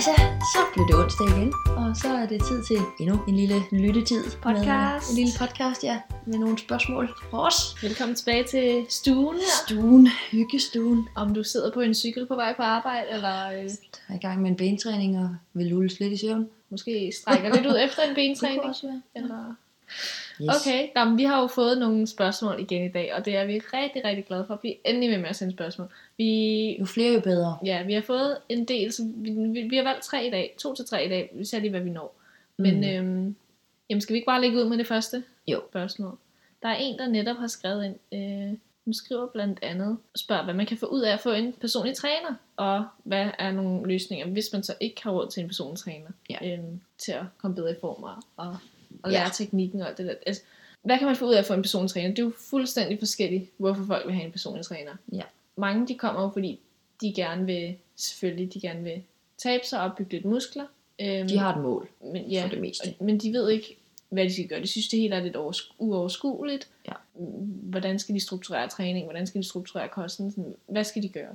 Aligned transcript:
Hejsa, 0.00 0.22
så 0.54 0.58
blev 0.74 0.86
det 0.86 0.96
onsdag 1.04 1.26
igen, 1.26 1.52
og 1.66 1.96
så 1.96 2.08
er 2.08 2.26
det 2.26 2.42
tid 2.48 2.62
til 2.64 2.76
endnu 3.00 3.24
en 3.28 3.36
lille 3.36 3.62
lyttetid. 3.72 4.24
Podcast. 4.42 4.66
Med, 4.66 5.10
en 5.10 5.16
lille 5.16 5.32
podcast, 5.38 5.84
ja, 5.84 6.00
med 6.26 6.38
nogle 6.38 6.58
spørgsmål 6.58 7.08
fra 7.30 7.46
os. 7.46 7.82
Velkommen 7.82 8.14
tilbage 8.14 8.44
til 8.44 8.86
stuen 8.88 9.34
her. 9.36 9.66
Stuen, 9.66 10.08
hyggestuen. 10.30 11.08
Om 11.14 11.34
du 11.34 11.44
sidder 11.44 11.70
på 11.72 11.80
en 11.80 11.94
cykel 11.94 12.26
på 12.26 12.34
vej 12.34 12.56
på 12.56 12.62
arbejde, 12.62 13.06
eller 13.10 13.48
øh, 13.48 13.70
er 14.08 14.14
i 14.14 14.18
gang 14.18 14.42
med 14.42 14.50
en 14.50 14.56
bentræning 14.56 15.18
og 15.18 15.36
vil 15.52 15.66
lulles 15.66 16.00
lidt 16.00 16.12
i 16.12 16.16
søvn. 16.16 16.48
måske 16.70 17.12
strækker 17.20 17.54
lidt 17.54 17.66
ud 17.66 17.78
efter 17.84 18.02
en 18.02 18.08
Det 18.08 18.16
bentræning. 18.16 18.60
kunne 18.60 18.70
også 18.70 18.86
være. 18.86 19.02
Eller... 19.14 19.54
Yes. 20.42 20.48
Okay, 20.66 20.88
Nå, 20.94 21.04
men 21.04 21.18
vi 21.18 21.24
har 21.24 21.40
jo 21.40 21.46
fået 21.46 21.78
nogle 21.78 22.06
spørgsmål 22.06 22.60
igen 22.60 22.84
i 22.84 22.88
dag, 22.92 23.14
og 23.14 23.24
det 23.24 23.36
er 23.36 23.44
vi 23.44 23.58
rigtig, 23.58 24.04
rigtig 24.04 24.24
glade 24.26 24.44
for. 24.46 24.56
Bliv 24.56 24.72
endelig 24.84 25.10
ved 25.10 25.18
med 25.18 25.28
at 25.28 25.36
sende 25.36 25.52
spørgsmål. 25.52 25.88
Vi, 26.16 26.76
Jo 26.78 26.84
flere, 26.84 27.12
jo 27.14 27.20
bedre. 27.20 27.58
ja, 27.64 27.82
vi 27.82 27.92
har 27.92 28.00
fået 28.00 28.36
en 28.48 28.64
del, 28.64 28.92
så 28.92 29.02
vi, 29.16 29.30
vi, 29.30 29.62
vi 29.62 29.76
har 29.76 29.82
valgt 29.84 30.02
tre 30.02 30.26
i 30.26 30.30
dag. 30.30 30.54
To 30.58 30.74
til 30.74 30.84
tre 30.84 31.06
i 31.06 31.08
dag. 31.08 31.30
Vi 31.34 31.44
ser 31.44 31.58
lige, 31.58 31.70
hvad 31.70 31.80
vi 31.80 31.90
når. 31.90 32.14
Men 32.56 32.76
Mm. 32.76 32.84
øhm, 32.84 33.36
jamen, 33.90 34.00
skal 34.00 34.14
vi 34.14 34.16
ikke 34.18 34.26
bare 34.26 34.40
lægge 34.40 34.58
ud 34.58 34.68
med 34.68 34.78
det 34.78 34.86
første 34.86 35.24
Jo. 35.46 35.60
spørgsmål? 35.70 36.18
Der 36.62 36.68
er 36.68 36.76
en, 36.76 36.98
der 36.98 37.08
netop 37.08 37.36
har 37.36 37.46
skrevet 37.46 37.84
ind. 37.84 37.96
Øh, 38.14 38.58
hun 38.84 38.94
skriver 38.94 39.26
blandt 39.26 39.58
andet, 39.62 39.96
spørger, 40.16 40.44
hvad 40.44 40.54
man 40.54 40.66
kan 40.66 40.76
få 40.76 40.86
ud 40.86 41.00
af 41.00 41.12
at 41.12 41.20
få 41.20 41.30
en 41.32 41.52
personlig 41.52 41.94
træner, 41.96 42.34
og 42.56 42.84
hvad 43.04 43.30
er 43.38 43.52
nogle 43.52 43.88
løsninger, 43.88 44.26
hvis 44.26 44.48
man 44.52 44.62
så 44.62 44.74
ikke 44.80 45.02
har 45.02 45.10
råd 45.10 45.28
til 45.30 45.40
en 45.40 45.46
personlig 45.48 45.78
træner, 45.78 46.10
Ja. 46.30 46.52
øhm, 46.54 46.80
til 46.98 47.12
at 47.12 47.22
komme 47.38 47.54
bedre 47.56 47.70
i 47.72 47.74
form 47.80 48.02
og, 48.36 48.56
og, 49.02 49.10
Ja. 49.12 49.18
lære 49.18 49.30
teknikken 49.34 49.80
og 49.82 49.88
alt 49.88 49.98
det 49.98 50.06
der. 50.06 50.14
Altså, 50.26 50.42
hvad 50.82 50.98
kan 50.98 51.06
man 51.06 51.16
få 51.16 51.26
ud 51.26 51.34
af 51.34 51.38
at 51.38 51.46
få 51.46 51.52
en 51.54 51.62
personlig 51.62 51.90
træner? 51.90 52.08
Det 52.08 52.18
er 52.18 52.22
jo 52.22 52.32
fuldstændig 52.50 52.98
forskelligt, 52.98 53.50
hvorfor 53.56 53.84
folk 53.86 54.06
vil 54.06 54.14
have 54.14 54.24
en 54.26 54.32
personlig 54.32 54.66
træner. 54.66 54.92
Ja. 55.12 55.22
Mange 55.56 55.88
de 55.88 55.94
kommer 55.94 56.22
jo, 56.22 56.28
fordi 56.32 56.60
de 57.00 57.12
gerne 57.16 57.46
vil, 57.46 57.76
selvfølgelig, 57.96 58.54
de 58.54 58.60
gerne 58.60 58.82
vil 58.82 59.02
tabe 59.38 59.66
sig 59.66 59.80
og 59.80 59.84
opbygge 59.90 60.12
lidt 60.12 60.24
muskler. 60.24 60.64
Øhm, 61.00 61.28
De 61.28 61.38
har 61.38 61.54
et 61.56 61.62
mål 61.62 61.88
men, 62.04 62.24
ja, 62.30 62.42
for 62.44 62.48
det 62.48 62.60
meste. 62.60 62.94
og- 62.98 63.04
men 63.04 63.18
de 63.18 63.32
ved 63.32 63.50
ikke, 63.50 63.76
hvad 64.08 64.24
de 64.24 64.32
skal 64.32 64.46
gøre. 64.48 64.60
De 64.60 64.66
synes, 64.66 64.88
det 64.88 64.98
hele 65.00 65.14
er 65.14 65.20
lidt 65.22 65.36
oversku- 65.36 65.74
uoverskueligt. 65.78 66.68
Ja. 66.88 66.92
Hvordan 67.62 67.98
skal 67.98 68.14
de 68.14 68.20
strukturere 68.20 68.68
træning? 68.68 69.04
Hvordan 69.04 69.26
skal 69.26 69.42
de 69.42 69.46
strukturere 69.48 69.88
kosten? 69.88 70.30
Sådan, 70.30 70.54
hvad 70.66 70.84
skal 70.84 71.02
de 71.02 71.08
gøre? 71.08 71.34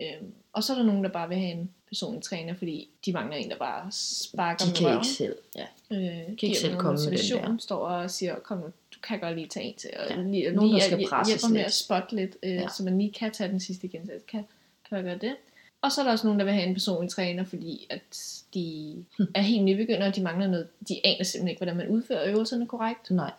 Øhm, 0.00 0.32
og 0.52 0.62
så 0.64 0.72
er 0.72 0.76
der 0.76 0.84
nogen, 0.84 1.04
der 1.04 1.10
bare 1.10 1.28
vil 1.28 1.38
have 1.38 1.52
en 1.52 1.70
personlig 1.92 2.22
træner, 2.22 2.54
fordi 2.54 2.88
de 3.06 3.12
mangler 3.12 3.36
en, 3.36 3.50
der 3.50 3.56
bare 3.56 3.86
sparker 3.92 4.64
De 4.64 4.70
med 4.70 4.76
kan 4.76 4.86
røven. 4.86 4.98
ikke 4.98 5.06
selv. 5.08 5.36
Ja. 5.56 5.66
Øh, 5.90 6.20
ikke 6.20 6.36
giver 6.36 6.54
selv 6.56 6.76
komme 6.76 7.00
med 7.10 7.18
den 7.18 7.42
der. 7.42 7.56
står 7.58 7.76
og 7.86 8.10
siger, 8.10 8.34
kom 8.38 8.58
nu, 8.58 8.64
du 8.66 8.98
kan 9.02 9.20
godt 9.20 9.34
lige 9.34 9.48
tage 9.48 9.66
en 9.66 9.74
til. 9.74 9.90
Og 9.98 10.10
Ja. 10.10 10.22
lige, 10.22 10.50
Nogen, 10.52 10.70
der 10.70 10.74
lige 10.76 10.82
skal 10.86 10.98
hjæ- 10.98 11.08
presses 11.08 11.32
hjælper 11.42 11.48
med 11.48 11.56
lidt. 11.56 11.66
at 11.66 11.72
spotte 11.72 12.16
lidt, 12.16 12.36
øh, 12.42 12.50
Ja. 12.54 12.60
ja. 12.60 12.68
så 12.68 12.82
man 12.84 12.98
lige 12.98 13.12
kan 13.12 13.32
tage 13.32 13.50
den 13.50 13.60
sidste 13.60 13.86
igen. 13.86 14.06
Så 14.06 14.12
kan, 14.28 14.44
kan 14.88 14.96
jeg 14.96 15.04
gøre 15.04 15.18
det. 15.18 15.36
Og 15.82 15.92
så 15.92 16.00
er 16.00 16.04
der 16.04 16.12
også 16.12 16.26
nogen, 16.26 16.38
der 16.38 16.44
vil 16.44 16.54
have 16.54 16.66
en 16.66 16.74
personlig 16.74 17.10
træner, 17.10 17.44
fordi 17.44 17.86
at 17.90 18.42
de 18.54 18.94
er 19.34 19.40
helt 19.42 19.64
nybegyndere, 19.64 20.08
og 20.08 20.16
de 20.16 20.22
mangler 20.22 20.46
noget. 20.46 20.68
De 20.88 21.00
aner 21.06 21.24
simpelthen 21.24 21.48
ikke, 21.48 21.58
hvordan 21.58 21.76
man 21.76 21.88
udfører 21.88 22.30
øvelserne 22.30 22.66
korrekt. 22.66 23.10
Nej. 23.10 23.32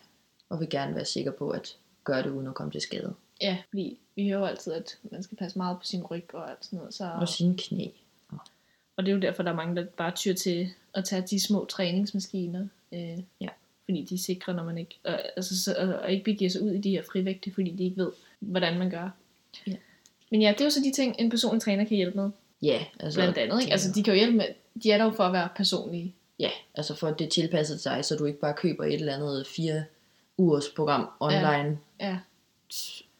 Og 0.50 0.60
vil 0.60 0.70
gerne 0.70 0.96
være 0.96 1.06
sikker 1.06 1.32
på 1.32 1.50
at 1.50 1.76
gøre 2.04 2.24
det 2.24 2.30
uden 2.30 2.48
at 2.48 2.54
komme 2.54 2.72
til 2.72 2.82
skade. 2.82 3.14
Ja, 3.42 3.58
fordi 3.70 3.98
vi 4.16 4.28
hører 4.30 4.40
jo 4.40 4.46
altid, 4.46 4.74
at 4.74 4.98
man 5.12 5.24
skal 5.24 5.38
passe 5.38 5.58
meget 5.58 5.78
på 5.78 5.84
sin 5.86 6.04
ryg 6.04 6.26
og 6.34 6.50
alt 6.50 6.66
sådan 6.66 6.78
noget. 6.78 6.94
Så, 6.94 7.10
Og 7.22 7.30
sine 7.30 7.58
knæ. 7.58 7.88
Og 8.98 9.06
det 9.06 9.12
er 9.12 9.16
jo 9.16 9.22
derfor, 9.22 9.44
der 9.44 9.52
er 9.52 9.56
mange, 9.56 9.76
der 9.76 9.86
bare 9.86 10.12
tyr 10.12 10.34
til 10.34 10.70
at 10.94 11.06
tage 11.06 11.24
de 11.30 11.40
små 11.40 11.66
træningsmaskiner. 11.66 12.68
Øh, 12.92 13.20
Ja. 13.42 13.48
Fordi 13.86 14.04
de 14.10 14.16
er 14.16 14.20
sikre, 14.20 14.54
når 14.54 14.64
man 14.64 14.78
ikke, 14.78 15.00
og, 15.04 15.20
altså, 15.36 15.64
så, 15.64 15.76
og, 15.76 15.88
og 16.00 16.12
ikke 16.12 16.24
begiver 16.24 16.50
sig 16.50 16.62
ud 16.62 16.72
i 16.72 16.78
de 16.78 16.90
her 16.90 17.04
frivægte, 17.12 17.52
fordi 17.54 17.72
de 17.72 17.84
ikke 17.84 17.98
ved, 17.98 18.12
hvordan 18.40 18.80
man 18.80 18.90
gør. 18.90 19.10
Ja. 19.68 19.76
Men 20.32 20.42
ja, 20.42 20.52
det 20.52 20.62
er 20.62 20.66
jo 20.66 20.70
så 20.70 20.80
de 20.80 20.92
ting, 20.92 21.16
en 21.20 21.30
personlig 21.30 21.62
træner 21.62 21.84
kan 21.84 21.98
hjælpe 21.98 22.18
med. 22.18 22.30
Ja, 22.62 22.86
altså. 23.00 23.20
Blandt 23.20 23.38
andet, 23.38 23.62
ikke? 23.62 23.72
Altså, 23.72 23.92
de 23.92 24.04
kan 24.04 24.14
jo 24.14 24.18
hjælpe 24.18 24.38
med, 24.38 24.46
de 24.84 24.92
er 24.92 24.98
der 24.98 25.06
jo 25.06 25.12
for 25.12 25.24
at 25.24 25.34
være 25.34 25.50
personlige. 25.56 26.14
Ja, 26.40 26.50
altså 26.76 26.96
for 26.96 27.08
at 27.08 27.20
det 27.20 27.26
er 27.26 27.30
tilpasset 27.30 27.82
sig, 27.82 28.06
så 28.06 28.16
du 28.16 28.26
ikke 28.26 28.40
bare 28.40 28.54
køber 28.54 28.84
et 28.84 28.94
eller 28.94 29.16
andet 29.16 29.48
fire 29.48 29.84
ugers 30.38 30.70
program 30.76 31.10
online, 31.20 31.80
Ja, 32.00 32.18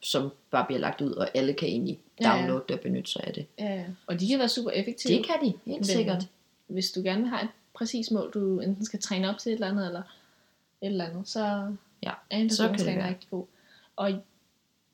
som 0.02 0.32
bare 0.52 0.66
bliver 0.66 0.80
lagt 0.80 1.02
ud, 1.02 1.12
og 1.12 1.30
alle 1.34 1.54
kan 1.54 1.68
egentlig 1.68 2.00
Ja, 2.22 2.30
ja. 2.30 2.38
downloade 2.38 2.64
det 2.68 2.76
og 2.76 2.82
benytte 2.82 3.12
sig 3.12 3.24
af 3.28 3.34
det. 3.34 3.46
ja, 3.60 3.76
ja. 3.76 3.86
og 4.08 4.20
de 4.20 4.28
kan 4.28 4.40
være 4.40 4.50
super 4.50 4.72
effektive. 4.72 5.18
Det 5.18 5.26
kan 5.26 5.36
de, 5.42 5.46
helt 5.46 5.66
Men 5.66 5.84
sikkert. 5.84 6.28
Hvis 6.68 6.92
du 6.92 7.02
gerne 7.04 7.22
vil 7.22 7.30
have 7.30 7.44
et 7.44 7.50
præcis 7.74 8.12
mål, 8.12 8.32
du 8.34 8.60
enten 8.60 8.86
skal 8.86 9.00
træne 9.02 9.30
op 9.30 9.38
til 9.38 9.50
et 9.50 9.54
eller 9.54 9.68
andet, 9.68 9.86
eller 9.88 10.00
et 10.82 10.86
eller 10.88 11.06
andet, 11.06 11.28
så 11.28 11.74
Ja, 12.04 12.12
er 12.30 12.38
en 12.38 12.50
så 12.50 12.64
kan 12.64 12.70
det 12.70 12.78
personlig 12.78 12.80
træner 12.86 13.02
være. 13.02 13.10
rigtig 13.10 13.30
god. 13.30 13.46
Og 13.96 14.12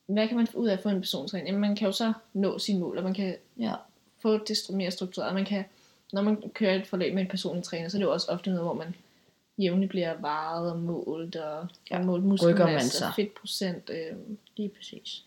hvad 0.06 0.28
kan 0.28 0.38
man 0.38 0.48
få 0.48 0.58
ud 0.58 0.68
af 0.68 0.74
at 0.74 0.80
få 0.84 0.90
en 0.90 1.00
personstræner? 1.02 1.46
Jamen, 1.46 1.62
man 1.62 1.76
kan 1.76 1.86
jo 1.86 1.92
så 1.92 2.14
nå 2.34 2.60
sine 2.60 2.80
mål, 2.80 2.98
og 2.98 3.04
man 3.04 3.14
kan 3.14 3.36
Ja, 3.60 3.74
få 4.22 4.38
det 4.38 4.58
mere 4.70 4.92
struktureret. 4.92 5.34
Man 5.34 5.46
kan, 5.46 5.64
når 6.14 6.22
man 6.22 6.44
kører 6.54 6.76
et 6.76 6.88
forløb 6.88 7.14
med 7.14 7.22
en 7.22 7.28
personlig 7.30 7.64
træner, 7.64 7.90
så 7.90 7.98
er 7.98 8.00
det 8.00 8.06
jo 8.06 8.12
også 8.14 8.28
ofte 8.32 8.50
noget, 8.50 8.66
hvor 8.66 8.74
man 8.74 8.96
jævnligt 9.58 9.90
bliver 9.90 10.14
varet 10.22 10.72
og 10.72 10.80
målt, 10.80 11.36
og 11.36 11.68
Ja, 11.92 11.98
ja, 11.98 12.04
målt 12.04 12.24
muskelmasse 12.24 13.06
fedtprocent. 13.16 13.90
Øh, 13.94 14.18
lige 14.58 14.70
præcis. 14.70 15.24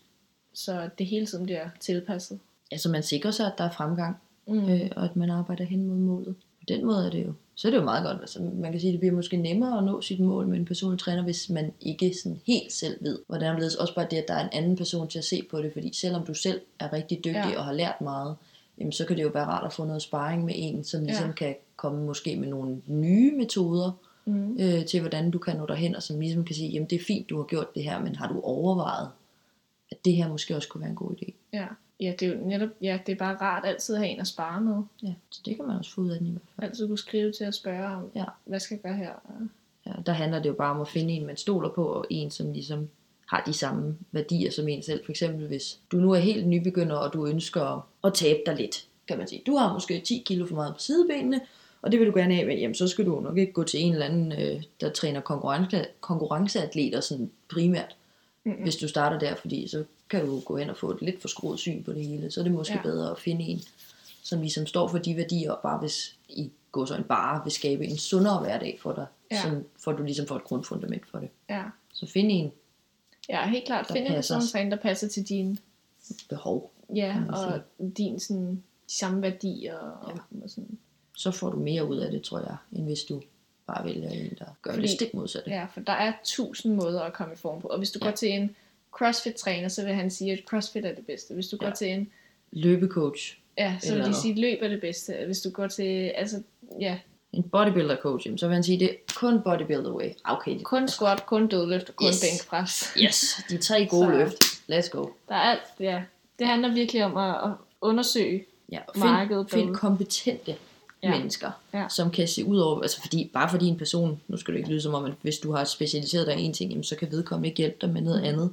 Så 0.53 0.89
det 0.97 1.05
hele 1.05 1.25
tiden 1.25 1.43
bliver 1.45 1.65
tilpasset. 1.79 2.39
Altså 2.71 2.89
man 2.89 3.03
sikrer 3.03 3.31
sig, 3.31 3.45
at 3.45 3.53
der 3.57 3.63
er 3.63 3.71
fremgang, 3.71 4.15
Mm. 4.47 4.69
øh, 4.69 4.89
og 4.95 5.03
at 5.05 5.15
man 5.15 5.29
arbejder 5.29 5.63
hen 5.63 5.87
mod 5.87 5.95
målet. 5.97 6.35
På 6.59 6.65
den 6.67 6.85
måde 6.85 7.05
er 7.05 7.09
det 7.09 7.25
jo, 7.25 7.33
så 7.55 7.67
er 7.67 7.71
det 7.71 7.77
jo 7.77 7.83
meget 7.83 8.03
godt. 8.05 8.17
Altså, 8.21 8.41
man 8.41 8.71
kan 8.71 8.81
sige, 8.81 8.89
at 8.89 8.93
det 8.93 8.99
bliver 8.99 9.15
måske 9.15 9.37
nemmere 9.37 9.77
at 9.77 9.83
nå 9.83 10.01
sit 10.01 10.19
mål 10.19 10.47
med 10.47 10.57
en 10.59 10.65
personlig 10.65 10.99
træner, 10.99 11.23
hvis 11.23 11.49
man 11.49 11.73
ikke 11.81 12.13
sådan 12.23 12.39
helt 12.47 12.71
selv 12.71 12.97
ved, 13.03 13.19
hvordan 13.27 13.55
det 13.55 13.73
er. 13.75 13.81
Også 13.81 13.95
bare 13.95 14.07
det, 14.11 14.17
at 14.17 14.27
der 14.27 14.33
er 14.33 14.43
en 14.43 14.49
anden 14.53 14.75
person 14.75 15.07
til 15.07 15.17
at 15.17 15.23
se 15.25 15.47
på 15.51 15.61
det, 15.61 15.73
fordi 15.73 15.93
selvom 15.95 16.25
du 16.25 16.33
selv 16.33 16.61
er 16.79 16.93
rigtig 16.93 17.17
dygtig 17.17 17.33
ja. 17.53 17.57
Og 17.57 17.65
har 17.65 17.73
lært 17.73 18.01
meget, 18.01 18.35
jamen, 18.79 18.91
så 18.91 19.05
kan 19.05 19.17
det 19.17 19.23
jo 19.23 19.29
være 19.33 19.45
rart 19.45 19.65
at 19.65 19.73
få 19.73 19.85
noget 19.85 20.01
sparring 20.01 20.45
med 20.45 20.53
en, 20.57 20.83
som 20.83 21.03
ligesom 21.03 21.27
Ja. 21.27 21.33
kan 21.33 21.55
komme 21.75 22.05
måske 22.05 22.35
med 22.35 22.47
nogle 22.47 22.81
nye 22.87 23.37
metoder, 23.37 23.91
Mm. 24.25 24.57
øh, 24.59 24.85
til 24.85 24.99
hvordan 24.99 25.31
du 25.31 25.37
kan 25.37 25.57
nå 25.57 25.65
derhen, 25.65 25.95
og 25.95 26.03
som 26.03 26.19
ligesom 26.19 26.43
kan 26.45 26.55
sige, 26.55 26.69
jamen 26.69 26.89
det 26.89 26.95
er 26.99 27.03
fint, 27.07 27.29
du 27.29 27.37
har 27.37 27.43
gjort 27.43 27.75
det 27.75 27.83
her, 27.83 27.99
men 27.99 28.15
har 28.15 28.27
du 28.27 28.41
overvejet, 28.41 29.09
at 29.93 30.05
det 30.05 30.13
her 30.15 30.27
måske 30.29 30.55
også 30.55 30.67
kunne 30.69 30.81
være 30.81 30.89
en 30.89 30.95
god 30.95 31.11
idé? 31.11 31.31
Ja. 31.53 31.65
ja, 31.99 32.13
det 32.19 32.27
er 32.27 32.35
jo 32.37 32.45
netop, 32.45 32.69
ja, 32.81 32.99
det 33.05 33.11
er 33.11 33.15
bare 33.15 33.35
rart 33.35 33.65
altid 33.65 33.95
at 33.95 34.01
have 34.01 34.09
en 34.11 34.19
at 34.19 34.27
spare 34.27 34.61
med. 34.61 34.83
Ja, 35.03 35.13
så 35.29 35.41
det 35.45 35.55
kan 35.55 35.65
man 35.67 35.77
også 35.77 35.91
få 35.93 36.01
ud 36.01 36.09
af 36.09 36.17
den 36.17 36.27
i 36.27 36.31
hvert 36.31 36.41
fald. 36.55 36.69
Altid 36.69 36.87
kunne 36.87 36.97
skrive 36.97 37.31
til 37.31 37.43
at 37.43 37.55
spørge 37.55 37.85
om, 37.85 38.11
Ja. 38.15 38.25
hvad 38.45 38.59
skal 38.59 38.75
jeg 38.75 38.81
gøre 38.81 38.95
her? 38.97 39.11
Ja, 39.85 39.91
der 40.05 40.11
handler 40.11 40.41
det 40.41 40.49
jo 40.49 40.53
bare 40.53 40.71
om 40.71 40.81
at 40.81 40.87
finde 40.87 41.13
en, 41.13 41.25
man 41.25 41.37
stoler 41.37 41.69
på, 41.69 41.85
og 41.85 42.05
en, 42.09 42.31
som 42.31 42.51
ligesom 42.53 42.89
har 43.27 43.43
de 43.45 43.53
samme 43.53 43.97
værdier 44.11 44.51
som 44.51 44.67
en 44.67 44.83
selv. 44.83 45.05
For 45.05 45.11
eksempel 45.11 45.47
hvis 45.47 45.79
du 45.91 45.97
nu 45.97 46.11
er 46.11 46.19
helt 46.19 46.47
nybegynder, 46.47 46.95
og 46.95 47.13
du 47.13 47.25
ønsker 47.27 47.87
at 48.03 48.13
tabe 48.13 48.39
dig 48.45 48.55
lidt, 48.55 48.85
kan 49.07 49.17
man 49.17 49.27
sige. 49.27 49.41
Du 49.47 49.55
har 49.55 49.73
måske 49.73 49.99
10 49.99 50.23
kilo 50.25 50.45
for 50.45 50.55
meget 50.55 50.73
på 50.73 50.79
sidebenene, 50.79 51.41
og 51.81 51.91
det 51.91 51.99
vil 51.99 52.07
du 52.07 52.13
gerne 52.17 52.35
have, 52.35 52.47
men 52.47 52.57
jamen, 52.59 52.75
så 52.75 52.87
skal 52.87 53.05
du 53.05 53.19
nok 53.19 53.37
ikke 53.37 53.53
gå 53.53 53.63
til 53.63 53.79
en 53.81 53.93
eller 53.93 54.05
anden, 54.05 54.31
øh, 54.31 54.63
der 54.81 54.89
træner 54.89 55.21
konkurrence, 55.21 55.85
konkurrenceatleter 56.01 56.99
sådan 56.99 57.31
primært, 57.49 57.95
Mm-mm. 58.45 58.61
hvis 58.61 58.75
du 58.75 58.87
starter 58.87 59.19
der, 59.19 59.35
fordi 59.35 59.67
så 59.67 59.83
kan 60.09 60.25
du 60.25 60.39
gå 60.39 60.57
hen 60.57 60.69
og 60.69 60.77
få 60.77 60.91
et 60.91 61.01
lidt 61.01 61.21
for 61.21 61.27
skruet 61.27 61.59
syn 61.59 61.83
på 61.83 61.93
det 61.93 62.05
hele. 62.05 62.31
Så 62.31 62.39
er 62.39 62.43
det 62.43 62.51
måske 62.53 62.73
ja. 62.73 62.81
Bedre 62.81 63.11
at 63.11 63.19
finde 63.19 63.43
en, 63.45 63.61
som 64.23 64.41
ligesom 64.41 64.65
står 64.65 64.87
for 64.87 64.97
de 64.97 65.17
værdier, 65.17 65.51
og 65.51 65.59
bare 65.63 65.79
hvis 65.79 66.15
i 66.29 66.51
går 66.71 66.85
så 66.85 66.95
en 66.95 67.03
bare 67.03 67.43
vil 67.43 67.51
skabe 67.51 67.85
en 67.85 67.97
sundere 67.97 68.39
hverdag 68.39 68.77
for 68.81 68.93
dig, 68.93 69.05
ja. 69.31 69.41
Som, 69.41 69.63
for 69.83 69.91
du 69.91 70.03
ligesom 70.03 70.27
får 70.27 70.35
et 70.35 70.43
grundfundament 70.43 71.07
for 71.11 71.19
det. 71.19 71.29
Ja. 71.49 71.63
Så 71.93 72.05
find 72.05 72.27
en 72.31 72.51
Ja, 73.29 73.49
helt 73.49 73.65
klart. 73.65 73.87
Find 73.87 74.05
en 74.07 74.13
passer. 74.13 74.35
personstræner, 74.35 74.69
der 74.75 74.81
passer 74.81 75.07
til 75.07 75.23
din, 75.29 75.59
behov, 76.29 76.71
ja, 76.95 77.17
og 77.29 77.61
din 77.97 78.19
sådan, 78.19 78.63
de 78.87 78.93
samme 78.93 79.21
værdier. 79.21 79.75
Og, 79.77 80.11
Ja. 80.11 80.39
og 80.43 80.49
sådan. 80.49 80.77
så 81.17 81.31
får 81.31 81.49
du 81.49 81.59
mere 81.59 81.87
ud 81.87 81.97
af 81.97 82.11
det, 82.11 82.21
tror 82.21 82.39
jeg, 82.39 82.55
end 82.71 82.83
hvis 82.83 82.99
du 83.03 83.21
bare 83.67 83.85
vælger 83.85 84.09
en, 84.09 84.29
der 84.39 84.45
gør 84.61 84.71
Fordi- 84.71 84.81
det 84.87 84.95
stik 84.95 85.13
modsatte. 85.13 85.49
Ja, 85.49 85.65
for 85.73 85.79
der 85.79 85.93
er 85.93 86.13
tusind 86.23 86.75
måder 86.75 87.01
at 87.01 87.13
komme 87.13 87.33
i 87.33 87.37
form 87.37 87.61
på. 87.61 87.67
Og 87.67 87.77
hvis 87.77 87.91
du 87.91 87.99
Ja. 88.01 88.05
går 88.07 88.15
til 88.15 88.29
en 88.31 88.55
CrossFit-træner, 88.91 89.67
så 89.67 89.85
vil 89.85 89.93
han 89.93 90.11
sige, 90.11 90.31
at 90.31 90.39
CrossFit 90.49 90.85
er 90.85 90.95
det 90.95 91.05
bedste. 91.05 91.33
Hvis 91.33 91.47
du 91.47 91.57
Ja. 91.61 91.65
går 91.67 91.73
til 91.75 91.87
en, 91.91 92.09
Løbecoach, 92.51 93.37
ja, 93.57 93.75
så 93.81 93.93
vil 93.95 94.03
de 94.03 94.13
sige, 94.21 94.31
at 94.31 94.39
løb 94.39 94.57
er 94.61 94.67
det 94.67 94.81
bedste. 94.81 95.13
Hvis 95.25 95.41
du 95.41 95.49
går 95.49 95.67
til, 95.67 96.11
altså, 96.15 96.41
ja, 96.79 96.97
en 97.33 97.43
bodybuilder 97.43 97.95
coach, 97.95 98.27
så 98.37 98.47
vil 98.47 98.53
han 98.53 98.63
sige, 98.63 98.79
det 98.79 98.89
er 98.91 98.95
kun 99.15 99.41
bodybuilder 99.41 99.91
way. 99.93 100.09
Okay, 100.23 100.53
det, 100.53 100.63
kun 100.63 100.87
squat, 100.87 101.25
kun 101.25 101.47
dødløft 101.47 101.89
og 101.89 101.95
kun 101.95 102.07
Yes. 102.07 102.15
yes. 102.15 102.21
bænkpres. 102.41 102.93
yes, 102.97 103.35
de 103.49 103.57
tre 103.57 103.85
gode 103.85 104.05
Så- 104.07 104.11
løft. 104.17 104.43
Let's 104.71 104.89
go. 104.89 105.05
Der 105.29 105.35
er 105.35 105.39
alt, 105.39 105.61
ja. 105.79 106.03
Det 106.39 106.47
handler 106.47 106.73
virkelig 106.73 107.05
om 107.05 107.17
at, 107.17 107.35
at 107.51 107.55
undersøge. 107.81 108.45
Ja, 108.71 108.79
og 108.87 108.99
Markedet 108.99 109.49
find, 109.49 109.59
find 109.59 109.67
derude. 109.67 109.77
kompetente 109.79 110.55
ja. 111.03 111.17
Mennesker, 111.17 111.51
Ja. 111.73 111.85
som 111.89 112.11
kan 112.11 112.27
se 112.27 112.45
ud 112.45 112.57
over, 112.57 112.81
altså 112.81 113.01
fordi, 113.01 113.29
bare 113.33 113.49
fordi 113.49 113.65
en 113.65 113.77
person, 113.77 114.21
nu 114.27 114.37
skal 114.37 114.53
du 114.53 114.57
ikke 114.57 114.69
lyde 114.69 114.81
som 114.81 114.93
om, 114.93 115.05
at 115.05 115.13
hvis 115.21 115.37
du 115.37 115.51
har 115.51 115.63
specialiseret 115.63 116.27
dig 116.27 116.39
i 116.39 116.43
en 116.43 116.53
ting, 116.53 116.69
jamen, 116.71 116.83
så 116.83 116.95
kan 116.95 117.11
vedkommende 117.11 117.49
ikke 117.49 117.57
hjælpe 117.57 117.77
dig 117.81 117.89
med 117.89 118.01
noget 118.01 118.21
Mm. 118.21 118.27
andet. 118.27 118.49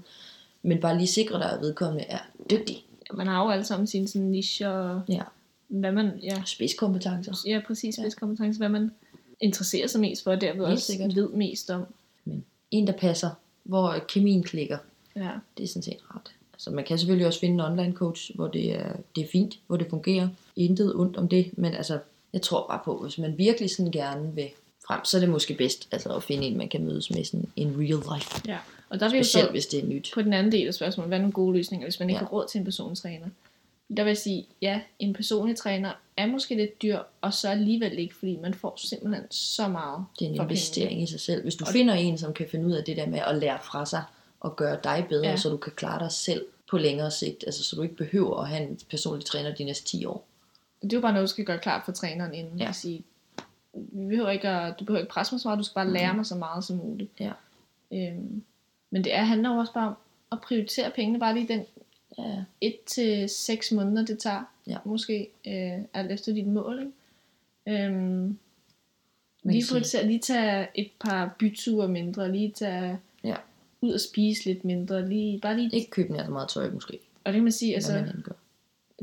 Men 0.62 0.80
bare 0.80 0.96
lige 0.96 1.06
sikre 1.06 1.38
dig, 1.38 1.52
at 1.52 1.60
vedkommende 1.60 2.04
er 2.08 2.18
dygtig. 2.50 2.84
Man 3.14 3.26
har 3.26 3.44
jo 3.44 3.50
alle 3.50 3.64
sammen 3.64 3.86
sine 3.86 4.08
sådan 4.08 4.26
nicher, 4.28 4.68
og 4.68 5.02
Ja. 5.08 5.22
hvad 5.68 5.92
man, 5.92 6.10
ja, 6.22 6.42
Spidskompetencer. 6.46 7.32
ja 7.46 7.60
præcis, 7.66 7.98
Ja. 7.98 8.02
spidskompetence, 8.02 8.58
hvad 8.58 8.68
man 8.68 8.90
interesserer 9.40 9.86
sig 9.86 10.00
mest 10.00 10.24
for, 10.24 10.30
og 10.30 10.40
derved 10.40 10.60
Helt 10.66 10.72
også 10.72 10.86
sikkert. 10.86 11.16
ved 11.16 11.28
mest 11.28 11.70
om. 11.70 11.82
En, 12.70 12.86
der 12.86 12.92
passer, 12.92 13.30
hvor 13.64 13.96
kemien 14.08 14.42
klikker. 14.42 14.78
Ja. 15.16 15.30
Det 15.58 15.64
er 15.64 15.68
sådan 15.68 15.82
set 15.82 15.96
ret. 16.14 16.32
Altså, 16.52 16.70
man 16.70 16.84
kan 16.84 16.98
selvfølgelig 16.98 17.26
også 17.26 17.40
finde 17.40 17.54
en 17.54 17.60
online 17.60 17.92
coach, 17.92 18.30
hvor 18.34 18.46
det 18.48 18.72
er, 18.80 18.92
det 19.16 19.24
er 19.24 19.28
fint, 19.32 19.58
hvor 19.66 19.76
det 19.76 19.86
fungerer. 19.90 20.28
Intet 20.56 20.94
ondt 20.94 21.16
om 21.16 21.28
det, 21.28 21.58
men 21.58 21.74
altså, 21.74 21.98
Jeg 22.32 22.42
tror 22.42 22.66
bare 22.68 22.80
på, 22.84 22.98
hvis 23.02 23.18
man 23.18 23.38
virkelig 23.38 23.70
sådan 23.70 23.92
gerne 23.92 24.34
vil 24.34 24.48
frem, 24.86 25.04
så 25.04 25.16
er 25.16 25.20
det 25.20 25.28
måske 25.28 25.54
bedst 25.54 25.88
altså, 25.92 26.08
at 26.16 26.22
finde 26.22 26.46
en, 26.46 26.56
man 26.58 26.68
kan 26.68 26.84
mødes 26.84 27.10
med 27.10 27.24
sådan 27.24 27.48
en 27.56 27.74
real 27.78 28.18
life. 28.18 28.42
Ja. 28.48 28.58
Og 28.88 29.00
der 29.00 29.10
vil 29.10 29.24
Specielt 29.24 29.46
så 29.46 29.50
hvis 29.50 29.66
det 29.66 29.80
er 29.80 29.86
nyt. 29.86 30.10
på 30.14 30.22
den 30.22 30.32
anden 30.32 30.52
del 30.52 30.66
af 30.66 30.74
spørgsmålet, 30.74 31.08
hvad 31.08 31.18
er 31.18 31.22
nogle 31.22 31.32
gode 31.32 31.56
løsninger, 31.56 31.86
hvis 31.86 32.00
man 32.00 32.08
ikke 32.10 32.16
Ja. 32.18 32.24
har 32.24 32.30
råd 32.32 32.46
til 32.50 32.58
en 32.58 32.64
personlig 32.64 32.98
træner? 32.98 33.26
Der 33.96 34.02
vil 34.04 34.10
jeg 34.10 34.18
sige, 34.18 34.46
ja, 34.62 34.80
en 34.98 35.12
personlig 35.14 35.56
træner 35.56 35.92
er 36.16 36.26
måske 36.26 36.54
lidt 36.54 36.82
dyr, 36.82 36.98
og 37.20 37.34
så 37.34 37.48
alligevel 37.48 37.98
ikke, 37.98 38.14
fordi 38.16 38.36
man 38.42 38.54
får 38.54 38.74
simpelthen 38.76 39.24
så 39.30 39.68
meget 39.68 40.04
Det 40.18 40.24
er 40.24 40.28
en 40.30 40.34
investering 40.34 41.02
i 41.02 41.06
sig 41.06 41.20
selv. 41.20 41.42
Hvis 41.42 41.54
du 41.54 41.64
Og- 41.64 41.72
finder 41.72 41.94
en, 41.94 42.18
som 42.18 42.32
kan 42.32 42.46
finde 42.50 42.66
ud 42.66 42.72
af 42.72 42.84
det 42.84 42.96
der 42.96 43.06
med 43.06 43.18
at 43.26 43.36
lære 43.38 43.58
fra 43.64 43.86
sig 43.86 44.02
og 44.40 44.56
gøre 44.56 44.78
dig 44.84 45.06
bedre, 45.08 45.28
ja. 45.28 45.36
så 45.36 45.48
du 45.50 45.56
kan 45.56 45.72
klare 45.76 45.98
dig 46.04 46.12
selv 46.12 46.44
på 46.70 46.78
længere 46.78 47.10
sigt. 47.10 47.44
Altså, 47.46 47.64
så 47.64 47.76
du 47.76 47.82
ikke 47.82 47.96
behøver 47.96 48.36
at 48.40 48.48
have 48.48 48.62
en 48.68 48.78
personlig 48.90 49.26
træner 49.26 49.54
de 49.54 49.64
næste 49.64 49.84
10 49.84 50.04
år. 50.04 50.26
Det 50.82 50.92
er 50.92 50.96
jo 50.96 51.00
bare 51.00 51.12
noget, 51.12 51.26
du 51.28 51.30
skal 51.30 51.44
gøre 51.44 51.58
klart 51.58 51.84
for 51.84 51.92
træneren 51.92 52.34
inden. 52.34 52.58
Ja. 52.58 52.72
Sige, 52.72 53.02
vi 53.74 54.06
behøver 54.08 54.30
ikke 54.30 54.48
at, 54.48 54.80
du 54.80 54.84
behøver 54.84 55.00
ikke 55.00 55.12
presse 55.12 55.34
mig 55.34 55.40
så 55.40 55.48
meget, 55.48 55.58
du 55.58 55.64
skal 55.64 55.74
bare 55.74 55.90
lære 55.90 56.14
mig 56.14 56.26
så 56.26 56.34
meget 56.34 56.64
som 56.64 56.76
muligt. 56.76 57.10
Ja. 57.20 57.32
Øhm, 57.92 58.42
men 58.90 59.04
det 59.04 59.14
er, 59.14 59.22
handler 59.22 59.52
jo 59.52 59.56
også 59.56 59.72
bare 59.72 59.88
om 59.88 59.94
at 60.32 60.40
prioritere 60.40 60.90
pengene, 60.90 61.18
bare 61.18 61.34
lige 61.34 61.48
den 61.48 61.64
Ja, 62.18 62.44
1 62.60 62.74
til 62.86 63.28
6 63.28 63.72
måneder, 63.72 64.04
det 64.04 64.18
tager. 64.18 64.42
Ja. 64.66 64.76
Måske 64.84 65.28
øh, 65.46 65.84
alt 65.94 66.12
efter 66.12 66.32
dit 66.34 66.46
mål. 66.46 66.78
Ikke? 67.66 67.84
Øhm, 67.86 68.38
lige 69.42 69.64
prioritere, 69.70 70.06
lige 70.06 70.18
tage 70.18 70.68
et 70.74 70.90
par 71.00 71.34
byture 71.38 71.88
mindre, 71.88 72.32
lige 72.32 72.50
tage 72.50 72.98
Ja. 73.24 73.34
ud 73.80 73.92
og 73.92 74.00
spise 74.00 74.44
lidt 74.44 74.64
mindre, 74.64 75.08
lige, 75.08 75.38
bare 75.40 75.56
lige, 75.56 75.76
ikke 75.76 75.90
købe 75.90 76.12
nær 76.12 76.24
så 76.24 76.30
meget 76.30 76.48
tøj 76.48 76.70
måske, 76.70 76.98
og 77.24 77.32
det 77.32 77.34
kan 77.34 77.42
man 77.42 77.52
sige, 77.52 77.74
altså, 77.74 77.92
hvad 77.92 78.02
man. 78.02 78.24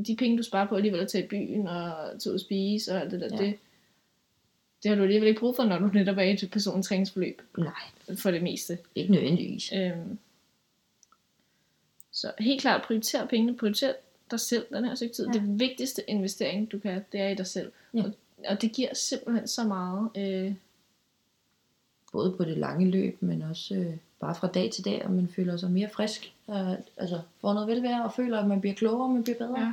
De 0.06 0.16
penge, 0.16 0.38
du 0.38 0.42
sparer 0.42 0.68
på 0.68 0.76
alligevel 0.76 1.00
at 1.00 1.08
tage 1.08 1.24
i 1.24 1.26
byen 1.26 1.66
og 1.68 1.92
tage 2.20 2.30
ud 2.30 2.34
og 2.34 2.40
spise 2.40 2.92
og 2.94 3.00
alt 3.00 3.10
det 3.10 3.20
der, 3.20 3.28
Ja. 3.30 3.36
det, 3.44 3.54
det 4.82 4.88
har 4.88 4.96
du 4.96 5.02
alligevel 5.02 5.28
ikke 5.28 5.40
brug 5.40 5.56
for, 5.56 5.64
når 5.64 5.78
du 5.78 5.86
netop 5.86 6.16
er 6.18 6.22
i 6.22 6.30
et 6.32 6.48
personligt 6.52 6.86
træningsforløb, 6.86 7.42
Nej, 7.58 7.72
for 8.18 8.30
det 8.30 8.42
meste. 8.42 8.78
ikke 8.94 9.12
nødvendigvis. 9.12 9.72
Øhm, 9.72 10.18
så 12.12 12.32
helt 12.38 12.60
klart, 12.60 12.82
prioriter 12.82 13.26
pengene, 13.26 13.56
prioriter 13.56 13.92
dig 14.30 14.40
selv 14.40 14.66
den 14.72 14.84
her 14.84 14.94
stykke 14.94 15.14
tid. 15.14 15.26
Ja. 15.26 15.32
Det 15.32 15.60
vigtigste 15.60 16.02
investering, 16.10 16.72
du 16.72 16.78
kan 16.78 17.04
det 17.12 17.20
er 17.20 17.28
i 17.28 17.34
dig 17.34 17.46
selv. 17.46 17.72
Ja. 17.94 18.02
Og, 18.02 18.12
og 18.48 18.62
det 18.62 18.72
giver 18.72 18.94
simpelthen 18.94 19.48
så 19.48 19.64
meget. 19.64 20.08
Øh, 20.16 20.54
Både 22.12 22.32
på 22.36 22.44
det 22.44 22.58
lange 22.58 22.90
løb, 22.90 23.22
men 23.22 23.42
også 23.42 23.74
øh, 23.74 23.96
bare 24.20 24.34
fra 24.34 24.46
dag 24.48 24.70
til 24.72 24.84
dag, 24.84 25.04
og 25.04 25.10
man 25.10 25.28
føler 25.28 25.56
sig 25.56 25.70
mere 25.70 25.88
frisk. 25.88 26.32
Og, 26.46 26.76
altså, 26.96 27.20
får 27.40 27.52
noget 27.54 27.68
velvære 27.68 28.04
og 28.04 28.12
føler, 28.14 28.38
at 28.38 28.46
man 28.48 28.60
bliver 28.60 28.74
klogere, 28.74 29.04
og 29.04 29.10
man 29.10 29.22
bliver 29.24 29.38
bedre. 29.38 29.60
ja. 29.60 29.72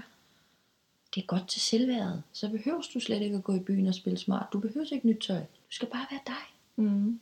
Det 1.16 1.22
er 1.22 1.26
godt 1.26 1.48
til 1.48 1.62
selvværdet. 1.62 2.24
Så 2.34 2.50
behøver 2.50 2.82
du 2.94 3.00
slet 3.00 3.22
ikke 3.22 3.36
at 3.36 3.44
gå 3.44 3.56
i 3.56 3.60
byen 3.60 3.88
og 3.88 3.96
spille 3.96 4.18
smart. 4.20 4.48
Du 4.54 4.60
behøver 4.60 4.86
ikke 4.92 5.08
nyt 5.08 5.22
tøj. 5.22 5.40
Du 5.40 5.72
skal 5.72 5.88
bare 5.88 6.06
være 6.12 6.20
dig. 6.28 6.46
Mm. 6.86 7.20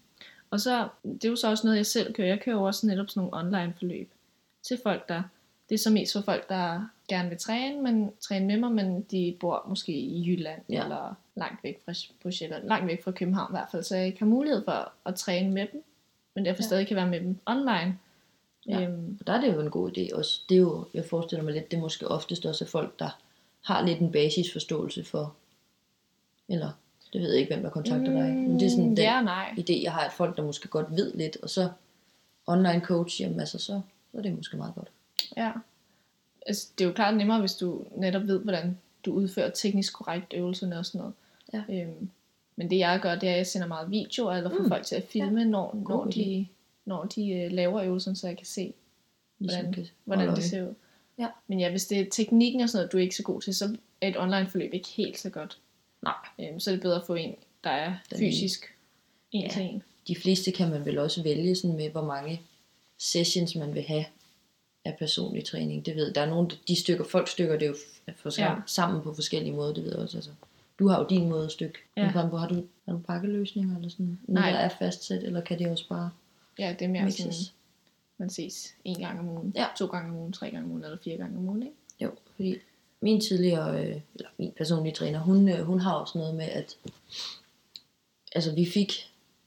Og 0.50 0.60
så, 0.60 0.88
det 1.04 1.26
er 1.26 1.30
jo 1.30 1.36
så 1.36 1.50
også 1.50 1.68
noget, 1.68 1.78
jeg 1.78 1.86
selv 1.86 2.14
kører. 2.14 2.28
Jeg 2.28 2.42
kører 2.42 2.56
jo 2.56 2.64
også 2.64 2.88
netop 2.88 3.10
sådan 3.10 3.30
nogle 3.32 3.38
online 3.38 3.74
forløb 3.78 4.12
til 4.64 4.80
folk, 4.84 5.10
der... 5.10 5.24
Det 5.70 5.76
er 5.76 5.80
så 5.80 5.90
mest 5.90 6.14
for 6.14 6.22
folk, 6.22 6.50
der 6.50 6.90
gerne 7.08 7.30
vil 7.30 7.38
træne, 7.38 7.82
men 7.82 8.12
træne 8.20 8.46
med 8.48 8.58
mig, 8.58 8.72
men 8.72 9.02
de 9.02 9.38
bor 9.40 9.66
måske 9.70 9.92
i 9.92 10.24
Jylland, 10.28 10.62
Ja. 10.70 10.84
eller 10.84 11.16
langt 11.36 11.64
væk 11.64 11.82
fra, 11.86 11.94
på 12.24 12.32
Sjælland, 12.32 12.68
langt 12.68 12.88
væk 12.88 13.04
fra 13.04 13.12
København 13.12 13.52
i 13.52 13.56
hvert 13.58 13.68
fald, 13.72 13.84
så 13.84 13.96
jeg 13.96 14.06
ikke 14.08 14.20
har 14.20 14.26
mulighed 14.26 14.64
for 14.66 14.92
at 15.06 15.16
træne 15.16 15.52
med 15.52 15.68
dem, 15.72 15.84
men 16.36 16.46
derfor 16.46 16.64
ja. 16.64 16.68
stadig 16.68 16.88
kan 16.88 16.96
være 16.96 17.08
med 17.08 17.20
dem 17.20 17.38
online. 17.46 18.00
Ja. 18.68 18.82
Øhm, 18.82 19.18
Og 19.20 19.28
der 19.28 19.34
er 19.34 19.42
det 19.42 19.54
jo 19.54 19.62
en 19.62 19.70
god 19.70 19.98
idé 19.98 20.16
også. 20.16 20.42
Det 20.50 20.56
er 20.56 20.60
jo, 20.60 20.86
jeg 20.94 21.06
forestiller 21.06 21.44
mig 21.44 21.54
lidt, 21.54 21.72
det 21.72 21.78
er 21.78 21.82
måske 21.82 22.08
oftest 22.08 22.46
også 22.46 22.66
folk, 22.66 23.00
der 23.00 23.20
har 23.64 23.82
lidt 23.86 24.00
en 24.00 24.12
basisforståelse 24.12 25.04
for, 25.04 25.36
eller 26.50 26.72
det 27.14 27.22
ved 27.22 27.32
jeg 27.32 27.40
ikke, 27.40 27.54
hvem 27.54 27.64
der 27.64 27.70
kontakter 27.70 28.12
dig. 28.12 28.34
Men 28.34 28.60
det 28.60 28.66
er 28.66 28.70
sådan 28.70 28.86
den 28.86 28.98
ja 28.98 29.22
nej. 29.22 29.56
idé, 29.58 29.84
jeg 29.84 29.92
har, 29.92 30.02
at 30.02 30.14
folk, 30.14 30.38
der 30.38 30.44
måske 30.44 30.68
godt 30.68 30.88
ved 30.92 31.14
lidt, 31.14 31.38
og 31.38 31.50
så 31.50 31.70
online 32.48 32.82
coach, 32.86 33.22
jamen 33.22 33.40
altså, 33.40 33.58
så, 33.58 33.82
så 34.12 34.18
er 34.18 34.22
det 34.22 34.36
måske 34.36 34.58
meget 34.58 34.76
godt. 34.76 34.88
Ja. 35.38 35.52
Altså, 36.46 36.68
det 36.78 36.84
er 36.84 36.88
jo 36.88 36.94
klart 36.94 37.18
nemmere, 37.18 37.40
hvis 37.40 37.54
du 37.56 37.86
netop 37.96 38.28
ved, 38.28 38.40
hvordan 38.40 38.78
du 39.06 39.14
udfører 39.14 39.50
teknisk 39.50 39.94
korrekt 39.94 40.34
øvelserne 40.34 40.80
og 40.80 40.86
sådan 40.86 41.00
noget. 41.00 41.14
Ja. 41.70 41.82
Øhm, 41.82 42.10
men 42.56 42.70
det 42.70 42.78
jeg 42.80 43.00
gør, 43.02 43.16
det 43.16 43.30
er, 43.30 43.34
at 43.34 43.38
jeg 43.38 43.48
sender 43.48 43.68
meget 43.68 43.92
videoer, 43.92 44.32
eller 44.34 44.50
får 44.50 44.58
Mm. 44.58 44.64
mm. 44.64 44.70
folk 44.70 44.86
til 44.86 44.96
at 44.96 45.04
filme, 45.04 45.40
ja. 45.42 45.46
når, 45.48 45.82
God 45.84 46.06
når 46.06 46.12
idé. 46.12 46.16
de, 46.20 46.48
når 46.86 47.04
de 47.06 47.30
øh, 47.32 47.52
laver 47.52 47.82
øvelsen, 47.82 48.16
så 48.16 48.28
jeg 48.28 48.38
kan 48.38 48.46
se, 48.46 48.74
Ligesom 49.40 49.62
Hvordan- 49.66 49.74
kan 49.74 49.88
hvordan 50.04 50.36
det 50.36 50.44
ser 50.44 50.64
ud. 50.68 50.74
Ja. 51.20 51.28
Men 51.48 51.60
ja, 51.60 51.70
hvis 51.72 51.86
det 51.86 52.00
er 52.00 52.06
teknikken 52.12 52.62
og 52.62 52.70
sådan 52.70 52.78
noget, 52.80 52.92
du 52.92 52.98
er 52.98 53.02
ikke 53.02 53.16
så 53.16 53.24
god 53.24 53.42
til, 53.42 53.56
så 53.56 53.78
er 54.02 54.08
et 54.08 54.18
online 54.20 54.48
forløb 54.50 54.74
ikke 54.74 54.88
helt 54.90 55.20
så 55.20 55.30
godt. 55.30 55.58
Nej. 56.02 56.14
Øhm, 56.40 56.60
så 56.60 56.70
er 56.70 56.74
det 56.76 56.82
bedre 56.82 56.96
at 57.00 57.06
få 57.08 57.14
en, 57.16 57.36
der 57.64 57.70
er 57.70 57.94
Den 58.10 58.18
fysisk 58.20 58.74
en 59.32 59.42
Ja. 59.44 59.50
til 59.50 59.62
en. 59.62 59.84
De 60.08 60.16
fleste 60.16 60.52
kan 60.52 60.70
man 60.70 60.86
vel 60.86 60.98
også 60.98 61.24
vælge 61.24 61.56
sådan 61.56 61.76
med, 61.78 61.90
hvor 61.90 62.06
mange 62.06 62.42
sessions 62.98 63.56
man 63.56 63.74
vil 63.76 63.84
have 63.84 64.06
af 64.86 64.96
personlig 65.00 65.46
træning. 65.46 65.86
Det 65.86 65.96
ved. 65.96 66.14
Der 66.14 66.22
er 66.22 66.26
nogle, 66.30 66.50
de 66.68 66.76
stykker, 66.76 67.04
folk 67.04 67.28
stykker 67.28 67.58
det 67.58 67.68
jo 67.68 67.76
for 68.16 68.30
sammen, 68.30 68.58
Ja. 68.58 68.62
sammen 68.66 69.02
på 69.02 69.14
forskellige 69.14 69.54
måder, 69.54 69.74
det 69.74 69.84
ved 69.84 69.92
jeg 69.92 70.00
også. 70.00 70.18
Altså, 70.18 70.32
du 70.80 70.88
har 70.88 71.00
jo 71.00 71.06
din 71.10 71.30
måde 71.30 71.46
at 71.46 71.52
stykke. 71.52 71.78
Ja. 71.98 72.02
Ja. 72.02 72.08
Har 72.10 72.28
du, 72.48 72.64
har 72.86 72.94
du 72.94 72.98
pakkeløsninger 73.00 73.76
eller 73.76 73.90
sådan? 73.90 74.20
Nej. 74.28 74.42
Noget, 74.42 74.54
der 74.54 74.60
er 74.60 74.70
fastsat, 74.80 75.24
eller 75.24 75.42
kan 75.42 75.60
det 75.60 75.68
også 75.68 75.88
bare 75.90 76.10
Ja, 76.60 76.76
det 76.80 76.86
er 76.86 76.90
mere 76.90 77.12
sådan, 77.12 77.26
mixes? 77.28 77.54
Man 78.24 78.30
ses 78.30 78.74
en 78.86 79.00
gang 79.00 79.20
om 79.20 79.30
ugen, 79.30 79.54
Ja. 79.56 79.66
to 79.78 79.86
gange 79.86 80.10
om 80.12 80.18
ugen, 80.18 80.34
tre 80.34 80.50
gange 80.52 80.66
om 80.66 80.72
ugen, 80.72 80.84
eller 80.84 80.98
fire 81.04 81.18
gange 81.18 81.38
om 81.38 81.48
ugen, 81.50 81.64
ikke? 81.64 81.76
Jo, 82.00 82.12
fordi 82.36 82.56
min 83.02 83.22
tidligere, 83.22 83.82
øh, 83.86 84.02
eller 84.16 84.30
min 84.38 84.52
personlige 84.58 84.94
træner, 84.96 85.20
hun, 85.20 85.50
øh, 85.50 85.60
hun 85.66 85.80
har 85.80 85.94
også 85.94 86.18
noget 86.18 86.36
med, 86.36 86.46
at 86.46 86.78
altså 88.36 88.56
vi 88.56 88.66
fik 88.66 88.92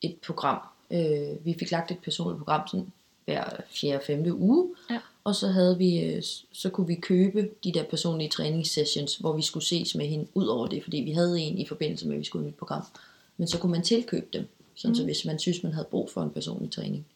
et 0.03 0.17
program, 0.27 0.61
øh, 0.91 1.45
vi 1.47 1.57
fik 1.59 1.71
lagt 1.71 1.91
et 1.91 1.99
personligt 1.99 2.39
program 2.39 2.69
sådan 2.69 2.93
hver 3.25 3.45
fjerde, 3.69 4.05
femte 4.07 4.35
uge, 4.35 4.75
Ja. 4.91 5.01
og 5.25 5.35
så 5.35 5.49
havde 5.49 5.79
vi, 5.79 6.01
øh, 6.01 6.23
så 6.53 6.71
kunne 6.71 6.87
vi 6.87 6.95
købe 6.95 7.51
de 7.65 7.73
der 7.73 7.85
personlige 7.85 8.31
træningssessions, 8.31 9.17
hvor 9.17 9.33
vi 9.33 9.43
skulle 9.43 9.65
ses 9.67 9.95
med 9.95 10.07
hende 10.07 10.27
ud 10.35 10.47
over 10.47 10.67
det, 10.67 10.83
fordi 10.83 10.97
vi 10.97 11.13
havde 11.13 11.41
en 11.41 11.59
i 11.59 11.67
forbindelse 11.67 12.07
med, 12.07 12.15
at 12.15 12.21
vi 12.21 12.25
skulle 12.25 12.43
have 12.43 12.49
et 12.49 12.53
nyt 12.55 12.59
program. 12.59 12.83
Men 13.37 13.49
så 13.49 13.59
kunne 13.59 13.73
man 13.73 13.83
tilkøbe 13.83 14.27
dem, 14.33 14.49
sådan 14.75 14.91
mm. 14.91 14.95
så 14.95 15.05
hvis 15.05 15.25
man 15.25 15.39
synes, 15.39 15.63
man 15.63 15.73
havde 15.73 15.87
brug 15.91 16.11
for 16.11 16.23
en 16.23 16.31
personlig 16.31 16.71
træning. 16.71 17.07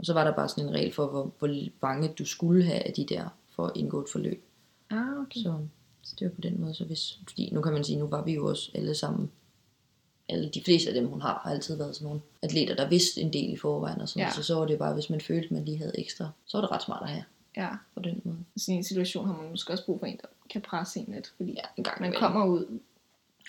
Og 0.00 0.06
så 0.06 0.12
var 0.12 0.24
der 0.24 0.32
bare 0.32 0.48
sådan 0.48 0.64
en 0.68 0.74
regel 0.74 0.92
for, 0.92 1.06
hvor, 1.06 1.30
hvor 1.38 1.48
mange 1.82 2.08
du 2.18 2.24
skulle 2.24 2.64
have 2.64 2.80
af 2.86 2.92
de 2.92 3.04
der, 3.06 3.28
for 3.50 3.66
at 3.66 3.72
indgå 3.76 4.00
et 4.00 4.08
forløb. 4.12 4.44
Ah, 4.90 5.18
okay. 5.22 5.40
Så, 5.42 5.54
så 6.02 6.16
det 6.18 6.24
var 6.28 6.34
på 6.34 6.40
den 6.40 6.60
måde, 6.60 6.74
så 6.74 6.84
hvis, 6.84 7.18
fordi 7.28 7.50
nu 7.52 7.60
kan 7.62 7.72
man 7.72 7.84
sige, 7.84 7.98
nu 7.98 8.06
var 8.06 8.24
vi 8.24 8.34
jo 8.34 8.46
også 8.48 8.70
alle 8.74 8.94
sammen, 8.94 9.30
alle 10.28 10.48
de 10.48 10.62
fleste 10.64 10.88
af 10.88 10.94
dem, 10.94 11.06
hun 11.08 11.20
har, 11.20 11.40
har 11.44 11.50
altid 11.50 11.76
været 11.76 11.94
sådan 11.96 12.06
nogle 12.06 12.20
atleter, 12.42 12.74
der 12.76 12.88
vidste 12.88 13.20
en 13.20 13.32
del 13.32 13.52
i 13.52 13.56
forvejen, 13.56 14.00
og 14.00 14.08
sådan, 14.08 14.20
Ja. 14.20 14.26
ja. 14.26 14.32
så 14.32 14.42
så 14.42 14.54
var 14.54 14.66
det 14.66 14.78
bare, 14.78 14.94
hvis 14.94 15.10
man 15.10 15.20
følte, 15.20 15.44
at 15.44 15.50
man 15.50 15.64
lige 15.64 15.78
havde 15.78 15.92
ekstra, 15.98 16.30
så 16.46 16.56
var 16.56 16.62
det 16.62 16.70
ret 16.70 16.82
smart 16.82 17.02
at 17.02 17.08
have 17.08 17.24
Ja, 17.56 17.68
på 17.94 18.00
den 18.00 18.20
måde. 18.24 18.38
i 18.68 18.70
en 18.72 18.84
situation 18.84 19.26
har 19.26 19.36
man 19.42 19.50
måske 19.50 19.72
også 19.72 19.84
brug 19.86 19.98
for 19.98 20.06
en, 20.06 20.16
der 20.16 20.26
kan 20.50 20.60
presse 20.62 21.00
en 21.00 21.14
lidt, 21.14 21.32
fordi 21.36 21.50
Ja, 21.52 21.62
en 21.76 21.84
gang 21.84 22.00
man 22.00 22.12
kommer 22.18 22.46
ud, 22.46 22.78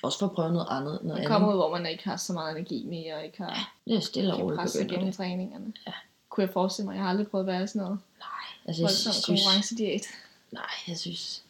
Også 0.03 0.19
for 0.19 0.25
at 0.25 0.31
prøve 0.31 0.51
noget 0.53 0.67
andet, 0.69 0.85
noget 0.85 1.03
man 1.03 1.11
andet. 1.11 1.27
kommer 1.27 1.47
ud, 1.49 1.53
hvor 1.53 1.71
man 1.77 1.85
ikke 1.85 2.03
har 2.03 2.17
så 2.17 2.33
meget 2.33 2.51
energi 2.57 2.85
mere, 2.85 3.15
og 3.15 3.25
ikke 3.25 3.37
har 3.37 3.73
Det 3.87 3.95
er 3.95 3.99
stille 3.99 4.31
og 4.31 4.37
kan 4.37 4.43
roligt 4.43 4.59
presse 4.59 4.77
begynder 4.79 4.95
gennem 4.95 5.05
det. 5.11 5.15
træningerne. 5.17 5.73
Ja. 5.87 5.93
Kunne 6.31 6.45
jeg 6.45 6.53
forestille 6.53 6.85
mig, 6.87 6.95
jeg 6.95 7.03
har 7.03 7.09
aldrig 7.09 7.27
prøvet 7.27 7.43
at 7.43 7.47
være 7.47 7.67
sådan 7.67 7.81
noget 7.81 7.99
Nej, 8.19 8.27
altså 8.67 8.81
jeg 8.83 8.89
synes, 8.89 9.25
konkurrencediæt. 9.25 10.05
nej, 10.51 10.63
jeg 10.87 10.97
synes, 10.97 11.43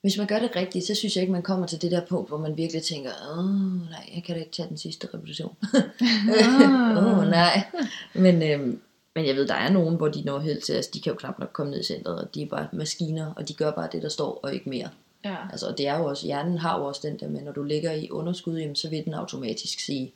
hvis 0.00 0.18
man 0.18 0.26
gør 0.26 0.38
det 0.38 0.56
rigtigt, 0.56 0.86
så 0.86 0.94
synes 0.94 1.16
jeg 1.16 1.22
ikke, 1.22 1.32
man 1.32 1.42
kommer 1.42 1.66
til 1.66 1.82
det 1.82 1.90
der 1.90 2.06
punkt, 2.06 2.28
hvor 2.28 2.38
man 2.38 2.56
virkelig 2.56 2.82
tænker, 2.82 3.10
åh 3.30 3.44
nej, 3.90 4.10
jeg 4.14 4.22
kan 4.24 4.34
da 4.34 4.40
ikke 4.40 4.52
tage 4.52 4.68
den 4.68 4.78
sidste 4.78 5.08
repetition. 5.14 5.56
Åh 6.96 7.18
oh, 7.18 7.26
nej. 7.28 7.64
Men, 8.14 8.42
øhm, 8.42 8.80
men 9.14 9.26
jeg 9.26 9.36
ved, 9.36 9.48
der 9.48 9.54
er 9.54 9.72
nogen, 9.72 9.96
hvor 9.96 10.08
de 10.08 10.22
når 10.22 10.38
helt 10.38 10.64
til, 10.64 10.72
altså 10.72 10.90
de 10.94 11.00
kan 11.00 11.12
jo 11.12 11.18
knap 11.18 11.38
nok 11.38 11.50
komme 11.52 11.70
ned 11.70 11.80
i 11.80 11.84
centret, 11.84 12.18
og 12.18 12.34
de 12.34 12.42
er 12.42 12.46
bare 12.46 12.68
maskiner, 12.72 13.32
og 13.36 13.48
de 13.48 13.54
gør 13.54 13.70
bare 13.70 13.88
det, 13.92 14.02
der 14.02 14.08
står, 14.08 14.40
og 14.42 14.54
ikke 14.54 14.70
mere. 14.70 14.88
Ja, 15.24 15.36
Altså, 15.52 15.66
og 15.68 15.78
det 15.78 15.86
er 15.88 15.98
jo 15.98 16.04
også, 16.04 16.26
hjernen 16.26 16.58
har 16.58 16.78
jo 16.78 16.84
også 16.84 17.00
den 17.04 17.20
der 17.20 17.28
med, 17.28 17.42
når 17.42 17.52
du 17.52 17.62
ligger 17.62 17.92
i 17.92 18.10
underskud, 18.10 18.58
jamen, 18.58 18.76
så 18.76 18.88
vil 18.88 19.04
den 19.04 19.14
automatisk 19.14 19.80
sige, 19.80 20.12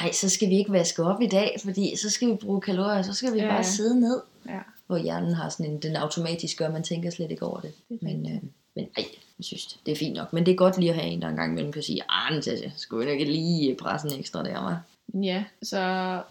ej, 0.00 0.12
så 0.12 0.28
skal 0.28 0.48
vi 0.50 0.56
ikke 0.58 0.72
vaske 0.72 1.02
op 1.02 1.22
i 1.22 1.26
dag, 1.26 1.56
fordi 1.64 1.96
så 1.96 2.10
skal 2.10 2.28
vi 2.28 2.34
bruge 2.34 2.60
kalorier, 2.60 3.02
så 3.02 3.12
skal 3.12 3.32
vi 3.34 3.38
Ja, 3.38 3.48
bare 3.48 3.64
sidde 3.64 4.00
ned. 4.00 4.22
ja. 4.48 4.58
Hvor 4.86 4.96
hjernen 4.96 5.34
har 5.34 5.48
sådan 5.48 5.66
en, 5.72 5.78
den 5.82 5.96
automatisk 5.96 6.58
gør, 6.58 6.70
man 6.70 6.82
tænker 6.82 7.10
slet 7.10 7.30
ikke 7.30 7.46
over 7.46 7.60
det. 7.60 7.72
Det 7.88 8.02
Men, 8.02 8.26
øh, 8.32 8.42
men 8.74 8.88
ej, 8.96 9.04
jeg 9.38 9.44
synes, 9.44 9.78
det, 9.86 9.92
er 9.92 9.96
fint 9.96 10.16
nok. 10.16 10.32
Men 10.32 10.46
det 10.46 10.52
er 10.52 10.56
godt 10.56 10.78
lige 10.78 10.90
at 10.90 10.96
have 10.96 11.08
en, 11.08 11.22
der 11.22 11.28
engang 11.28 11.52
imellem 11.52 11.72
kan 11.72 11.82
sige, 11.82 12.02
ah, 12.08 12.34
Natasja, 12.34 12.70
skulle 12.76 13.06
vi 13.06 13.12
ikke 13.12 13.24
lige 13.24 13.74
presse 13.74 14.08
en 14.08 14.18
ekstra 14.20 14.42
der, 14.44 14.58
var? 14.60 14.82
Ja, 15.14 15.44
så 15.62 16.22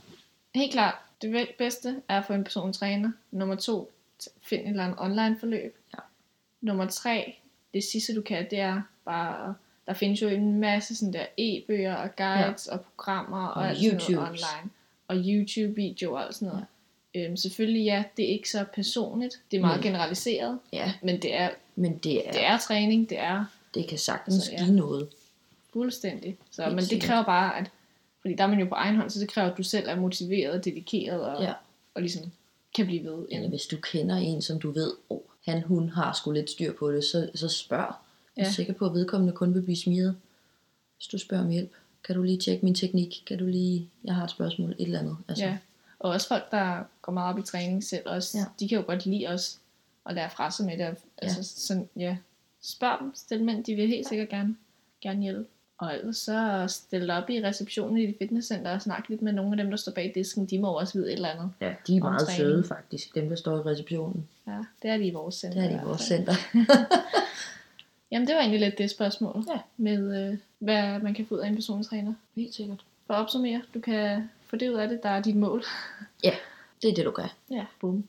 helt 0.56 0.72
klart, 0.72 0.96
det 1.22 1.48
bedste 1.58 1.96
er 2.10 2.18
at 2.18 2.26
få 2.26 2.34
en 2.34 2.44
personlig 2.44 2.76
træner. 2.76 3.12
Nummer 3.32 3.56
to, 3.56 3.92
find 4.42 4.62
et 4.62 4.70
eller 4.70 4.84
andet 4.84 5.00
online 5.00 5.38
forløb. 5.40 5.76
Ja. 5.94 6.00
Nummer 6.62 6.86
tre, 6.86 7.36
det 7.74 7.84
sidste 7.84 8.16
du 8.16 8.22
kan, 8.22 8.48
det 8.50 8.60
er 8.60 8.82
bare, 9.06 9.56
der 9.88 9.94
findes 9.94 10.22
jo 10.22 10.28
en 10.28 10.60
masse 10.60 10.96
sådan 10.96 11.14
der 11.14 11.26
e-bøger 11.38 11.96
og 11.96 12.16
guides 12.16 12.68
ja. 12.68 12.74
og 12.74 12.82
programmer 12.82 13.48
og, 13.48 13.54
Og 13.54 13.70
alt 13.70 13.78
sådan 13.78 14.16
noget 14.16 14.30
online. 14.30 14.72
Og 15.08 15.16
YouTube-videoer 15.16 16.20
og 16.22 16.34
sådan 16.34 16.48
noget. 16.48 16.66
Ja. 17.16 17.26
Øhm, 17.26 17.38
selvfølgelig 17.38 17.84
ja, 17.86 18.04
det 18.18 18.26
er 18.26 18.30
ikke 18.30 18.50
så 18.50 18.66
personligt. 18.76 19.42
Det 19.52 19.58
er 19.58 19.62
meget 19.62 19.78
Men- 19.78 19.84
generaliseret. 19.84 20.60
Ja, 20.74 20.94
Men 21.02 21.22
det 21.22 21.36
er, 21.36 21.50
men 21.76 21.98
det 21.98 22.28
er, 22.28 22.32
det 22.32 22.46
er 22.46 22.58
træning, 22.58 23.10
det 23.10 23.20
er 23.20 23.46
det 23.74 23.88
kan 23.88 23.98
sagtens 23.98 24.36
Så, 24.36 24.42
så, 24.46 24.52
ja. 24.52 24.64
give 24.64 24.76
noget. 24.76 25.08
Fuldstændig. 25.74 26.38
Så, 26.52 26.64
Helt 26.64 26.76
men 26.76 26.86
det 26.86 27.02
kræver 27.02 27.24
bare, 27.24 27.58
at, 27.60 27.72
fordi 28.22 28.34
der 28.34 28.44
er 28.44 28.48
man 28.48 28.60
jo 28.60 28.66
på 28.66 28.76
egen 28.76 28.96
hånd, 28.96 29.10
så 29.10 29.20
det 29.20 29.30
kræver, 29.30 29.52
at 29.52 29.58
du 29.58 29.64
selv 29.64 29.90
er 29.90 29.96
motiveret 29.96 30.52
og 30.54 30.66
dedikeret, 30.66 31.22
og, 31.22 31.44
Ja. 31.44 31.54
og 31.94 32.02
ligesom 32.02 32.32
kan 32.76 32.86
blive 32.86 33.04
ved. 33.04 33.26
Eller 33.32 33.50
hvis 33.50 33.66
du 33.66 33.78
kender 33.78 34.16
en, 34.16 34.42
som 34.42 34.60
du 34.60 34.72
ved, 34.72 34.94
oh, 35.10 35.20
han, 35.46 35.62
hun 35.62 35.90
har 35.90 36.14
sgu 36.14 36.32
lidt 36.32 36.50
styr 36.50 36.74
på 36.74 36.92
det, 36.92 37.04
så, 37.04 37.30
så 37.36 37.48
spørg. 37.48 37.94
Jeg 38.38 38.42
er 38.44 38.46
Ja. 38.48 38.52
sikker 38.52 38.74
på, 38.74 38.86
at 38.86 38.94
vedkommende 38.94 39.34
kun 39.34 39.54
vil 39.54 39.62
blive 39.62 39.78
smiret. 39.78 40.16
Hvis 40.98 41.08
du 41.08 41.18
spørger 41.18 41.44
om 41.44 41.50
hjælp. 41.50 41.72
Kan 42.04 42.16
du 42.16 42.24
lige 42.24 42.38
tjekke 42.38 42.66
min 42.66 42.76
teknik? 42.76 43.24
Kan 43.28 43.38
du 43.40 43.46
lige... 43.46 43.90
Jeg 44.04 44.16
har 44.16 44.24
et 44.24 44.32
spørgsmål. 44.32 44.70
Et 44.70 44.76
eller 44.80 45.00
andet. 45.00 45.18
Altså, 45.28 45.46
Ja. 45.46 45.58
Og 46.00 46.12
også 46.12 46.28
folk, 46.28 46.52
der 46.52 46.84
går 47.02 47.12
meget 47.14 47.34
op 47.34 47.40
i 47.40 47.42
træning 47.42 47.84
selv 47.84 48.04
også, 48.06 48.38
Ja. 48.38 48.42
ja. 48.42 48.46
de 48.60 48.70
kan 48.70 48.78
jo 48.78 48.84
godt 48.88 49.06
lide 49.06 49.28
os 49.28 49.60
at 50.06 50.16
lære 50.16 50.30
fra 50.30 50.52
sig 50.52 50.66
med 50.66 50.78
det. 50.78 50.96
Altså, 51.18 51.44
sådan, 51.68 51.90
ja. 51.96 52.18
Spørg 52.62 52.98
dem, 53.02 53.12
stil 53.16 53.40
dem 53.40 53.50
ind, 53.50 53.64
de 53.64 53.76
vil 53.76 53.88
helt 53.88 54.08
sikkert 54.08 54.30
gerne, 54.30 54.56
gerne 55.02 55.22
hjælpe. 55.22 55.46
Og 55.78 55.96
ellers 55.96 56.18
så 56.18 56.66
stil 56.68 57.08
dig 57.08 57.24
op 57.24 57.30
i 57.30 57.44
receptionen 57.44 57.98
i 57.98 58.06
dit 58.06 58.16
fitnesscenter 58.20 58.72
og 58.72 58.82
snak 58.82 59.10
lidt 59.10 59.22
med 59.22 59.34
nogle 59.34 59.52
af 59.52 59.58
dem, 59.58 59.70
der 59.70 59.78
står 59.78 59.92
bag 59.92 60.12
disken. 60.16 60.46
De 60.46 60.60
må 60.60 60.80
også 60.80 60.94
vide 60.94 61.08
et 61.08 61.14
eller 61.14 61.30
andet. 61.30 61.52
ja 61.62 61.74
de 61.88 61.96
er 61.98 62.00
meget 62.00 62.22
træning. 62.22 62.38
søde 62.38 62.64
faktisk. 62.64 63.16
Dem, 63.16 63.30
der 63.30 63.36
står 63.36 63.58
i 63.58 63.62
receptionen. 63.62 64.28
Ja, 64.48 64.60
det 64.82 64.90
er 64.92 64.98
de 64.98 65.08
i 65.08 65.12
vores 65.12 65.36
center. 65.36 65.62
Det 65.62 65.72
er 65.72 65.78
de 65.78 65.82
i 65.84 65.86
vores 65.88 66.02
center. 66.02 66.34
Jamen, 68.12 68.28
det 68.28 68.36
var 68.36 68.42
egentlig 68.42 68.60
lidt 68.60 68.78
det 68.78 68.90
spørgsmål. 68.90 69.44
Ja. 69.50 69.60
Med, 69.78 70.30
øh, 70.32 70.38
hvad 70.60 71.00
man 71.00 71.14
kan 71.14 71.26
få 71.26 71.36
ud 71.36 71.40
af 71.40 71.48
en 71.48 71.56
personlig 71.56 71.88
træner. 71.88 72.14
Helt 72.36 72.54
sikkert. 72.56 72.84
For 73.08 73.14
at 73.14 73.20
opsummere, 73.20 73.62
du 73.74 73.80
kan 73.80 74.30
få 74.48 74.56
det 74.56 74.70
ud 74.70 74.76
af 74.76 74.90
det, 74.90 75.04
der 75.04 75.10
er 75.10 75.22
dit 75.22 75.36
mål. 75.36 75.64
Det 76.82 76.90
er 76.90 76.96
det, 76.96 77.06
du 77.06 77.12
gør. 77.12 77.36
Ja, 77.52 77.66
bum. 77.80 78.08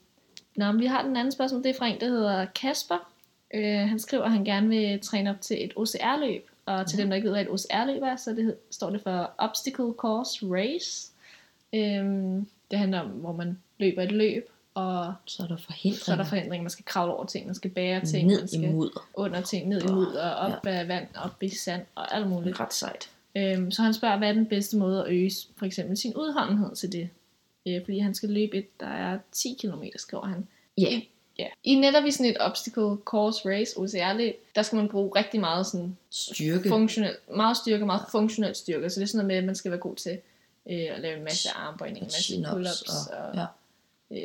Nå, 0.56 0.72
men 0.72 0.80
vi 0.80 0.86
har 0.86 1.02
den 1.02 1.16
anden 1.16 1.32
spørgsmål. 1.32 1.62
Det 1.62 1.70
er 1.70 1.74
fra 1.78 1.86
en, 1.86 2.00
der 2.00 2.08
hedder 2.08 2.44
Kasper. 2.44 3.10
Øh, 3.54 3.78
han 3.88 3.98
skriver, 3.98 4.24
at 4.24 4.30
han 4.32 4.44
gerne 4.44 4.68
vil 4.68 5.00
træne 5.00 5.30
op 5.30 5.40
til 5.40 5.64
et 5.64 5.72
OCR-løb. 5.76 6.50
Og 6.66 6.86
til 6.86 6.96
Mhm. 6.96 7.00
dem, 7.02 7.08
der 7.10 7.16
ikke 7.16 7.26
ved, 7.26 7.34
hvad 7.34 7.42
et 7.42 7.50
OCR-løb 7.50 8.02
er, 8.02 8.16
så 8.16 8.30
det, 8.30 8.44
hed- 8.44 8.56
står 8.70 8.90
det 8.90 9.00
for 9.00 9.30
Obstacle 9.38 9.92
Course 9.96 10.46
Race. 10.46 11.12
Øhm, 11.74 12.46
det 12.70 12.78
handler 12.78 13.00
om, 13.00 13.08
hvor 13.08 13.32
man 13.32 13.58
løber 13.78 14.02
et 14.02 14.12
løb, 14.12 14.50
og 14.76 15.14
Så 15.26 15.42
er 15.42 15.46
der 15.46 15.56
forhindringer. 15.56 16.04
så 16.04 16.12
er 16.12 16.16
der 16.16 16.24
forhindringer. 16.24 16.62
Man 16.62 16.70
skal 16.70 16.84
kravle 16.84 17.14
over 17.14 17.24
ting, 17.26 17.46
man 17.46 17.54
skal 17.54 17.70
bære 17.70 18.04
ting, 18.06 18.26
Ned 18.26 18.36
man 18.36 18.44
i 18.44 18.48
skal 18.48 18.70
mudder. 18.72 19.08
under 19.14 19.40
ting, 19.40 19.68
ned 19.68 19.82
i 19.82 19.86
mudder, 19.92 20.30
op 20.30 20.66
af 20.66 20.88
vand, 20.88 21.06
op 21.16 21.42
i 21.42 21.48
sand 21.48 21.82
og 21.94 22.14
alt 22.14 22.28
muligt. 22.28 22.60
ret 22.60 22.74
sejt. 22.74 23.10
Øhm, 23.36 23.70
så 23.70 23.82
han 23.82 23.94
spørger, 23.94 24.18
hvad 24.18 24.28
er 24.28 24.32
den 24.32 24.46
bedste 24.46 24.76
måde 24.76 25.04
at 25.04 25.10
øge 25.12 25.30
for 25.56 25.66
eksempel 25.66 25.96
sin 25.96 26.14
udholdenhed 26.16 26.74
til 26.76 26.92
det? 26.92 27.08
Øh, 27.68 27.84
fordi 27.84 27.98
han 27.98 28.14
skal 28.14 28.28
løbe 28.28 28.56
et, 28.56 28.80
der 28.80 28.86
er 28.86 29.18
10 29.32 29.58
km, 29.60 29.82
skriver 29.96 30.26
han. 30.26 30.46
Ja. 30.78 31.00
Ja. 31.38 31.46
I 31.64 31.74
netop 31.74 32.04
i 32.04 32.10
sådan 32.10 32.30
et 32.30 32.36
obstacle 32.40 32.96
course 33.04 33.48
race, 33.50 33.76
OCR-løb, 33.78 34.34
der 34.54 34.62
skal 34.62 34.76
man 34.76 34.88
bruge 34.88 35.12
rigtig 35.18 35.40
meget 35.40 35.66
sådan 35.66 35.96
Styrke. 36.10 36.68
funktionel, 36.68 37.16
meget 37.36 37.56
styrke, 37.56 37.86
meget 37.86 38.02
funktionel 38.10 38.54
styrke. 38.54 38.90
Så 38.90 39.00
det 39.00 39.02
er 39.02 39.08
sådan 39.08 39.16
noget 39.18 39.26
med, 39.26 39.36
at 39.36 39.44
man 39.44 39.54
skal 39.54 39.70
være 39.70 39.80
god 39.80 39.96
til 39.96 40.18
øh, 40.70 40.86
at 40.94 41.00
lave 41.00 41.16
en 41.18 41.24
masse 41.24 41.48
armbøjninger, 41.50 42.00
en 42.00 42.06
masse 42.06 42.34
pull-ups, 42.42 43.10
og, 43.14 43.34
ja. 43.34 43.46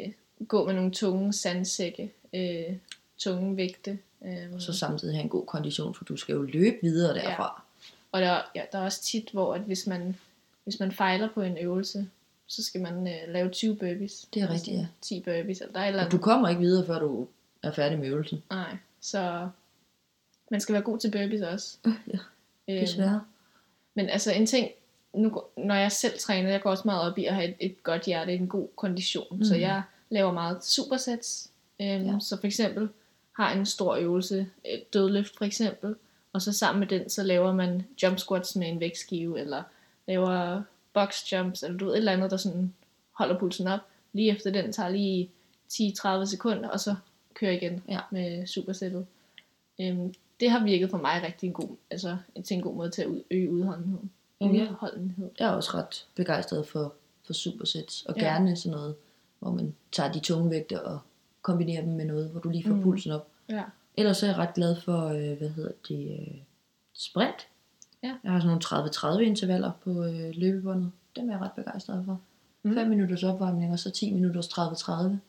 øh, 0.06 0.12
gå 0.48 0.66
med 0.66 0.74
nogle 0.74 0.92
tunge 0.92 1.34
sandsække, 1.34 2.12
øh, 2.34 2.76
tunge 3.18 3.58
vægte. 3.58 4.00
Øh, 4.26 4.54
Og 4.54 4.62
så 4.62 4.74
samtidig 4.74 5.16
have 5.16 5.24
en 5.24 5.30
god 5.30 5.46
kondition, 5.46 5.96
for 5.96 6.04
du 6.06 6.18
skal 6.18 6.34
jo 6.34 6.42
løbe 6.42 6.78
videre 6.82 7.14
derfra. 7.16 7.64
Og 8.12 8.22
der, 8.22 8.28
er- 8.30 8.42
ja, 8.56 8.62
der 8.72 8.78
er 8.80 8.84
også 8.84 9.04
tit, 9.04 9.30
hvor 9.34 9.54
at 9.54 9.62
hvis, 9.62 9.88
man, 9.88 10.18
hvis 10.64 10.80
man 10.80 10.92
fejler 10.92 11.30
på 11.34 11.42
en 11.42 11.58
øvelse, 11.58 12.10
så 12.48 12.64
skal 12.64 12.82
man 12.82 13.08
øh, 13.08 13.34
lave 13.34 13.50
20 13.50 13.76
burpees. 13.76 14.28
Det 14.34 14.42
er 14.42 14.48
Altså 14.48 14.54
rigtigt, 14.72 14.78
ja. 14.82 14.88
10 15.02 15.20
burpees, 15.20 15.62
eller 15.62 15.74
der 15.74 15.80
er 15.80 15.86
eller 15.88 16.00
Og 16.00 16.06
andet. 16.06 16.12
du 16.20 16.24
kommer 16.24 16.50
ikke 16.50 16.62
videre, 16.62 16.86
før 16.86 17.00
du 17.00 17.28
er 17.64 17.72
færdig 17.72 18.00
med 18.00 18.08
øvelsen. 18.08 18.44
Nej, 18.50 18.78
så 19.02 19.50
man 20.52 20.62
skal 20.62 20.74
være 20.74 20.82
god 20.84 20.98
til 21.00 21.12
burpees 21.12 21.42
også. 21.42 21.78
ja, 22.14 22.18
Øhm, 22.68 22.80
Desværre. 22.80 23.24
Men 23.96 24.10
altså 24.10 24.32
en 24.32 24.46
ting, 24.46 24.72
nu, 25.14 25.42
når 25.58 25.76
jeg 25.76 25.92
selv 25.92 26.20
træner, 26.20 26.50
jeg 26.50 26.62
går 26.62 26.70
også 26.70 26.82
meget 26.86 27.12
op 27.12 27.18
i 27.18 27.26
at 27.26 27.36
have 27.36 27.48
et, 27.50 27.56
et 27.60 27.84
godt 27.84 28.04
hjerte, 28.06 28.34
en 28.34 28.48
god 28.48 28.68
kondition. 28.76 29.38
Mm. 29.38 29.44
Så 29.44 29.56
jeg 29.56 29.82
laver 30.12 30.32
meget 30.32 30.64
supersets. 30.66 31.50
Øhm, 31.82 32.04
Ja. 32.06 32.20
Så 32.20 32.38
for 32.40 32.48
eksempel 32.48 32.90
har 33.38 33.54
en 33.54 33.66
stor 33.66 33.96
øvelse, 33.96 34.48
et 34.66 34.94
dødløft 34.94 35.38
for 35.38 35.46
eksempel, 35.46 35.96
og 36.34 36.42
så 36.42 36.52
sammen 36.54 36.80
med 36.80 36.88
den, 36.88 37.10
så 37.10 37.24
laver 37.24 37.54
man 37.54 37.84
jump 38.04 38.20
squats 38.20 38.56
med 38.56 38.68
en 38.68 38.80
vægtskive, 38.80 39.40
eller 39.40 39.64
laver 40.08 40.62
box 40.94 41.32
jumps, 41.32 41.64
eller 41.64 41.78
du 41.78 41.86
ved, 41.86 41.94
et 41.94 41.98
eller 41.98 42.12
andet, 42.12 42.32
der 42.32 42.38
sådan 42.38 42.74
holder 43.12 43.40
pulsen 43.40 43.68
op. 43.68 43.80
Lige 44.14 44.32
efter 44.32 44.52
den 44.52 44.72
tager 44.74 44.90
lige 44.90 45.30
10-30 45.74 46.26
sekunder, 46.26 46.70
og 46.70 46.80
så 46.80 46.96
kører 47.34 47.52
igen 47.52 47.84
Ja. 47.90 48.00
med 48.12 48.48
supersættet. 48.48 49.06
Øhm, 49.82 50.14
det 50.40 50.50
har 50.52 50.64
virket 50.66 50.90
for 50.90 50.98
mig 50.98 51.22
rigtig 51.26 51.48
en 51.48 51.54
god, 51.54 51.70
altså 51.92 52.18
til 52.46 52.56
en 52.58 52.62
god 52.64 52.76
måde 52.76 52.90
til 52.92 53.02
at 53.02 53.08
øge 53.32 53.52
udholdenheden. 53.52 54.12
Udholdenhed. 54.40 55.30
jeg 55.40 55.48
er 55.48 55.52
også 55.52 55.72
ret 55.74 56.06
begejstret 56.16 56.68
for, 56.68 56.94
for 57.26 57.34
supersets, 57.34 58.06
og 58.06 58.16
Ja. 58.18 58.22
gerne 58.24 58.56
sådan 58.56 58.78
noget, 58.78 58.96
hvor 59.42 59.52
man 59.52 59.76
tager 59.92 60.12
de 60.12 60.20
tunge 60.20 60.50
vægte 60.50 60.82
og 60.86 61.00
kombinerer 61.42 61.82
dem 61.82 61.94
med 61.94 62.06
noget, 62.06 62.30
hvor 62.30 62.40
du 62.40 62.50
lige 62.50 62.68
får 62.68 62.76
Mm. 62.76 62.82
pulsen 62.84 63.12
op. 63.12 63.28
Ja. 63.50 63.64
Ellers 63.98 64.18
så 64.18 64.26
er 64.26 64.30
jeg 64.30 64.38
ret 64.40 64.54
glad 64.54 64.76
for, 64.82 65.08
øh, 65.08 65.38
hvad 65.38 65.50
hedder 65.50 65.72
det, 65.88 66.12
øh, 66.20 66.38
sprint. 66.94 67.48
Ja. 68.04 68.16
Jeg 68.24 68.32
har 68.32 68.40
sådan 68.40 68.48
nogle 68.48 68.62
30-30 68.62 69.20
intervaller 69.26 69.72
på 69.84 70.04
øh, 70.04 70.30
løbebåndet. 70.34 70.92
Dem 71.16 71.30
er 71.30 71.34
jeg 71.34 71.42
ret 71.42 71.52
begejstret 71.56 72.06
for. 72.06 72.20
Mm. 72.64 72.74
5 72.74 72.88
minutters 72.90 73.24
opvarmning, 73.24 73.72
og 73.74 73.80
så 73.80 73.90
10 73.92 74.14
minutters 74.14 74.48
30-30. 74.48 75.20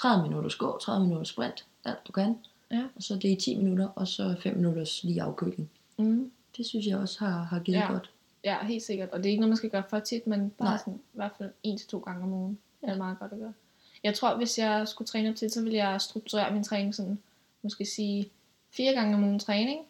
30 0.00 0.22
minutters 0.28 0.54
gå, 0.56 0.78
30 0.78 1.06
minutters 1.06 1.28
sprint, 1.28 1.66
alt 1.84 1.98
du 2.06 2.12
kan. 2.12 2.36
Ja. 2.70 2.84
Og 2.96 3.02
så 3.02 3.14
det 3.16 3.32
er 3.32 3.36
10 3.36 3.56
minutter, 3.56 3.86
og 3.88 4.08
så 4.08 4.34
5 4.40 4.56
minutters 4.56 5.04
lige 5.04 5.22
afkøling. 5.22 5.70
Mm. 5.98 6.30
Det 6.56 6.66
synes 6.66 6.86
jeg 6.86 6.98
også 6.98 7.18
har, 7.24 7.42
har 7.42 7.58
givet 7.60 7.78
Ja. 7.78 7.92
godt. 7.92 8.10
Ja, 8.44 8.64
helt 8.66 8.82
sikkert. 8.82 9.08
Og 9.10 9.18
det 9.18 9.26
er 9.26 9.30
ikke 9.30 9.40
noget, 9.40 9.50
man 9.50 9.56
skal 9.56 9.70
gøre 9.70 9.82
for 9.90 9.98
tit, 9.98 10.26
men 10.26 10.50
bare 10.58 10.68
Nej. 10.68 10.78
sådan, 10.78 10.94
i 10.94 11.16
hvert 11.16 11.32
fald 11.38 11.50
en 11.62 11.78
til 11.78 11.88
to 11.88 11.98
gange 11.98 12.22
om 12.22 12.32
ugen. 12.32 12.58
Det 12.80 12.88
er 12.90 12.96
meget 12.96 13.18
godt 13.18 13.32
at 13.32 13.38
gøre. 13.38 13.52
Jeg 14.04 14.14
tror, 14.14 14.36
hvis 14.36 14.58
jeg 14.58 14.88
skulle 14.88 15.06
træne 15.06 15.28
op 15.28 15.36
til, 15.36 15.50
så 15.50 15.62
ville 15.62 15.76
jeg 15.76 16.00
strukturere 16.00 16.52
min 16.52 16.64
træning 16.64 16.94
sådan, 16.94 17.18
måske 17.62 17.84
sige, 17.84 18.30
fire 18.70 18.92
gange 18.92 19.14
om 19.14 19.24
ugen 19.24 19.38
træning. 19.38 19.80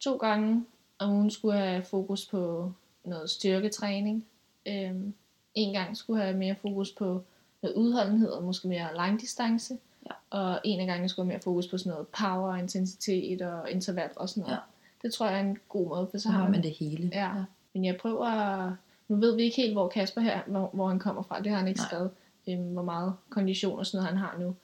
To 0.00 0.16
gange 0.16 0.64
om 0.98 1.10
ugen 1.10 1.30
skulle 1.30 1.58
jeg 1.58 1.70
have 1.70 1.84
fokus 1.84 2.26
på 2.26 2.72
noget 3.04 3.30
styrketræning. 3.30 4.26
Øhm, 4.66 5.14
en 5.54 5.72
gang 5.72 5.96
skulle 5.96 6.20
jeg 6.20 6.28
have 6.28 6.38
mere 6.38 6.54
fokus 6.54 6.92
på 6.92 7.24
noget 7.62 7.76
udholdenhed 7.76 8.30
og 8.30 8.42
måske 8.42 8.68
mere 8.68 8.96
langdistance. 8.96 9.78
Ja. 10.06 10.38
Og 10.38 10.60
en 10.64 10.80
af 10.80 10.86
gangen 10.86 11.08
skulle 11.08 11.26
jeg 11.26 11.32
have 11.32 11.38
mere 11.38 11.42
fokus 11.42 11.66
på 11.66 11.78
sådan 11.78 11.90
noget 11.90 12.08
power, 12.08 12.56
intensitet 12.56 13.42
og 13.42 13.70
interval 13.70 14.10
og 14.16 14.28
sådan 14.28 14.40
noget. 14.40 14.56
Ja. 14.56 14.60
Det 15.02 15.14
tror 15.14 15.26
jeg 15.26 15.36
er 15.36 15.40
en 15.40 15.58
god 15.68 15.88
måde, 15.88 16.08
for 16.10 16.18
Så 16.18 16.28
har 16.28 16.48
man 16.48 16.62
det 16.62 16.70
hele. 16.70 17.10
Ja. 17.12 17.32
Men 17.74 17.84
jeg 17.84 17.96
prøver 17.96 18.26
at... 18.26 18.72
Nu 19.08 19.16
ved 19.16 19.36
vi 19.36 19.42
ikke 19.42 19.56
helt, 19.56 19.72
hvor 19.72 19.88
Kasper 19.88 20.20
her, 20.20 20.40
hvor, 20.46 20.70
hvor 20.72 20.88
han 20.88 20.98
kommer 20.98 21.22
fra. 21.22 21.40
Det 21.40 21.50
har 21.50 21.58
han 21.58 21.68
ikke 21.68 21.80
Nej. 21.80 21.88
skrevet. 21.88 22.10
Øhm, 22.48 22.72
hvor 22.72 22.82
meget 22.82 23.14
kondition 23.30 23.78
og 23.78 23.86
sådan 23.86 23.98
noget, 24.04 24.08
han 24.08 24.18
har 24.18 24.38
nu. 24.38 24.54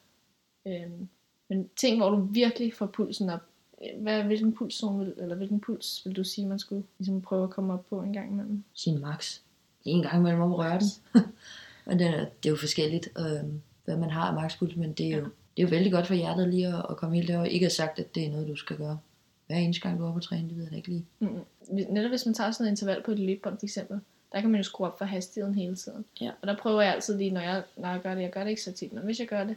Øhm, 0.66 1.08
men 1.48 1.68
ting, 1.76 1.96
hvor 1.96 2.10
du 2.10 2.16
virkelig 2.16 2.74
får 2.74 2.86
pulsen 2.86 3.30
op. 3.30 3.40
Øh, 3.82 4.02
Hvad, 4.02 4.22
hvilken 4.22 4.52
pulszone 4.52 5.04
vil, 5.04 5.14
eller 5.16 5.36
hvilken 5.36 5.60
puls 5.60 6.02
vil 6.04 6.16
du 6.16 6.24
sige, 6.24 6.46
man 6.46 6.58
skulle 6.58 6.84
ligesom 6.98 7.20
prøve 7.20 7.44
at 7.44 7.50
komme 7.50 7.72
op 7.72 7.86
på 7.90 8.00
en 8.00 8.12
gang 8.12 8.32
imellem? 8.32 8.64
Sin 8.74 9.00
max. 9.00 9.38
En 9.84 10.02
gang 10.02 10.18
imellem 10.18 10.40
om 10.40 10.52
at 10.52 10.58
røre 10.58 10.80
den. 10.80 10.88
Men 11.86 11.98
det 11.98 12.06
er, 12.06 12.18
det 12.20 12.46
er 12.46 12.50
jo 12.50 12.56
forskelligt, 12.56 13.08
øh, 13.18 13.50
hvad 13.84 13.96
man 13.96 14.10
har 14.10 14.22
af 14.22 14.34
maxpuls, 14.34 14.76
men 14.76 14.92
det 14.92 15.06
er, 15.06 15.16
jo, 15.16 15.24
det 15.24 15.62
er 15.62 15.62
jo 15.62 15.68
vældig 15.68 15.92
godt 15.92 16.06
for 16.06 16.14
hjertet 16.14 16.48
lige 16.48 16.66
at, 16.66 16.86
at 16.90 16.96
komme 16.96 17.16
helt 17.16 17.28
derover. 17.28 17.44
Ikke 17.44 17.66
at 17.66 17.72
sagt, 17.72 17.98
at 17.98 18.14
det 18.14 18.26
er 18.26 18.30
noget, 18.30 18.48
du 18.48 18.56
skal 18.56 18.76
gøre 18.76 18.98
hver 19.46 19.56
eneste 19.56 19.82
gang, 19.82 19.98
du 19.98 20.04
er 20.04 20.08
oppe 20.08 20.18
at 20.18 20.22
træne, 20.22 20.48
det 20.48 20.56
ved 20.56 20.62
jeg 20.62 20.70
da 20.70 20.76
ikke 20.76 20.88
lige. 20.88 21.04
Mm. 21.18 21.38
Netop 21.70 22.08
hvis 22.08 22.26
man 22.26 22.34
tager 22.34 22.50
sådan 22.50 22.66
et 22.66 22.70
interval 22.70 23.02
på 23.02 23.10
et 23.10 23.18
løbebånd 23.18 23.58
for 23.58 23.66
eksempel, 23.66 24.00
der 24.34 24.40
kan 24.40 24.50
man 24.50 24.58
jo 24.58 24.64
skrue 24.64 24.86
op 24.86 24.98
for 24.98 25.04
hastigheden 25.04 25.54
hele 25.54 25.76
tiden. 25.76 26.04
Ja. 26.20 26.30
Og 26.42 26.46
der 26.48 26.56
prøver 26.56 26.82
jeg 26.82 26.94
altid 26.94 27.18
lige, 27.18 27.30
når 27.30 27.40
jeg, 27.40 27.62
når 27.76 27.88
jeg 27.88 28.00
gør 28.02 28.14
det, 28.14 28.22
jeg 28.22 28.30
gør 28.30 28.42
det 28.44 28.50
ikke 28.50 28.62
så 28.62 28.72
tit, 28.72 28.92
men 28.92 29.02
hvis 29.04 29.20
jeg 29.20 29.28
gør 29.28 29.44
det, 29.44 29.56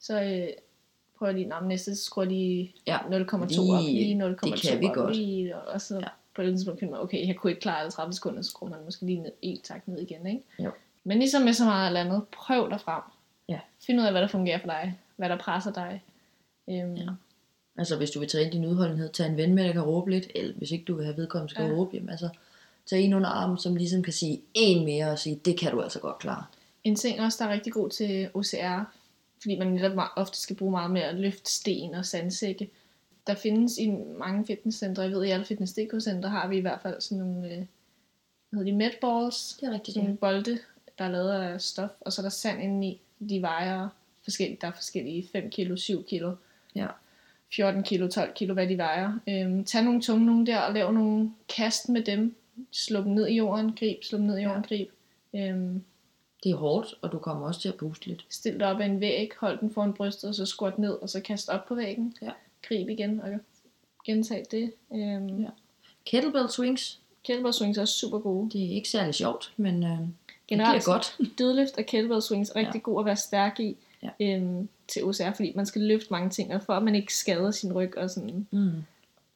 så 0.00 0.22
øh, 0.22 0.48
prøver 1.18 1.32
jeg 1.32 1.34
lige, 1.34 1.68
næste 1.68 1.96
så 1.96 2.04
skruer 2.04 2.24
jeg 2.24 2.32
lige 2.32 2.74
Ja, 2.86 2.98
0,2 2.98 3.34
op, 3.34 3.48
lige- 3.50 4.14
lige 4.16 4.24
0,2 4.24 4.50
det 4.50 4.60
kan 4.62 4.80
vi 4.80 4.86
op, 4.86 4.94
godt. 4.94 5.16
lige, 5.16 5.56
og, 5.56 5.72
og 5.74 5.80
så 5.80 5.98
Ja. 5.98 6.06
på 6.36 6.42
et 6.42 6.52
tidspunkt 6.54 6.80
finder 6.80 6.94
man, 6.94 7.02
okay, 7.02 7.26
jeg 7.28 7.36
kunne 7.36 7.50
ikke 7.50 7.60
klare 7.60 7.78
alle 7.80 7.90
30 7.90 8.12
sekunder, 8.12 8.42
så 8.42 8.50
skruer 8.50 8.70
man 8.70 8.78
måske 8.84 9.06
lige 9.06 9.20
ned, 9.20 9.32
en 9.42 9.60
takt 9.60 9.88
ned 9.88 9.98
igen, 9.98 10.26
ikke? 10.26 10.42
Jo. 10.58 10.70
Men 11.04 11.18
ligesom 11.18 11.42
med 11.42 11.52
så 11.52 11.64
meget 11.64 11.86
eller 11.86 12.00
andet, 12.00 12.22
prøv 12.32 12.70
dig 12.70 12.80
frem. 12.80 13.02
Ja. 13.48 13.60
Find 13.86 14.00
ud 14.00 14.04
af, 14.06 14.12
hvad 14.12 14.22
der 14.22 14.28
fungerer 14.28 14.58
for 14.58 14.66
dig, 14.66 14.98
hvad 15.16 15.28
der 15.28 15.36
presser 15.38 15.72
dig. 15.72 16.02
Øhm, 16.68 16.94
Ja. 16.94 17.06
Altså, 17.78 17.96
hvis 17.96 18.10
du 18.10 18.18
vil 18.20 18.28
træne 18.28 18.50
din 18.52 18.64
udholdenhed, 18.64 19.08
tag 19.12 19.26
en 19.26 19.36
ven 19.36 19.54
med, 19.54 19.64
der 19.64 19.72
kan 19.72 19.82
råbe 19.82 20.10
lidt, 20.10 20.26
eller 20.34 20.54
hvis 20.54 20.70
ikke 20.70 20.84
du 20.84 20.94
vil 20.94 21.04
have 21.04 21.16
vedkommende, 21.16 21.50
skal 21.50 21.62
Ja. 21.64 21.70
ja. 21.70 21.74
råbe, 21.76 21.90
jamen 21.96 22.10
altså, 22.10 22.28
tag 22.86 23.00
en 23.00 23.14
under 23.14 23.28
armen, 23.28 23.58
som 23.58 23.76
ligesom 23.76 24.02
kan 24.02 24.12
sige 24.12 24.42
en 24.54 24.84
mere, 24.84 25.10
og 25.10 25.18
sige, 25.18 25.40
det 25.44 25.58
kan 25.58 25.72
du 25.72 25.80
altså 25.80 25.98
godt 25.98 26.18
klare. 26.18 26.44
En 26.84 26.96
ting 26.96 27.20
også, 27.20 27.44
der 27.44 27.50
er 27.50 27.54
rigtig 27.54 27.72
god 27.72 27.90
til 27.90 28.30
OCR, 28.34 28.92
fordi 29.40 29.58
man 29.58 29.66
netop 29.66 30.08
ofte 30.16 30.38
skal 30.38 30.56
bruge 30.56 30.70
meget 30.70 30.90
med 30.90 31.00
at 31.00 31.14
løfte 31.14 31.52
sten 31.52 31.94
og 31.94 32.06
sandsække. 32.06 32.70
Der 33.26 33.34
findes 33.34 33.78
i 33.78 33.90
mange 34.18 34.46
fitnesscentre, 34.46 35.02
jeg 35.02 35.10
ved 35.10 35.24
i 35.24 35.30
alle 35.30 35.44
fitness 35.44 35.78
centre 36.00 36.28
har 36.28 36.48
vi 36.48 36.56
i 36.56 36.60
hvert 36.60 36.80
fald 36.82 37.00
sådan 37.00 37.24
nogle, 37.24 37.46
øh, 37.48 37.56
hvad 38.50 38.58
hedder 38.58 38.72
de, 38.72 38.76
medballs, 38.76 39.56
Det 39.60 39.68
er 39.68 39.72
rigtigt, 39.72 39.96
nogle 39.96 40.16
bolde, 40.16 40.58
der 40.98 41.04
er 41.04 41.08
lavet 41.08 41.30
af 41.30 41.60
stof, 41.60 41.90
og 42.00 42.12
så 42.12 42.20
er 42.20 42.24
der 42.24 42.30
sand 42.30 42.62
indeni. 42.62 43.00
De 43.28 43.42
vejer 43.42 43.88
forskelligt, 44.24 44.60
der 44.60 44.66
er 44.66 44.72
forskellige 44.72 45.28
5 45.32 45.50
kilo, 45.50 45.76
7 45.76 46.04
kilo, 46.04 46.34
Ja. 46.74 46.86
14 47.54 47.82
kilo, 47.82 48.08
12 48.08 48.32
kilo, 48.34 48.54
hvad 48.54 48.68
de 48.68 48.78
vejer. 48.78 49.18
Øhm, 49.28 49.64
tag 49.64 49.84
nogle 49.84 50.02
tunge 50.02 50.26
nogle 50.26 50.46
der, 50.46 50.58
og 50.58 50.74
lav 50.74 50.92
nogle 50.92 51.30
kast 51.56 51.88
med 51.88 52.02
dem. 52.02 52.34
Slå 52.70 53.00
dem 53.00 53.12
ned 53.12 53.26
i 53.26 53.34
jorden, 53.36 53.72
grib, 53.78 54.04
slå 54.04 54.18
dem 54.18 54.26
ned 54.26 54.38
i 54.38 54.42
jorden, 54.42 54.62
grib. 54.62 54.88
Øhm, 55.34 55.82
Det 56.44 56.52
er 56.52 56.56
hårdt, 56.56 56.94
og 57.02 57.12
du 57.12 57.18
kommer 57.18 57.46
også 57.46 57.60
til 57.60 57.68
at 57.68 57.74
puste 57.76 58.06
lidt. 58.06 58.26
Stil 58.30 58.58
dig 58.60 58.66
op 58.66 58.80
ad 58.80 58.86
en 58.86 59.00
væg, 59.00 59.30
hold 59.40 59.58
den 59.58 59.70
foran 59.70 59.92
brystet, 59.92 60.28
og 60.28 60.34
så 60.34 60.46
squat 60.46 60.78
ned, 60.78 60.90
og 60.92 61.10
så 61.10 61.20
kast 61.20 61.48
op 61.48 61.66
på 61.66 61.74
væggen. 61.74 62.14
Ja. 62.22 62.30
Grib 62.68 62.88
igen, 62.88 63.20
og 63.20 63.28
gentag 64.04 64.44
det. 64.50 64.72
Øhm, 64.94 65.42
Ja. 65.42 65.48
Kettlebell 66.06 66.48
swings, 66.50 67.00
Kettlebell 67.24 67.52
swings 67.52 67.78
er 67.78 67.82
også 67.82 67.94
super 67.98 68.18
gode. 68.18 68.50
det 68.50 68.64
er 68.66 68.74
ikke 68.74 68.88
særlig 68.88 69.14
sjovt, 69.14 69.52
men 69.56 69.84
øh, 69.84 69.90
det 69.90 70.08
Generelt 70.48 70.84
giver 70.84 70.94
godt. 70.94 71.18
dødløft 71.38 71.76
og 71.78 71.84
kettlebell 71.86 72.22
swings 72.22 72.50
er 72.50 72.56
rigtig 72.56 72.68
Ja. 72.74 72.78
ja. 72.78 72.82
god 72.82 73.00
at 73.00 73.06
være 73.06 73.16
stærk 73.16 73.60
i 73.60 73.76
Ja. 74.02 74.10
øhm, 74.36 74.68
til 74.88 75.04
OCR, 75.04 75.32
fordi 75.34 75.52
man 75.56 75.66
skal 75.66 75.82
løfte 75.82 76.06
mange 76.10 76.30
ting, 76.30 76.54
og 76.54 76.62
for 76.62 76.72
at 76.72 76.82
man 76.82 76.94
ikke 76.94 77.14
skader 77.14 77.50
sin 77.50 77.72
ryg, 77.72 77.98
og 77.98 78.10
sådan, 78.10 78.46
Mm. 78.50 78.70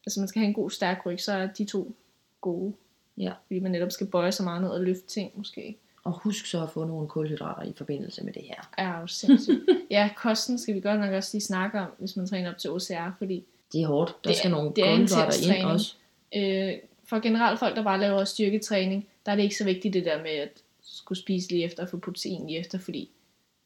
altså 0.07 0.21
man 0.21 0.29
skal 0.29 0.41
have 0.41 0.49
en 0.49 0.55
god 0.55 0.71
stærk 0.71 1.07
ryg, 1.07 1.21
så 1.21 1.33
er 1.33 1.47
de 1.47 1.65
to 1.65 1.95
gode. 2.41 2.73
Ja. 3.19 3.33
Fordi 3.47 3.61
man 3.61 3.71
netop 3.73 3.91
skal 3.93 4.07
bøje 4.07 4.33
så 4.33 4.43
meget 4.43 4.63
ned 4.63 4.71
og 4.71 4.81
løfte 4.81 5.07
ting, 5.07 5.33
måske. 5.35 5.77
Og 6.05 6.13
husk 6.13 6.47
så 6.47 6.63
at 6.63 6.71
få 6.71 6.85
nogle 6.85 7.09
kulhydrater 7.09 7.63
i 7.69 7.73
forbindelse 7.77 8.25
med 8.25 8.33
det 8.33 8.43
her. 8.43 8.71
Er 8.79 9.01
jo 9.01 9.07
sindssygt. 9.07 9.61
ja, 9.91 10.11
kosten 10.17 10.59
skal 10.59 10.75
vi 10.75 10.81
godt 10.81 11.01
nok 11.01 11.13
også 11.13 11.31
lige 11.37 11.43
snakke 11.43 11.81
om, 11.81 11.89
hvis 11.99 12.17
man 12.17 12.27
træner 12.27 12.51
op 12.51 12.59
til 12.59 12.71
OCR, 12.71 13.15
fordi 13.19 13.45
Det 13.73 13.83
er 13.83 13.87
hårdt. 13.87 14.15
Der 14.25 14.31
Det 14.31 14.37
skal 14.39 14.51
nogle 14.51 14.69
er 14.69 14.73
kulhydrater 14.97 15.55
ind 15.57 15.65
også. 15.67 15.95
øh, 16.37 16.73
for 17.05 17.21
generelt 17.21 17.59
folk, 17.59 17.77
der 17.77 17.83
bare 17.85 18.01
laver 18.01 18.25
styrketræning, 18.25 19.07
der 19.27 19.33
er 19.33 19.37
det 19.37 19.43
ikke 19.43 19.57
så 19.57 19.65
vigtigt 19.65 19.95
det 19.95 20.05
der 20.05 20.23
med 20.23 20.31
at 20.31 20.63
skulle 20.83 21.19
spise 21.19 21.49
lige 21.51 21.65
efter 21.65 21.83
og 21.83 21.89
få 21.89 21.99
protein 21.99 22.47
lige 22.47 22.59
efter, 22.59 22.79
fordi 22.79 23.11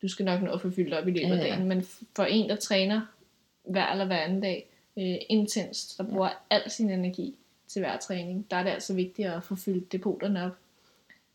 du 0.02 0.08
skal 0.08 0.24
nok 0.24 0.42
nå 0.42 0.50
at 0.50 0.60
få 0.60 0.70
fyldt 0.70 0.94
op 0.94 1.08
i 1.08 1.10
løbet 1.10 1.28
Ja, 1.28 1.34
af 1.34 1.44
ja. 1.44 1.50
dagen. 1.54 1.68
Men 1.68 1.86
for 2.16 2.24
en, 2.24 2.48
der 2.50 2.56
træner 2.56 3.00
hver 3.64 3.92
eller 3.92 4.04
hver 4.06 4.18
anden 4.18 4.40
dag 4.40 4.66
øh, 4.98 5.16
intenst, 5.28 5.98
der 5.98 6.04
bruger 6.04 6.28
al 6.50 6.70
sin 6.70 6.90
energi 6.90 7.34
til 7.72 7.80
hver 7.80 7.98
træning, 7.98 8.46
der 8.50 8.56
er 8.56 8.62
det 8.62 8.70
altså 8.70 8.94
vigtigt 8.94 9.28
at 9.28 9.42
få 9.44 9.54
fyldt 9.56 9.92
depoterne 9.92 10.44
op 10.44 10.52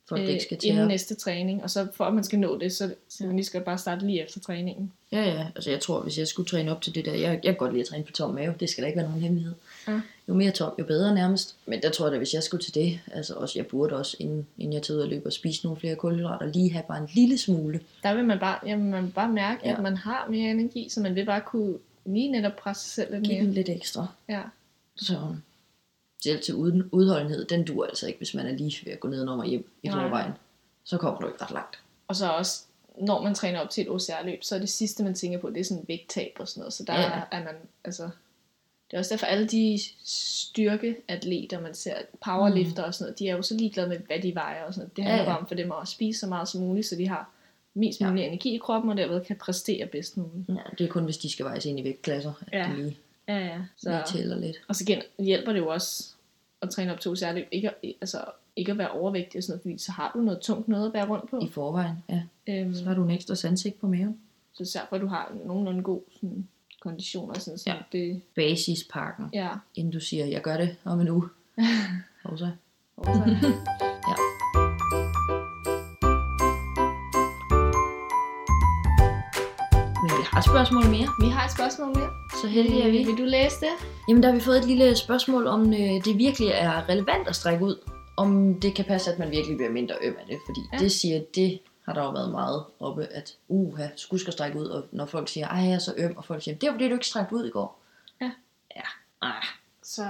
For 0.10 0.16
at 0.16 0.22
det 0.22 0.30
ikke 0.30 0.44
skal 0.44 0.58
inden 0.64 0.78
tære. 0.80 0.88
næste 0.88 1.16
træning. 1.16 1.64
Og 1.64 1.70
så 1.70 1.88
for 1.94 2.06
at 2.06 2.14
man 2.14 2.24
skal 2.24 2.40
nå 2.40 2.58
det, 2.58 2.74
så 2.74 2.94
skal 3.10 3.26
man 3.28 3.36
lige 3.36 3.46
skal 3.46 3.62
bare 3.62 3.78
starte 3.78 4.06
lige 4.06 4.24
efter 4.24 4.40
træningen. 4.40 4.92
Ja, 5.12 5.24
ja. 5.24 5.48
Altså 5.56 5.70
jeg 5.70 5.80
tror, 5.80 6.02
hvis 6.02 6.18
jeg 6.18 6.28
skulle 6.28 6.50
træne 6.50 6.72
op 6.72 6.82
til 6.82 6.96
det 6.96 7.06
der, 7.06 7.14
jeg, 7.14 7.30
jeg 7.32 7.42
kan 7.44 7.56
godt 7.56 7.72
lide 7.72 7.82
at 7.82 7.88
træne 7.88 8.04
på 8.04 8.12
tom 8.12 8.34
mave. 8.34 8.54
Det 8.60 8.70
skal 8.70 8.82
da 8.82 8.88
ikke 8.88 8.98
være 8.98 9.08
nogen 9.08 9.22
hemmelighed. 9.24 9.54
Ja. 9.88 10.02
Jo 10.30 10.34
mere 10.34 10.52
tom, 10.52 10.74
jo 10.80 10.86
bedre 10.86 11.16
nærmest. 11.16 11.56
Men 11.66 11.82
der 11.82 11.90
tror 11.90 12.06
jeg 12.06 12.12
da, 12.12 12.18
hvis 12.18 12.34
jeg 12.34 12.44
skulle 12.44 12.64
til 12.64 12.76
det, 12.76 13.00
altså 13.12 13.34
også, 13.34 13.60
jeg 13.60 13.68
burde 13.68 13.96
også, 13.96 14.18
inden, 14.20 14.48
inden 14.58 14.74
jeg 14.74 14.82
tager 14.84 14.98
ud 14.98 15.04
og 15.04 15.10
løber, 15.10 15.30
spise 15.30 15.64
nogle 15.66 15.80
flere 15.80 15.96
kulhydrater, 15.96 16.46
lige 16.46 16.72
have 16.72 16.84
bare 16.88 16.98
en 16.98 17.10
lille 17.14 17.38
smule. 17.38 17.80
Der 18.04 18.14
vil 18.14 18.26
man 18.26 18.40
bare, 18.40 18.60
jamen, 18.66 18.92
man 18.92 19.04
vil 19.06 19.12
bare 19.12 19.30
mærke, 19.30 19.62
Ja. 19.66 19.74
at 19.74 19.84
man 19.84 19.98
har 19.98 20.28
mere 20.30 20.52
energi, 20.52 20.90
så 20.90 21.00
man 21.02 21.16
vil 21.16 21.26
bare 21.26 21.42
kunne 21.42 21.78
lige 22.06 22.32
netop 22.32 22.56
presse 22.56 22.84
sig 22.84 22.92
selv 22.92 23.16
lidt 23.16 23.26
Giv 23.28 23.44
mere. 23.44 23.54
lidt 23.54 23.70
ekstra. 23.70 24.08
Ja. 24.30 24.42
Så 24.96 25.18
selv 26.26 26.42
til 26.42 26.54
uden, 26.56 26.90
udholdenhed, 26.92 27.46
den 27.46 27.64
dur 27.66 27.86
altså 27.86 28.08
ikke, 28.08 28.18
hvis 28.18 28.34
man 28.34 28.46
er 28.48 28.52
lige 28.52 28.86
ved 28.86 28.94
at 28.94 29.00
gå 29.00 29.08
ned 29.08 29.28
og 29.28 29.46
hjem 29.46 29.70
i 29.84 29.90
forvejen. 29.90 30.32
Så 30.84 30.98
kommer 30.98 31.20
du 31.22 31.28
ikke 31.28 31.42
ret 31.44 31.52
langt. 31.52 31.80
Og 32.08 32.16
så 32.16 32.30
også, 32.32 32.62
når 33.02 33.22
man 33.22 33.36
træner 33.36 33.60
op 33.60 33.70
til 33.70 33.82
et 33.82 33.90
OCR-løb, 33.90 34.44
så 34.44 34.56
er 34.56 34.60
det 34.60 34.70
sidste, 34.70 35.04
man 35.04 35.14
tænker 35.14 35.40
på, 35.40 35.50
det 35.50 35.60
er 35.60 35.64
sådan 35.64 35.86
vægttab 35.88 36.32
og 36.40 36.48
sådan 36.48 36.62
noget. 36.62 36.74
Så 36.74 36.84
der 36.84 36.94
Ja. 36.94 37.02
ja. 37.02 37.22
er 37.32 37.44
man, 37.44 37.56
altså... 37.86 38.10
Det 38.92 38.94
er 38.94 39.00
også 39.00 39.14
derfor, 39.14 39.26
alle 39.26 39.48
de 39.48 39.80
styrkeatleter, 40.04 41.60
man 41.62 41.74
ser, 41.76 41.94
powerlifter 42.26 42.84
og 42.84 42.94
sådan 42.94 43.04
noget, 43.06 43.20
de 43.20 43.28
er 43.30 43.36
jo 43.36 43.42
så 43.42 43.56
ligeglade 43.58 43.88
med, 43.90 43.98
hvad 43.98 44.20
de 44.20 44.36
vejer 44.36 44.64
og 44.64 44.74
sådan 44.74 44.82
noget. 44.82 44.98
Det 44.98 45.04
Ja, 45.04 45.08
handler 45.08 45.24
ja. 45.24 45.30
bare 45.30 45.40
om 45.40 45.48
for 45.48 45.56
dem 45.56 45.72
at 45.82 45.88
spise 45.88 46.20
så 46.20 46.28
meget 46.28 46.48
som 46.48 46.62
muligt, 46.62 46.88
så 46.88 46.96
de 46.96 47.08
har 47.08 47.30
mest 47.74 48.02
Ja. 48.02 48.10
mulig 48.10 48.24
energi 48.26 48.56
i 48.56 48.58
kroppen, 48.58 48.92
og 48.92 48.98
derved 48.98 49.26
kan 49.26 49.36
præstere 49.36 49.86
bedst 49.88 50.18
muligt. 50.18 50.50
Ja, 50.50 50.54
det 50.78 50.84
er 50.84 50.88
kun, 50.88 51.04
hvis 51.04 51.18
de 51.18 51.30
skal 51.32 51.46
vejes 51.46 51.66
ind 51.66 51.80
i 51.80 51.84
vægtklasser, 51.84 52.34
at 52.52 52.60
Ja. 52.60 52.72
de 52.72 52.76
lige, 52.78 52.98
Ja, 53.28 53.38
ja. 53.38 53.58
Så, 53.78 53.90
lige 53.90 54.04
tæller 54.20 54.38
lidt. 54.38 54.58
og 54.68 54.76
så 54.76 54.86
gen- 54.86 55.02
hjælper 55.20 55.54
det 55.54 55.60
jo 55.60 55.68
også 55.68 56.15
at 56.66 56.72
træne 56.74 56.94
op 56.94 57.00
til 57.00 57.12
OCR-løb, 57.12 57.48
ikke 57.52 57.70
altså, 58.02 58.18
ikke 58.56 58.72
at 58.72 58.78
være 58.78 58.90
overvægtig 58.92 59.38
og 59.38 59.44
sådan 59.44 59.52
noget, 59.54 59.62
fordi 59.62 59.78
så 59.78 59.92
har 59.92 60.12
du 60.16 60.20
noget 60.20 60.40
tungt 60.42 60.68
noget 60.68 60.86
at 60.86 60.94
bære 60.94 61.08
rundt 61.10 61.30
på. 61.30 61.40
I 61.42 61.50
forvejen, 61.50 61.96
ja. 62.10 62.24
Øhm, 62.48 62.74
Så 62.76 62.86
har 62.86 62.94
du 62.94 63.04
en 63.04 63.12
ekstra 63.12 63.36
sandsigt 63.36 63.80
på 63.82 63.88
maven. 63.88 64.18
Så 64.54 64.64
især 64.64 64.80
for, 64.90 64.96
at 64.96 65.02
du 65.02 65.08
har 65.08 65.32
nogenlunde 65.46 65.84
god 65.84 66.02
sådan, 66.16 66.48
kondition 66.82 67.30
og 67.30 67.36
sådan, 67.42 67.58
så 67.58 67.70
Ja. 67.70 67.76
det, 67.92 68.22
Basispakken, 68.36 69.26
ja. 69.34 69.50
inden 69.76 69.94
du 69.94 70.00
siger, 70.00 70.26
jeg 70.26 70.42
gør 70.42 70.58
det 70.58 70.76
om 70.86 71.02
en 71.02 71.10
uge. 71.10 71.30
Og 72.24 72.40
så. 72.40 72.50
Ja. 74.08 74.16
Har 80.36 80.40
et 80.40 80.46
spørgsmål 80.46 80.86
mere. 80.86 81.08
vi 81.20 81.30
har 81.30 81.46
et 81.46 81.52
spørgsmål 81.52 81.88
mere. 81.88 82.10
Så 82.42 82.48
heldige 82.48 82.84
er 82.84 82.92
vi. 82.92 82.98
Vil 83.04 83.18
du 83.18 83.24
læse 83.24 83.56
det? 83.60 83.74
Jamen, 84.08 84.24
der 84.24 84.30
har 84.30 84.36
vi 84.36 84.42
fået 84.42 84.58
et 84.58 84.66
lille 84.66 84.96
spørgsmål, 84.96 85.48
om 85.48 85.74
øh, 85.74 86.06
det 86.06 86.18
virkelig 86.18 86.50
er 86.50 86.90
relevant 86.90 87.28
at 87.28 87.36
strække 87.36 87.66
ud. 87.66 87.76
Om 88.18 88.60
det 88.62 88.76
kan 88.76 88.86
passe, 88.86 89.12
at 89.12 89.20
man 89.20 89.32
virkelig 89.32 89.58
bliver 89.58 89.72
mindre 89.72 89.96
øm 90.02 90.16
af 90.20 90.26
det. 90.28 90.38
Fordi. 90.46 90.60
Ja. 90.74 90.78
det 90.78 90.92
siger, 90.92 91.22
det 91.36 91.60
har 91.86 91.94
der 91.94 92.04
jo 92.04 92.10
været 92.10 92.32
meget 92.32 92.64
oppe, 92.80 93.06
at 93.06 93.36
uha, 93.48 93.88
skulle 93.96 94.22
skal 94.22 94.34
strække 94.34 94.60
ud. 94.60 94.66
Og 94.66 94.84
når 94.92 95.06
folk 95.06 95.30
siger, 95.30 95.48
ej, 95.48 95.60
jeg 95.60 95.74
er 95.74 95.80
så 95.80 95.94
øm, 95.98 96.18
og 96.18 96.26
folk 96.26 96.44
siger, 96.44 96.56
det 96.56 96.68
var 96.68 96.74
fordi, 96.74 96.88
du 96.88 96.94
ikke 96.94 97.08
strækte 97.08 97.36
ud 97.36 97.46
i 97.46 97.50
går. 97.50 97.80
Ja. 98.22 98.32
Ja, 98.76 98.82
ah, 99.22 99.44
Så 99.84 100.06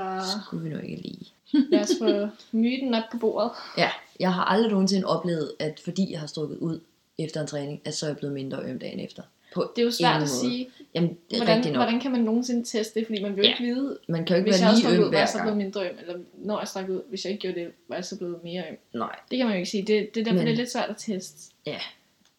skulle 0.46 0.64
vi 0.64 0.70
nu 0.70 0.80
ikke 0.80 1.02
lige. 1.02 1.28
lad 1.72 1.80
os 1.80 1.92
få 2.00 2.28
myten 2.52 2.94
op 2.94 3.04
på 3.12 3.18
bordet. 3.18 3.52
Ja, 3.78 3.90
jeg 4.20 4.34
har 4.34 4.44
aldrig 4.44 4.72
nogensinde 4.72 5.08
oplevet, 5.08 5.52
at 5.60 5.82
fordi 5.84 6.12
jeg 6.12 6.20
har 6.20 6.28
strukket 6.28 6.58
ud 6.58 6.80
efter 7.18 7.42
en 7.42 7.48
træning, 7.48 7.82
at 7.86 7.94
så 7.96 8.06
er 8.06 8.10
jeg 8.10 8.18
blevet 8.18 8.34
mindre 8.34 8.64
øm 8.64 8.80
dagen 8.80 9.00
efter. 9.00 9.24
På 9.56 9.72
Det 9.76 9.82
er 9.82 9.86
jo 9.86 9.91
svært 9.91 10.22
at 10.22 10.30
sige, 10.30 10.70
Jamen, 10.96 11.10
det 11.30 11.36
er 11.36 11.46
hvordan, 11.46 11.63
nok. 11.65 11.76
hvordan 11.76 12.00
kan 12.00 12.12
man 12.12 12.22
nogensinde 12.22 12.63
teste 12.63 13.00
det, 13.00 13.08
fordi 13.08 13.22
man 13.22 13.32
vil 13.36 13.38
jo 13.38 13.44
Ja. 13.44 13.50
ikke 13.52 13.63
vide, 13.63 13.98
Man 14.08 14.26
kan 14.26 14.36
jo 14.36 14.38
ikke 14.38 14.52
hvis 14.52 14.62
jeg 14.62 14.65
være 14.68 14.76
havde 14.76 14.91
lige 14.91 14.98
øm 15.02 15.08
ud, 15.08 15.12
var 15.12 15.20
jeg 15.20 15.30
så 15.30 15.41
blevet 15.41 15.58
mindre 15.58 15.89
øm, 15.89 15.96
eller 16.02 16.20
når 16.38 16.60
jeg 16.60 16.68
strak 16.68 16.89
ud, 16.89 17.02
hvis 17.10 17.26
jeg 17.26 17.32
ikke 17.32 17.41
gjorde 17.41 17.60
det, 17.60 17.72
var 17.89 17.96
jeg 17.96 18.06
så 18.06 18.18
blevet 18.18 18.44
mere 18.44 18.63
øm. 18.72 18.78
Nej, 18.94 19.15
Det 19.32 19.38
kan 19.38 19.46
man 19.48 19.56
jo 19.56 19.60
ikke 19.60 19.72
sige, 19.72 19.82
det, 19.88 20.10
det 20.15 20.20
er 20.22 20.24
derfor, 20.24 20.38
Men- 20.38 20.46
det 20.48 20.54
er 20.54 20.58
lidt 20.58 20.72
svært 20.72 20.89
at 20.89 20.96
teste. 20.98 21.52
ja. 21.65 21.78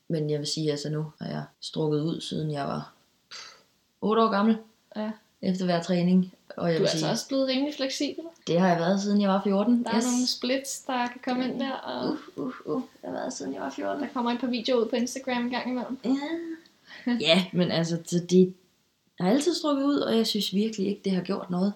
Men 0.08 0.30
jeg 0.30 0.38
vil 0.38 0.46
sige, 0.46 0.70
altså 0.70 0.90
nu 0.90 1.06
har 1.20 1.28
jeg 1.28 1.42
strukket 1.60 2.00
ud, 2.00 2.20
siden 2.20 2.50
jeg 2.52 2.64
var 2.64 2.92
8 4.00 4.22
år 4.22 4.30
gammel. 4.30 4.56
Ja. 4.96 5.10
Efter 5.42 5.64
hver 5.64 5.82
træning. 5.82 6.32
Og 6.56 6.70
jeg 6.72 6.78
Du 6.78 6.84
er 6.84 6.88
sige, 6.88 6.94
altså 6.96 7.10
også 7.10 7.28
blevet 7.28 7.48
rimelig 7.48 7.74
fleksibel. 7.74 8.24
det 8.46 8.60
har 8.60 8.68
jeg 8.68 8.78
været, 8.78 9.00
siden 9.02 9.20
jeg 9.20 9.28
var 9.28 9.40
14. 9.44 9.82
Der 9.84 9.90
er 9.90 9.92
nogle 9.94 10.26
splits, 10.28 10.80
der 10.80 11.06
kan 11.08 11.20
komme 11.24 11.44
ind 11.44 11.60
der, 11.60 11.72
og 11.72 12.08
Uh, 12.36 12.44
uh, 12.46 12.52
uh. 12.76 12.82
Det 12.82 13.04
har 13.04 13.10
været, 13.12 13.32
siden 13.32 13.54
jeg 13.54 13.62
var 13.62 13.70
14. 13.70 14.02
der 14.02 14.08
kommer 14.14 14.32
et 14.32 14.40
par 14.40 14.46
videoer 14.46 14.80
ud 14.84 14.88
på 14.88 14.96
Instagram 14.96 15.44
en 15.44 15.50
gang 15.50 15.70
imellem. 15.70 15.98
Ja. 16.04 16.10
ja, 17.20 17.44
men 17.52 17.70
altså, 17.70 17.98
så 18.06 18.18
det 18.30 18.54
har 19.20 19.30
altid 19.30 19.54
strukket 19.54 19.84
ud, 19.84 19.96
og 19.98 20.16
jeg 20.16 20.26
synes 20.26 20.54
virkelig 20.54 20.86
ikke, 20.86 21.00
det 21.04 21.12
har 21.12 21.22
gjort 21.22 21.50
noget. 21.50 21.72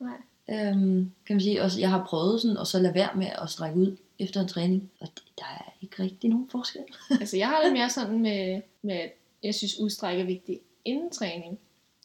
Nej. 0.00 0.16
Øhm, 0.50 1.12
kan 1.26 1.36
man 1.36 1.40
sige, 1.40 1.62
også, 1.62 1.80
jeg 1.80 1.90
har 1.90 2.04
prøvet 2.08 2.40
sådan, 2.40 2.56
og 2.56 2.66
så 2.66 2.78
lade 2.78 2.94
være 2.94 3.10
med 3.16 3.26
at 3.42 3.50
strække 3.50 3.78
ud 3.78 3.96
efter 4.18 4.40
en 4.40 4.48
træning, 4.48 4.90
og 5.00 5.08
det, 5.14 5.22
der 5.38 5.44
er 5.44 5.72
ikke 5.82 6.02
rigtig 6.02 6.30
nogen 6.30 6.48
forskel. 6.50 6.82
altså 7.20 7.36
jeg 7.36 7.48
har 7.48 7.62
det 7.64 7.72
mere 7.72 7.90
sådan 7.90 8.18
med, 8.20 8.60
med 8.82 8.94
at 8.94 9.12
jeg 9.42 9.54
synes 9.54 9.78
udstræk 9.80 10.20
er 10.20 10.24
vigtigt 10.24 10.60
inden 10.84 11.10
træning. 11.10 11.58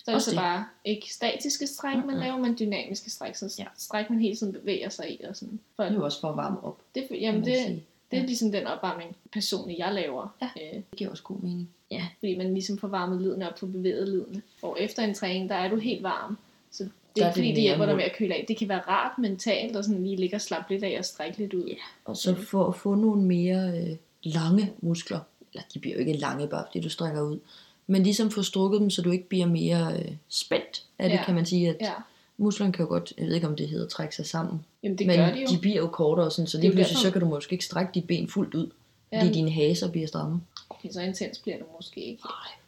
Så 0.06 0.12
er 0.12 0.16
det 0.16 0.24
så 0.24 0.36
bare 0.36 0.66
ikke 0.86 1.14
statiske 1.14 1.68
stræk, 1.68 1.96
man 1.96 2.06
Mm-mm. 2.06 2.20
laver, 2.20 2.38
men 2.38 2.56
dynamiske 2.60 3.10
stræk. 3.10 3.36
Så 3.36 3.56
Ja. 3.60 3.66
stræk 3.78 4.10
man 4.10 4.20
hele 4.20 4.36
tiden 4.36 4.54
bevæger 4.54 4.90
sig 4.90 5.12
i. 5.12 5.24
Og 5.24 5.36
sådan. 5.36 5.60
For, 5.76 5.84
Det 5.84 5.92
er 5.92 5.96
jo 5.96 6.04
også 6.06 6.20
for 6.22 6.30
at 6.30 6.38
varme 6.38 6.64
op, 6.64 6.82
det, 6.96 7.08
jamen 7.12 7.46
det, 7.46 7.56
sige. 7.58 7.84
det 8.12 8.18
er 8.18 8.22
Ja. 8.22 8.26
ligesom 8.26 8.52
den 8.52 8.68
opvarmning 8.68 9.16
personligt, 9.34 9.80
jeg 9.80 9.94
laver. 9.94 10.36
Ja. 10.42 10.50
Øh, 10.62 10.74
Det 10.74 10.98
giver 10.98 11.10
også 11.10 11.24
god 11.24 11.38
mening. 11.40 11.70
Ja, 11.92 12.08
fordi 12.20 12.38
man 12.38 12.54
ligesom 12.54 12.78
får 12.78 12.88
varmet 12.88 13.22
ledene 13.22 13.50
op, 13.52 13.60
får 13.60 13.68
bevæget 13.68 14.08
ledene. 14.08 14.42
Og 14.62 14.78
efter 14.80 15.04
en 15.04 15.14
træning, 15.14 15.50
der 15.50 15.56
er 15.56 15.70
du 15.70 15.76
helt 15.76 16.04
varm. 16.04 16.38
Så 16.72 16.84
det 16.84 17.22
er 17.22 17.26
er 17.26 17.30
ikke 17.30 17.38
fordi, 17.38 17.52
det 17.52 17.62
hjælper 17.62 17.86
dig 17.86 17.96
med 17.96 18.04
at 18.04 18.16
køle 18.18 18.34
af. 18.36 18.46
Det 18.48 18.58
kan 18.58 18.70
være 18.70 18.80
rart 18.88 19.18
mentalt, 19.20 19.76
og 19.76 19.84
sådan 19.84 20.04
lige 20.04 20.16
ligge 20.16 20.36
og 20.36 20.42
slappe 20.42 20.74
lidt 20.74 20.84
af 20.84 20.96
og 21.00 21.06
strække 21.06 21.38
lidt 21.38 21.54
ud. 21.54 21.66
Ja. 21.68 21.74
og 22.06 22.18
så 22.18 22.36
for 22.36 22.68
at 22.68 22.76
få 22.76 22.96
nogle 22.96 23.22
mere 23.22 23.72
øh, 23.80 23.96
lange 24.24 24.72
muskler, 24.82 25.20
eller 25.54 25.64
de 25.74 25.80
bliver 25.80 25.94
jo 25.96 26.00
ikke 26.00 26.14
lange, 26.14 26.48
bare 26.48 26.64
fordi 26.68 26.80
du 26.80 26.90
strækker 26.90 27.22
ud, 27.22 27.40
men 27.88 28.04
ligesom 28.04 28.32
få 28.32 28.44
strukket 28.44 28.82
dem, 28.82 28.90
så 28.90 29.02
du 29.02 29.12
ikke 29.12 29.30
bliver 29.30 29.46
mere 29.46 29.94
øh, 30.00 30.12
spændt 30.30 30.84
af 31.00 31.10
det, 31.10 31.16
Ja. 31.18 31.24
kan 31.26 31.36
man 31.36 31.46
sige, 31.46 31.70
at 31.70 31.76
Ja. 31.82 31.92
musklerne 32.38 32.74
kan 32.74 32.84
jo 32.86 32.90
godt, 32.90 33.14
jeg 33.18 33.28
ved 33.28 33.36
ikke 33.36 33.48
om 33.48 33.56
det 33.56 33.68
hedder 33.70 33.88
trække 33.88 34.16
sig 34.16 34.26
sammen, 34.26 34.66
Jamen 34.84 34.98
det 34.98 35.08
men 35.08 35.18
gør 35.18 35.32
de 35.32 35.40
jo. 35.42 35.48
de 35.52 35.58
bliver 35.62 35.78
jo 35.78 35.88
kortere, 35.88 36.32
sådan, 36.32 36.48
så 36.48 36.58
lige 36.60 36.72
pludselig 36.72 36.96
derfor- 36.96 37.08
så 37.08 37.12
kan 37.12 37.22
du 37.22 37.28
måske 37.28 37.54
ikke 37.54 37.66
strække 37.66 37.92
dit 37.94 38.08
ben 38.08 38.28
fuldt 38.28 38.54
ud, 38.56 38.68
fordi 38.68 39.18
Jamen, 39.18 39.34
dine 39.34 39.52
haser 39.52 39.92
bliver 39.92 40.08
stramme. 40.08 40.42
Okay, 40.70 40.90
så 40.92 41.02
intens 41.02 41.40
bliver 41.40 41.58
det 41.58 41.66
måske 41.76 42.02
ikke. 42.06 42.24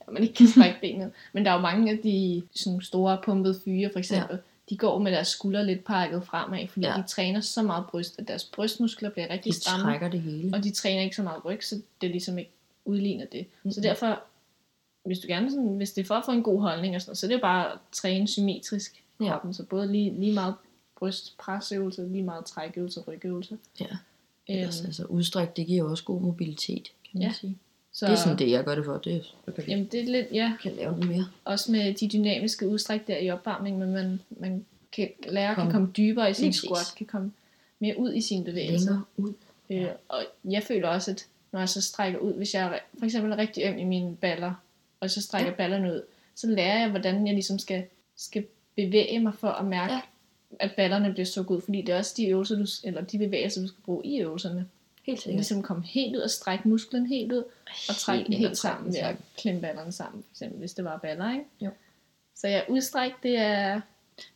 At 0.08 0.14
man 0.14 0.24
ikke 0.24 0.34
kan 0.36 0.48
strække 0.48 0.78
benet. 0.82 1.12
Men 1.34 1.46
der 1.46 1.52
er 1.52 1.56
jo 1.56 1.62
mange 1.62 1.92
af 1.92 1.98
de 1.98 2.44
sådan 2.56 2.82
store 2.82 3.22
pumpede 3.26 3.60
fyre, 3.66 3.90
for 3.92 4.00
eksempel. 4.00 4.36
Ja. 4.36 4.42
De 4.70 4.78
går 4.78 5.00
med 5.00 5.12
deres 5.12 5.28
skuldre 5.28 5.66
lidt 5.66 5.84
pakket 5.86 6.26
fremad, 6.26 6.68
fordi 6.68 6.86
Ja. 6.86 6.94
de 6.98 7.04
træner 7.08 7.42
så 7.42 7.62
meget 7.64 7.86
bryst, 7.92 8.20
at 8.20 8.28
deres 8.28 8.44
brystmuskler 8.44 9.10
bliver 9.10 9.30
rigtig 9.30 9.54
De 9.54 9.58
stramme. 9.60 9.84
trækker 9.84 10.10
det 10.10 10.22
hele. 10.22 10.58
Og 10.58 10.64
de 10.64 10.72
træner 10.72 11.02
ikke 11.02 11.16
så 11.16 11.24
meget 11.24 11.46
ryg, 11.46 11.64
så 11.64 11.82
det 12.02 12.10
ligesom 12.12 12.38
ikke 12.38 12.52
udligner 12.86 13.26
det. 13.26 13.42
Mm-hmm. 13.42 13.72
Så 13.72 13.82
derfor, 13.82 14.22
hvis 15.06 15.20
du 15.20 15.28
gerne 15.28 15.50
sådan, 15.52 15.76
hvis 15.78 15.92
det 15.92 16.02
er 16.02 16.06
for 16.06 16.16
at 16.16 16.26
få 16.26 16.32
en 16.32 16.44
god 16.44 16.62
holdning 16.62 16.96
og 16.96 17.02
sådan 17.02 17.10
noget, 17.10 17.18
så 17.18 17.26
er 17.26 17.30
det 17.30 17.42
bare 17.42 17.72
at 17.72 17.78
træne 17.92 18.28
symmetrisk 18.28 19.04
i 19.20 19.24
Ja. 19.24 19.32
kroppen. 19.32 19.54
Så 19.54 19.64
både 19.64 19.92
lige, 19.92 20.20
lige 20.20 20.34
meget 20.34 20.56
brystpresøvelser, 21.00 22.04
lige 22.08 22.24
meget 22.24 22.46
trækøvelser, 22.46 23.02
rygøvelser. 23.08 23.56
Ja. 23.80 23.86
Øhm, 23.86 23.98
Ellers, 24.48 24.82
altså 24.86 25.04
udstræk, 25.06 25.56
det 25.58 25.68
giver 25.68 25.90
også 25.90 26.04
god 26.04 26.22
mobilitet, 26.22 26.84
kan 26.84 27.12
man 27.14 27.22
Ja. 27.22 27.32
sige. 27.34 27.58
Så, 28.00 28.06
Det 28.06 28.12
er 28.12 28.18
sådan 28.18 28.40
det, 28.40 28.52
jeg 28.52 28.64
gør 28.64 28.76
det 28.76 28.86
for. 28.86 28.98
Det 28.98 29.16
er, 29.16 29.22
så 29.46 29.52
kan 29.52 29.68
vi 29.68 29.72
Jamen, 29.72 29.86
det 29.92 30.00
er 30.00 30.06
lidt, 30.06 30.28
ja, 30.32 30.54
kan 30.62 30.72
lave 30.72 30.92
noget 30.92 31.08
mere. 31.08 31.26
også 31.46 31.72
med 31.72 31.94
de 31.94 32.08
dynamiske 32.08 32.68
udstræk 32.68 33.08
der 33.08 33.18
i 33.18 33.30
opvarmning, 33.30 33.80
men 33.80 33.92
man, 33.92 34.20
man 34.30 34.66
kan 34.92 35.10
lære 35.28 35.56
Kom. 35.56 35.64
kan 35.66 35.72
komme 35.72 35.92
dybere 35.98 36.32
i 36.32 36.34
sin 36.34 36.48
præcis. 36.48 36.62
squat, 36.62 36.94
kan 36.98 37.06
komme 37.06 37.32
mere 37.80 37.98
ud 37.98 38.14
i 38.14 38.22
sine 38.22 38.46
bevægelser. 38.46 38.90
Længere 38.90 39.04
ud. 39.18 39.34
Øh, 39.70 39.88
og 40.10 40.24
jeg 40.50 40.64
føler 40.64 40.88
også, 40.88 41.12
at 41.12 41.26
når 41.52 41.60
jeg 41.60 41.70
så 41.70 41.82
strækker 41.82 42.20
ud, 42.20 42.34
hvis 42.34 42.54
jeg 42.54 42.66
er 42.66 42.80
for 42.98 43.06
eksempel 43.06 43.32
er 43.32 43.38
rigtig 43.38 43.64
øm 43.66 43.78
i 43.78 43.84
mine 43.84 44.16
baller, 44.16 44.54
og 45.00 45.10
så 45.10 45.22
strækker 45.22 45.52
ja. 45.52 45.56
ballerne 45.56 45.94
ud, 45.94 46.02
så 46.36 46.48
lærer 46.48 46.80
jeg, 46.80 46.90
hvordan 46.90 47.28
jeg 47.28 47.34
ligesom 47.34 47.60
skal, 47.60 47.84
skal 48.16 48.46
bevæge 48.76 49.20
mig 49.20 49.34
for 49.40 49.48
at 49.50 49.66
mærke, 49.66 49.94
ja. 49.94 50.00
at 50.60 50.72
ballerne 50.76 51.12
bliver 51.12 51.26
sukket 51.26 51.56
ud, 51.56 51.62
fordi 51.62 51.82
det 51.82 51.94
er 51.94 51.98
også 51.98 52.14
de 52.18 52.28
øvelser, 52.28 52.56
du, 52.56 52.66
eller 52.84 53.02
de 53.02 53.18
bevægelser, 53.18 53.62
du 53.62 53.68
skal 53.68 53.82
bruge 53.86 54.06
i 54.06 54.22
øvelserne. 54.22 54.66
Helt 55.10 55.22
sikkert. 55.22 55.36
ligesom 55.36 55.62
komme 55.64 55.84
helt 55.86 56.16
ud 56.16 56.22
og 56.22 56.30
strække 56.30 56.68
musklen 56.70 57.06
helt 57.06 57.32
ud, 57.32 57.44
og 57.90 57.96
trække 57.96 58.26
den 58.26 58.34
og 58.34 58.40
helt 58.40 58.58
sammen 58.58 58.94
ved 58.94 59.00
at 59.00 59.16
klemme 59.38 59.62
ballerne 59.62 59.92
sammen, 59.92 60.24
for 60.24 60.32
eksempel, 60.32 60.60
hvis 60.60 60.74
det 60.74 60.86
var 60.86 60.98
baller, 60.98 61.32
ikke? 61.32 61.46
Jo. 61.62 61.70
Så 62.36 62.48
ja, 62.48 62.62
udstræk, 62.70 63.12
det 63.24 63.38
er, 63.38 63.82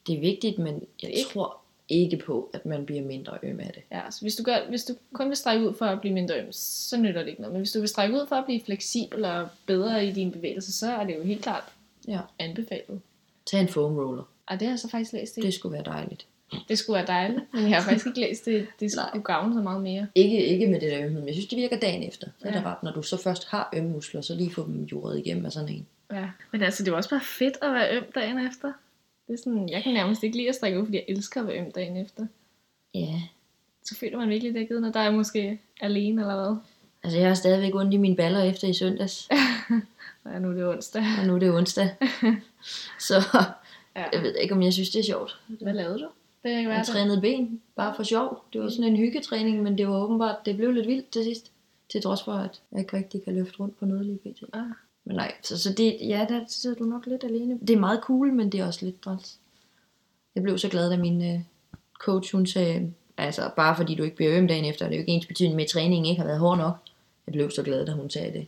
Det 0.07 0.15
er 0.15 0.19
vigtigt, 0.19 0.59
men 0.59 0.83
jeg 1.03 1.11
Ikke- 1.11 1.29
tror 1.29 1.57
ikke 1.89 2.17
på, 2.17 2.49
at 2.53 2.65
man 2.65 2.85
bliver 2.85 3.01
mindre 3.01 3.37
øm 3.43 3.59
af 3.59 3.71
det. 3.73 3.81
ja, 3.91 4.01
så 4.11 4.21
hvis 4.21 4.35
du, 4.35 4.43
gør, 4.43 4.57
hvis 4.69 4.83
du 4.83 4.93
kun 5.13 5.27
vil 5.29 5.37
strække 5.37 5.67
ud 5.69 5.73
for 5.73 5.85
at 5.85 6.01
blive 6.01 6.13
mindre 6.13 6.39
øm, 6.41 6.51
så 6.51 6.97
nytter 6.97 7.21
det 7.21 7.29
ikke 7.29 7.41
noget. 7.41 7.53
Men 7.53 7.59
hvis 7.59 7.71
du 7.71 7.79
vil 7.79 7.89
strække 7.89 8.15
ud 8.15 8.27
for 8.27 8.35
at 8.35 8.45
blive 8.45 8.61
fleksibel 8.65 9.25
og 9.25 9.47
bedre 9.65 10.05
i 10.07 10.11
dine 10.11 10.31
bevægelser, 10.31 10.71
så 10.71 10.91
er 10.91 11.03
det 11.03 11.15
jo 11.15 11.23
helt 11.23 11.41
klart 11.43 11.63
Ja. 12.07 12.19
anbefalet. 12.39 13.01
Tag 13.45 13.59
en 13.61 13.67
foam 13.67 13.97
roller. 13.97 14.23
Ej, 14.47 14.55
det 14.55 14.67
har 14.67 14.71
jeg 14.71 14.79
så 14.79 14.89
faktisk 14.89 15.13
læst 15.13 15.35
det. 15.35 15.43
Det 15.43 15.53
skulle 15.53 15.73
være 15.73 15.83
dejligt. 15.85 16.25
Det 16.69 16.77
skulle 16.79 16.97
være 16.97 17.07
dejligt, 17.07 17.39
men 17.53 17.63
jeg 17.69 17.75
har 17.77 17.81
faktisk 17.83 18.07
ikke 18.07 18.19
læst 18.19 18.45
det. 18.45 18.67
Det 18.79 18.91
skulle 18.91 19.23
gavne 19.23 19.53
så 19.53 19.61
meget 19.61 19.81
mere. 19.81 20.07
Ikke, 20.15 20.45
ikke 20.45 20.67
med 20.67 20.79
det 20.79 20.91
der 20.91 20.97
ømhed, 21.05 21.19
men 21.19 21.27
jeg 21.27 21.33
synes, 21.35 21.47
det 21.47 21.57
virker 21.57 21.79
dagen 21.79 22.03
efter. 22.03 22.27
Er 22.41 22.51
det 22.51 22.59
Ja. 22.59 22.65
rart, 22.65 22.83
når 22.83 22.91
du 22.91 23.01
så 23.01 23.17
først 23.17 23.47
har 23.47 23.69
ømme 23.75 23.89
muskler, 23.89 24.21
så 24.21 24.35
lige 24.35 24.51
få 24.51 24.65
dem 24.65 24.83
jordet 24.83 25.19
igennem 25.19 25.45
af 25.45 25.51
sådan 25.51 25.69
en. 25.69 25.87
Ja. 26.11 26.29
Men 26.51 26.61
altså, 26.63 26.83
det 26.83 26.91
er 26.91 26.95
også 26.95 27.09
bare 27.09 27.21
fedt 27.21 27.57
at 27.61 27.73
være 27.73 27.97
øm 27.97 28.03
dagen 28.15 28.47
efter. 28.47 28.71
Det 29.27 29.33
er 29.33 29.37
sådan, 29.43 29.69
jeg 29.69 29.83
kan 29.83 29.93
nærmest 29.93 30.23
ikke 30.23 30.37
lide 30.37 30.49
at 30.49 30.55
strække 30.55 30.79
ud, 30.79 30.85
fordi 30.85 30.97
jeg 30.97 31.05
elsker 31.07 31.41
at 31.41 31.47
være 31.47 31.57
øm 31.59 31.71
dagen 31.71 31.97
efter. 31.97 32.25
Ja. 32.93 33.21
Så 33.83 33.95
føler 33.95 34.17
man 34.17 34.29
virkelig 34.29 34.53
dækket, 34.53 34.81
når 34.81 34.89
der 34.91 34.99
er 34.99 35.11
måske 35.11 35.59
alene 35.81 36.21
eller 36.21 36.35
hvad. 36.35 36.55
Altså, 37.03 37.19
jeg 37.19 37.27
har 37.27 37.35
stadigvæk 37.35 37.75
ondt 37.75 37.93
i 37.93 37.97
mine 37.97 38.15
baller 38.15 38.43
efter 38.43 38.67
i 38.67 38.73
søndags, 38.73 39.29
Ja, 40.25 40.39
nu 40.39 40.49
er 40.49 40.53
det 40.53 40.67
onsdag. 40.67 41.03
og 41.19 41.27
nu 41.27 41.35
er 41.35 41.39
det 41.39 41.51
onsdag. 41.51 41.89
Så 43.07 43.23
Ja. 43.95 44.03
jeg 44.13 44.21
ved 44.21 44.35
ikke, 44.35 44.53
om 44.53 44.61
jeg 44.61 44.73
synes, 44.73 44.89
det 44.89 44.99
er 44.99 45.03
sjovt. 45.03 45.39
Hvad 45.47 45.73
lavede 45.73 45.99
du? 45.99 46.07
Det 46.43 46.67
være 46.67 46.77
Jeg 46.77 46.85
trænede 46.85 47.21
ben, 47.21 47.61
bare 47.75 47.95
for 47.95 48.03
sjov. 48.03 48.43
Det 48.53 48.61
var 48.61 48.69
sådan 48.69 48.83
en 48.83 48.97
hyggetræning, 48.97 49.63
men 49.63 49.77
det 49.77 49.87
var 49.87 50.03
åbenbart, 50.03 50.45
det 50.45 50.57
blev 50.57 50.71
lidt 50.71 50.87
vildt 50.87 51.11
til 51.11 51.23
sidst. 51.23 51.51
Til 51.91 52.01
trods 52.01 52.23
for, 52.23 52.33
at 52.33 52.61
jeg 52.71 52.79
ikke 52.79 52.97
rigtig 52.97 53.23
kan 53.23 53.35
løfte 53.35 53.59
rundt 53.59 53.79
på 53.79 53.85
noget 53.85 54.05
lige 54.05 54.17
pt. 54.17 54.43
Ah. 54.53 54.63
Men 55.05 55.15
nej, 55.15 55.33
så, 55.41 55.57
så 55.57 55.73
det, 55.73 55.97
ja, 56.01 56.25
der 56.29 56.39
sidder 56.47 56.75
du 56.75 56.83
nok 56.83 57.05
lidt 57.05 57.23
alene. 57.23 57.59
Det 57.59 57.69
er 57.69 57.79
meget 57.79 57.99
cool, 58.03 58.33
men 58.33 58.51
det 58.51 58.59
er 58.59 58.65
også 58.65 58.85
lidt 58.85 59.01
træls. 59.01 59.37
Jeg 60.35 60.43
blev 60.43 60.57
så 60.57 60.69
glad, 60.69 60.89
da 60.89 60.97
min 60.97 61.33
øh, 61.33 61.39
coach, 61.99 62.35
hun 62.35 62.45
sagde, 62.45 62.93
altså 63.17 63.49
bare 63.55 63.75
fordi 63.75 63.95
du 63.95 64.03
ikke 64.03 64.15
bliver 64.15 64.37
øm 64.37 64.47
dagen 64.47 64.65
efter, 64.65 64.85
det 64.85 64.93
er 64.93 64.97
jo 64.97 65.01
ikke 65.01 65.11
ens 65.11 65.25
betydning 65.25 65.55
med, 65.55 65.63
at 65.63 65.69
træningen 65.69 66.05
ikke 66.05 66.21
har 66.21 66.27
været 66.27 66.39
hård 66.39 66.57
nok. 66.57 66.77
Jeg 67.27 67.33
blev 67.33 67.51
så 67.51 67.63
glad, 67.63 67.85
da 67.85 67.91
hun 67.91 68.09
sagde 68.09 68.33
det. 68.33 68.47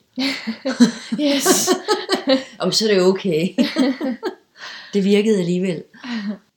Yes! 1.25 1.69
Om 2.60 2.71
så 2.71 2.89
er 2.89 2.93
det 2.93 3.03
okay. 3.03 3.49
det 4.93 5.03
virkede 5.03 5.39
alligevel. 5.39 5.84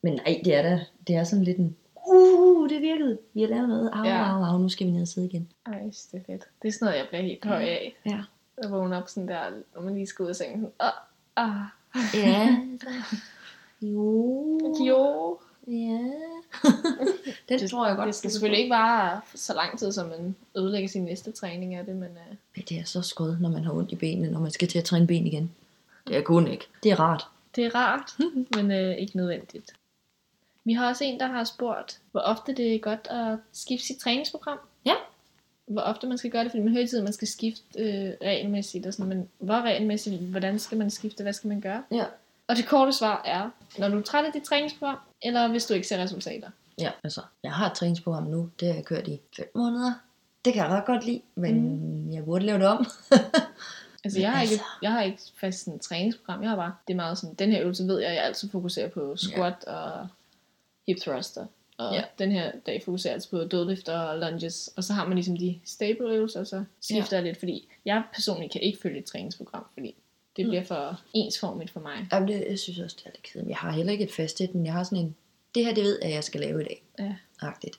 Men 0.02 0.12
nej, 0.12 0.40
det 0.44 0.54
er 0.54 0.62
da, 0.62 0.84
det 1.08 1.16
er 1.16 1.24
sådan 1.24 1.44
lidt 1.44 1.58
en, 1.58 1.76
uh, 2.08 2.68
det 2.70 2.82
virkede. 2.82 3.18
Vi 3.34 3.40
har 3.40 3.48
lavet 3.48 3.68
noget. 3.68 3.90
Au, 3.92 4.04
Ja. 4.04 4.36
au, 4.36 4.42
au, 4.44 4.58
nu 4.58 4.68
skal 4.68 4.86
vi 4.86 4.92
ned 4.92 5.02
og 5.02 5.08
sidde 5.08 5.26
igen. 5.26 5.48
Ej, 5.66 5.78
det 5.82 6.08
er 6.14 6.20
fedt. 6.26 6.44
Det 6.62 6.68
er 6.68 6.72
sådan 6.72 6.86
noget, 6.86 6.98
jeg 6.98 7.06
bliver 7.08 7.22
helt 7.22 7.44
høj 7.44 7.62
af. 7.62 7.96
Ja. 8.06 8.20
At 8.56 8.70
vågne 8.70 8.96
op 8.96 9.08
sådan 9.08 9.28
der, 9.28 9.42
når 9.74 9.82
man 9.82 9.94
lige 9.94 10.06
skal 10.06 10.22
ud 10.22 10.28
af 10.28 10.36
sengen. 10.36 10.60
Sådan, 10.60 10.72
ah, 11.36 11.46
ah. 11.46 11.64
Ja. 12.14 12.56
Jo. 13.82 14.58
Jo. 14.86 15.38
Ja. 15.66 15.72
Den 17.48 17.58
Det, 17.60 17.70
tror 17.70 17.86
jeg 17.86 17.96
godt. 17.96 18.06
det 18.06 18.14
skal 18.14 18.30
selvfølgelig 18.30 18.62
ikke 18.62 18.74
vare 18.74 19.20
så 19.34 19.54
lang 19.54 19.78
tid, 19.78 19.92
som 19.92 20.08
man 20.08 20.36
ødelægger 20.56 20.88
sin 20.88 21.04
næste 21.04 21.32
træning 21.32 21.74
af 21.74 21.84
det, 21.84 21.96
men 21.96 22.08
uh, 22.10 22.36
Men 22.56 22.64
det 22.68 22.78
er 22.78 22.84
så 22.84 23.02
skød, 23.02 23.36
når 23.40 23.48
man 23.48 23.64
har 23.64 23.72
ondt 23.72 23.92
i 23.92 23.96
benene, 23.96 24.30
når 24.30 24.40
man 24.40 24.50
skal 24.50 24.68
til 24.68 24.78
at 24.78 24.84
træne 24.84 25.06
ben 25.06 25.26
igen. 25.26 25.50
Det 26.06 26.16
er 26.16 26.22
kun 26.22 26.48
ikke. 26.48 26.64
Det 26.82 26.92
er 26.92 27.00
rart. 27.00 27.26
det 27.56 27.64
er 27.64 27.74
rart, 27.74 28.10
men 28.56 28.70
uh, 28.70 28.98
ikke 28.98 29.16
nødvendigt. 29.16 29.72
Vi 30.64 30.72
har 30.72 30.88
også 30.88 31.04
en, 31.04 31.20
der 31.20 31.26
har 31.26 31.44
spurgt, 31.44 32.00
hvor 32.10 32.20
ofte 32.20 32.54
det 32.54 32.74
er 32.74 32.78
godt 32.78 33.08
at 33.10 33.38
skifte 33.52 33.86
sit 33.86 33.98
træningsprogram. 33.98 34.58
Ja. 34.86 34.94
Hvor 35.66 35.80
ofte 35.80 36.06
man 36.06 36.18
skal 36.18 36.30
gøre 36.30 36.44
det, 36.44 36.50
fordi 36.50 36.62
man 36.62 36.72
hører 36.72 36.82
altid, 36.82 36.98
at 36.98 37.04
man 37.04 37.12
skal 37.12 37.28
skifte 37.28 37.62
øh, 37.78 38.12
regelmæssigt. 38.22 38.86
Og 38.86 38.92
sådan, 38.92 39.08
men 39.08 39.28
hvor 39.38 39.60
regelmæssigt? 39.60 40.22
Hvordan 40.22 40.58
skal 40.58 40.78
man 40.78 40.90
skifte? 40.90 41.22
Hvad 41.22 41.32
skal 41.32 41.48
man 41.48 41.60
gøre? 41.60 41.82
Ja. 41.90 42.04
Og 42.46 42.56
det 42.56 42.66
korte 42.66 42.92
svar 42.92 43.22
er, 43.24 43.50
når 43.78 43.88
du 43.88 43.98
er 43.98 44.02
træt 44.02 44.24
af 44.24 44.32
dit 44.32 44.42
træningsprogram, 44.42 44.98
eller 45.22 45.48
hvis 45.48 45.66
du 45.66 45.74
ikke 45.74 45.88
ser 45.88 46.02
resultater. 46.02 46.50
Ja, 46.78 46.90
altså, 47.04 47.20
jeg 47.42 47.52
har 47.52 47.70
et 47.70 47.72
træningsprogram 47.76 48.22
nu. 48.22 48.50
Det 48.60 48.68
har 48.68 48.74
jeg 48.74 48.84
kørt 48.84 49.08
i 49.08 49.20
5 49.36 49.46
måneder. 49.54 49.92
Det 50.44 50.52
kan 50.52 50.62
jeg 50.62 50.70
ret 50.70 50.84
godt 50.84 51.04
lide, 51.04 51.22
men 51.34 51.60
mm. 51.60 52.12
jeg 52.12 52.24
burde 52.24 52.46
lave 52.46 52.58
det 52.58 52.66
om. 52.66 52.86
Altså, 54.04 54.20
jeg 54.20 54.32
har, 54.32 54.42
ikke, 54.42 54.52
altså- 54.52 54.66
jeg 54.82 54.92
har 54.92 55.02
ikke 55.02 55.22
fast 55.40 55.58
sådan 55.58 55.74
et 55.74 55.80
træningsprogram. 55.80 56.42
Jeg 56.42 56.50
har 56.50 56.56
bare, 56.56 56.74
det 56.88 56.94
er 56.94 56.96
meget 56.96 57.18
sådan, 57.18 57.34
den 57.34 57.52
her 57.52 57.62
øvelse 57.62 57.86
ved 57.86 58.00
jeg, 58.00 58.14
jeg 58.14 58.24
altid 58.24 58.50
fokuserer 58.50 58.88
på 58.88 59.16
squat 59.16 59.64
og 59.64 60.06
hip 60.88 60.96
thruster. 61.00 61.46
Og 61.78 61.94
Ja. 61.94 62.04
den 62.18 62.32
her 62.32 62.52
dag 62.66 62.82
fokuserer 62.84 63.14
altid 63.14 63.30
på 63.30 63.44
dødlift 63.44 63.88
og 63.88 64.18
lunges. 64.18 64.70
Og 64.76 64.84
så 64.84 64.92
har 64.92 65.04
man 65.06 65.14
ligesom 65.14 65.36
de 65.36 65.60
stable 65.64 66.14
øvelser, 66.14 66.40
og 66.40 66.46
så 66.46 66.64
skifter 66.80 67.16
jeg 67.16 67.24
lidt, 67.24 67.38
fordi 67.38 67.68
jeg 67.84 68.02
personligt 68.14 68.52
kan 68.52 68.60
ikke 68.60 68.78
følge 68.82 68.98
et 68.98 69.04
træningsprogram, 69.04 69.64
fordi 69.74 69.94
det 70.36 70.44
Mm. 70.46 70.50
bliver 70.50 70.64
for 70.64 71.00
ensformigt 71.14 71.70
for 71.70 71.80
mig. 71.80 72.08
Jamen, 72.12 72.28
det, 72.28 72.44
jeg 72.50 72.58
synes 72.58 72.78
også, 72.78 72.96
det 72.98 73.06
er 73.06 73.10
lidt 73.10 73.22
kedeligt. 73.22 73.48
Jeg 73.48 73.56
har 73.56 73.70
heller 73.70 73.92
ikke 73.92 74.04
et 74.04 74.12
fast 74.12 74.40
et, 74.40 74.54
men 74.54 74.66
jeg 74.66 74.72
har 74.72 74.82
sådan 74.84 74.98
en, 75.04 75.14
det 75.54 75.64
her, 75.64 75.74
det 75.74 75.84
ved 75.84 75.98
jeg, 76.02 76.08
at 76.10 76.14
jeg 76.14 76.24
skal 76.24 76.40
lave 76.40 76.60
i 76.60 76.64
dag. 76.64 76.82
Ja. 76.98 77.14
Agtigt. 77.40 77.76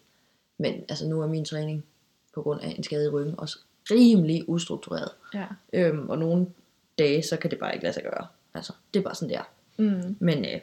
Men 0.58 0.74
altså, 0.90 1.08
nu 1.08 1.22
er 1.22 1.28
min 1.28 1.46
træning 1.46 1.86
på 2.34 2.42
grund 2.42 2.62
af 2.62 2.68
en 2.78 2.84
skade 2.84 3.06
i 3.06 3.10
ryggen 3.10 3.40
også 3.40 3.60
rimelig 3.92 4.50
ustruktureret. 4.50 5.10
Ja. 5.34 5.46
Øhm, 5.74 6.10
og 6.10 6.18
nogle 6.18 6.48
dage, 7.00 7.24
så 7.24 7.38
kan 7.38 7.52
det 7.52 7.60
bare 7.60 7.74
ikke 7.74 7.84
lade 7.84 7.94
sig 7.94 8.04
gøre. 8.04 8.28
Altså, 8.54 8.74
det 8.94 9.00
er 9.00 9.04
bare 9.04 9.16
sådan, 9.16 9.30
det 9.30 9.38
er. 9.38 9.50
Mm. 9.78 10.16
Men, 10.20 10.46
øh, 10.46 10.60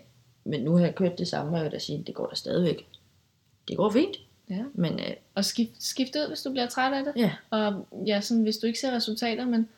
men 0.47 0.61
nu 0.61 0.77
har 0.77 0.85
jeg 0.85 0.95
kørt 0.95 1.19
det 1.19 1.29
samme, 1.29 1.53
og 1.53 1.57
jeg 1.57 1.65
vil 1.65 1.73
da 1.73 1.79
sige, 1.79 2.05
det 2.07 2.15
går 2.15 2.27
da 2.27 2.35
stadigvæk. 2.35 2.87
Det 3.69 3.77
går 3.77 3.91
fint. 3.91 4.17
ja. 4.51 4.65
Men 4.75 4.93
øh, 5.01 5.15
Og 5.35 5.45
skift, 5.45 5.71
skift 5.83 6.17
ud, 6.17 6.29
hvis 6.29 6.43
du 6.43 6.51
bliver 6.51 6.67
træt 6.67 6.93
af 6.93 7.05
det. 7.05 7.13
ja, 7.17 7.33
Og 7.51 7.87
ja, 8.07 8.21
sådan, 8.21 8.43
hvis 8.43 8.57
du 8.57 8.67
ikke 8.67 8.79
ser 8.81 8.93
resultater, 8.97 9.45
men 9.45 9.69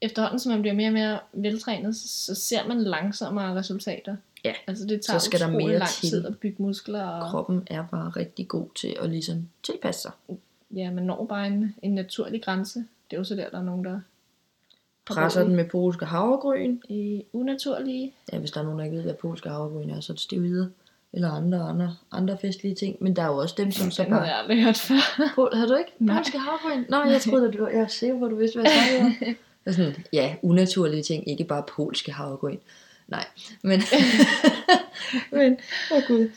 efterhånden, 0.00 0.38
som 0.38 0.52
man 0.52 0.60
bliver 0.60 0.74
mere 0.74 0.88
og 0.88 0.92
mere 0.92 1.18
veltrænet, 1.32 1.96
så, 1.96 2.08
så 2.08 2.34
ser 2.34 2.68
man 2.68 2.82
langsommere 2.82 3.54
resultater. 3.54 4.16
Ja, 4.44 4.52
Altså 4.66 4.86
det 4.86 5.00
tager 5.00 5.18
så 5.18 5.24
skal 5.24 5.40
der 5.40 5.48
mere 5.50 5.78
lang 5.78 5.88
til. 5.90 6.08
tid 6.08 6.26
at 6.26 6.38
bygge 6.38 6.62
muskler. 6.62 7.04
Og, 7.04 7.30
kroppen 7.30 7.62
er 7.70 7.84
bare 7.90 8.08
rigtig 8.10 8.48
god 8.48 8.66
til 8.74 8.96
at 9.02 9.10
ligesom 9.10 9.48
tilpasse 9.62 10.02
sig. 10.02 10.10
ja, 10.76 10.90
man 10.90 11.04
når 11.04 11.26
bare 11.26 11.46
en, 11.46 11.74
en 11.82 11.94
naturlig 11.94 12.42
grænse. 12.42 12.78
Det 12.78 13.16
er 13.16 13.20
jo 13.20 13.24
så 13.24 13.34
der, 13.34 13.50
der 13.50 13.58
er 13.58 13.62
nogen, 13.62 13.84
der 13.84 14.00
Presser 15.06 15.44
den 15.44 15.56
med 15.56 15.64
polske 15.64 16.04
havregryn. 16.04 16.78
i 16.88 17.24
unaturlige. 17.32 18.12
Ja, 18.32 18.38
hvis 18.38 18.50
der 18.50 18.60
er 18.60 18.64
nogen, 18.64 18.78
der 18.78 18.84
ikke 18.84 18.96
ved, 18.96 19.04
hvad 19.04 19.14
polske 19.14 19.48
havregryn 19.48 19.90
er, 19.90 20.00
så 20.00 20.12
er 20.12 20.14
det 20.14 20.22
stivider. 20.22 20.66
Eller 21.12 21.30
andre, 21.30 21.58
andre, 21.58 21.96
andre 22.12 22.38
festlige 22.38 22.74
ting. 22.74 22.96
Men 23.00 23.16
der 23.16 23.22
er 23.22 23.26
jo 23.26 23.36
også 23.36 23.54
dem, 23.58 23.72
som 23.72 23.90
så 23.90 24.02
Den 24.02 24.12
havde 24.12 24.20
bare... 24.20 24.30
jeg 24.30 24.38
aldrig 24.38 24.62
hørt 24.64 24.76
før. 24.76 25.24
Pol, 25.34 25.54
har 25.54 25.66
du 25.66 25.76
ikke? 25.76 25.92
Nej. 25.98 26.16
Polske 26.16 26.38
havregryn? 26.38 26.84
Nå, 26.88 27.02
jeg 27.02 27.20
troede, 27.20 27.48
at 27.48 27.54
du, 27.54 27.66
jeg 27.66 27.80
var 27.80 27.86
sikker 27.86 28.18
på, 28.18 28.24
at 28.24 28.30
du 28.30 28.36
vidste, 28.36 28.60
hvad 28.60 28.70
jeg. 28.70 29.16
Det 29.64 29.70
er 29.70 29.72
sådan, 29.72 30.04
ja, 30.12 30.34
unaturlige 30.42 31.02
ting, 31.02 31.28
ikke 31.28 31.44
bare 31.44 31.62
polske 31.76 32.12
havregryn. 32.12 32.58
Nej, 33.08 33.24
men... 33.62 33.80
men, 35.32 35.58
åh 35.90 35.96
oh 35.96 36.02
gud. 36.08 36.30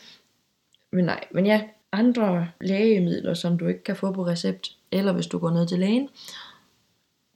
Men 0.92 1.04
nej, 1.04 1.24
men 1.30 1.46
ja, 1.46 1.62
andre 1.92 2.48
lægemidler, 2.60 3.34
som 3.34 3.58
du 3.58 3.66
ikke 3.66 3.84
kan 3.84 3.96
få 3.96 4.12
på 4.12 4.26
recept, 4.26 4.76
eller 4.92 5.12
hvis 5.12 5.26
du 5.26 5.38
går 5.38 5.50
ned 5.50 5.66
til 5.66 5.78
lægen. 5.78 6.08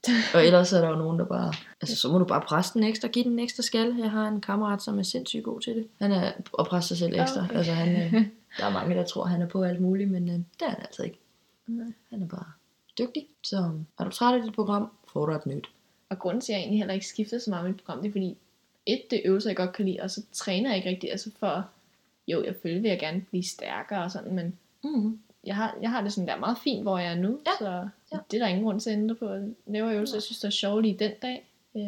Og 0.35 0.45
ellers 0.45 0.73
er 0.73 0.81
der 0.81 0.89
jo 0.89 0.95
nogen, 0.95 1.19
der 1.19 1.25
bare... 1.25 1.53
Altså, 1.81 1.95
så 1.95 2.07
må 2.11 2.17
du 2.17 2.25
bare 2.25 2.41
presse 2.41 2.73
den 2.73 2.83
ekstra, 2.83 3.07
give 3.07 3.23
den 3.25 3.31
en 3.31 3.39
ekstra 3.39 3.63
skal. 3.63 3.95
Jeg 3.99 4.11
har 4.11 4.27
en 4.27 4.41
kammerat, 4.41 4.81
som 4.81 4.99
er 4.99 5.03
sindssygt 5.03 5.43
god 5.43 5.61
til 5.61 5.75
det. 5.75 5.87
Han 6.01 6.11
er 6.11 6.31
at 6.59 6.65
presse 6.65 6.87
sig 6.87 6.97
selv 6.97 7.19
ekstra. 7.19 7.43
Okay. 7.43 7.55
Altså, 7.55 7.71
han, 7.71 7.95
øh, 7.95 8.13
der 8.57 8.65
er 8.65 8.69
mange, 8.73 8.95
der 8.95 9.05
tror, 9.05 9.25
han 9.25 9.41
er 9.41 9.47
på 9.47 9.63
alt 9.63 9.81
muligt, 9.81 10.11
men 10.11 10.27
øh, 10.29 10.33
det 10.35 10.43
er 10.61 10.69
han 10.69 10.79
altså 10.81 11.03
ikke. 11.03 11.19
Nej. 11.67 11.85
Han 12.09 12.21
er 12.21 12.27
bare 12.27 12.45
dygtig. 12.99 13.27
Så 13.43 13.71
er 13.99 14.03
du 14.03 14.09
træt 14.09 14.35
af 14.35 14.41
dit 14.43 14.53
program, 14.55 14.91
får 15.13 15.25
du 15.25 15.31
et 15.33 15.45
nyt. 15.45 15.69
Og 16.09 16.19
grunden 16.19 16.41
til, 16.41 16.51
at 16.51 16.55
jeg 16.55 16.61
egentlig 16.61 16.79
heller 16.79 16.93
ikke 16.93 17.07
skiftede 17.07 17.41
så 17.41 17.49
meget 17.49 17.63
med 17.65 17.71
mit 17.71 17.81
program, 17.83 18.01
det 18.01 18.07
er 18.07 18.11
fordi, 18.11 18.37
et, 18.85 19.01
det 19.11 19.17
er 19.17 19.21
øvelser, 19.25 19.49
jeg 19.49 19.57
godt 19.57 19.73
kan 19.73 19.85
lide, 19.85 19.99
og 20.01 20.11
så 20.11 20.21
træner 20.33 20.69
jeg 20.69 20.77
ikke 20.77 20.89
rigtig, 20.89 21.11
altså 21.11 21.29
for, 21.39 21.65
jo, 22.27 22.43
jeg 22.43 22.55
føler, 22.63 22.81
vil 22.81 22.89
jeg 22.89 22.99
gerne 22.99 23.21
blive 23.29 23.43
stærkere 23.43 24.03
og 24.03 24.11
sådan, 24.11 24.35
men 24.35 24.57
Mm. 24.83 25.19
jeg 25.43 25.55
har, 25.55 25.75
jeg 25.81 25.89
har 25.91 26.01
det 26.01 26.13
sådan 26.13 26.27
der 26.27 26.37
meget 26.37 26.57
fint, 26.63 26.81
hvor 26.81 26.97
jeg 26.97 27.11
er 27.11 27.15
nu, 27.15 27.39
Ja. 27.45 27.51
så 27.65 27.87
Ja. 28.11 28.17
det 28.31 28.37
er 28.37 28.41
der 28.43 28.47
ingen 28.47 28.63
grund 28.63 28.79
til 28.79 28.89
at 28.89 28.97
ændre 28.97 29.15
på. 29.15 29.29
Jeg 29.29 29.49
laver 29.67 29.91
øvelser, 29.93 30.15
jeg 30.15 30.23
synes, 30.23 30.39
det 30.39 30.47
er 30.47 30.51
sjovt 30.51 30.83
lige 30.83 30.99
den 30.99 31.11
dag. 31.21 31.47
Øh, 31.75 31.81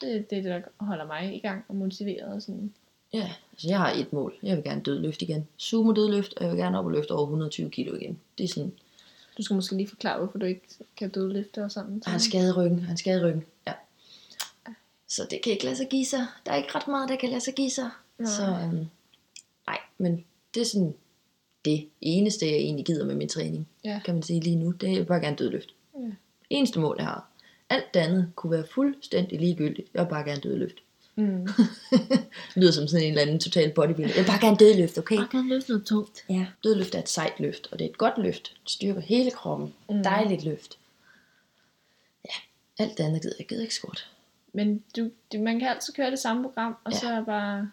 det, 0.00 0.30
det 0.30 0.38
er 0.38 0.42
det, 0.42 0.44
der 0.44 0.60
holder 0.76 1.06
mig 1.06 1.36
i 1.36 1.38
gang 1.38 1.64
og 1.68 1.74
motiveret. 1.74 2.34
Og 2.34 2.42
sådan. 2.42 2.74
Ja, 3.12 3.32
altså 3.52 3.68
jeg 3.68 3.78
har 3.78 3.92
et 3.92 4.12
mål. 4.12 4.34
Jeg 4.42 4.56
vil 4.56 4.64
gerne 4.64 4.80
dødløft 4.80 5.22
igen. 5.22 5.48
Sumo 5.56 5.92
dødløft, 5.92 6.34
og 6.36 6.44
jeg 6.44 6.52
vil 6.52 6.58
gerne 6.58 6.78
op 6.78 6.84
og 6.84 6.90
løfte 6.90 7.12
over 7.12 7.22
120 7.22 7.70
kilo 7.70 7.94
igen. 7.96 8.18
Det 8.38 8.44
er 8.44 8.48
sådan, 8.48 8.72
Du 9.38 9.42
skal 9.42 9.54
måske 9.54 9.76
lige 9.76 9.88
forklare, 9.88 10.18
hvorfor 10.18 10.38
du 10.38 10.46
ikke 10.46 10.62
kan 10.96 11.10
dødløfte 11.10 11.64
og 11.64 11.70
sådan. 11.72 12.02
Han 12.06 12.20
skade 12.20 12.52
ryggen, 12.56 12.80
han 12.80 12.96
skade 12.96 13.26
ryggen, 13.26 13.44
ja. 13.66 13.72
Så 15.08 15.26
det 15.30 15.42
kan 15.42 15.52
ikke 15.52 15.64
lade 15.64 15.76
sig 15.76 15.88
give 15.88 16.04
sig. 16.04 16.26
Der 16.46 16.52
er 16.52 16.56
ikke 16.56 16.74
ret 16.74 16.88
meget, 16.88 17.08
der 17.08 17.16
kan 17.16 17.28
lade 17.28 17.40
sig 17.40 17.54
give 17.54 17.70
sig. 17.70 17.90
Nej. 18.18 18.30
Så 18.30 18.42
øhm, 18.42 18.86
nej, 19.66 19.78
men 19.98 20.24
det 20.54 20.60
er 20.60 20.64
sådan 20.64 20.94
det 21.66 21.88
eneste, 22.00 22.46
jeg 22.46 22.54
egentlig 22.54 22.84
gider 22.86 23.04
med 23.04 23.14
min 23.14 23.28
træning, 23.28 23.68
Ja. 23.84 24.00
kan 24.04 24.14
man 24.14 24.22
sige 24.22 24.40
lige 24.40 24.56
nu. 24.56 24.70
Det 24.70 24.92
er, 24.98 25.04
bare 25.04 25.20
gerne 25.20 25.36
dødløfte. 25.36 25.72
Ja. 25.94 26.10
Eneste 26.50 26.78
mål, 26.80 26.96
jeg 26.98 27.06
har. 27.06 27.28
Alt 27.70 27.94
det 27.94 28.00
andet 28.00 28.32
kunne 28.34 28.52
være 28.52 28.66
fuldstændig 28.74 29.40
ligegyldigt. 29.40 29.88
Jeg 29.94 30.02
vil 30.04 30.08
bare 30.10 30.24
gerne 30.24 30.40
dødløfte. 30.40 30.80
Mm. 31.16 31.46
Det 32.54 32.56
lyder 32.56 32.72
som 32.72 32.88
sådan 32.88 33.04
en 33.04 33.10
eller 33.10 33.22
anden 33.22 33.38
total 33.40 33.72
bodybuilder. 33.72 34.14
Jeg 34.14 34.24
vil 34.24 34.30
bare 34.30 34.40
gerne 34.40 34.56
dødløfte, 34.56 34.98
okay? 34.98 35.16
kan 35.30 35.48
løfte 35.48 35.70
noget 35.70 35.86
tungt. 35.86 36.24
Ja. 36.28 36.46
Dødløft 36.64 36.94
er 36.94 36.98
et 36.98 37.08
sejt 37.08 37.40
løft, 37.40 37.68
og 37.72 37.78
det 37.78 37.84
er 37.84 37.88
et 37.90 37.98
godt 37.98 38.18
løft. 38.18 38.52
Det 38.62 38.70
styrker 38.70 39.00
hele 39.00 39.30
kroppen. 39.30 39.74
Mm. 39.88 39.96
Mm. 39.96 40.02
Dejligt 40.02 40.44
løft. 40.44 40.78
Ja, 42.24 42.34
alt 42.84 42.98
det 42.98 43.04
andet 43.04 43.22
gider 43.22 43.34
jeg 43.38 43.46
gider 43.46 43.62
ikke 43.62 43.74
squat. 43.74 44.06
Men 44.52 44.82
du, 44.96 45.10
du, 45.32 45.38
man 45.38 45.58
kan 45.58 45.68
altid 45.68 45.92
køre 45.92 46.10
det 46.10 46.18
samme 46.18 46.42
program, 46.42 46.76
og 46.84 46.92
Ja. 46.92 46.98
så 46.98 47.22
bare 47.26 47.70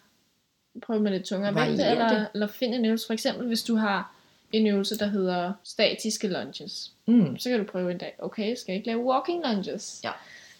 prøve 0.82 1.00
med 1.00 1.10
lidt 1.12 1.24
tungere 1.24 1.54
vægte, 1.54 1.84
eller, 1.84 2.08
det. 2.08 2.26
eller 2.34 2.46
finde 2.46 2.76
en 2.76 2.84
øvelse. 2.84 3.06
For 3.06 3.12
eksempel, 3.12 3.46
hvis 3.46 3.62
du 3.62 3.76
har 3.76 4.14
en 4.52 4.66
øvelse, 4.66 4.98
der 4.98 5.06
hedder 5.06 5.52
statiske 5.64 6.28
lunges, 6.28 6.90
Mm. 7.06 7.38
så 7.38 7.50
kan 7.50 7.58
du 7.58 7.64
prøve 7.64 7.90
en 7.90 7.98
dag, 7.98 8.14
okay, 8.18 8.54
skal 8.54 8.72
jeg 8.72 8.76
ikke 8.76 8.86
lave 8.86 9.04
walking 9.04 9.42
lunges? 9.46 10.00
Ja. 10.04 10.10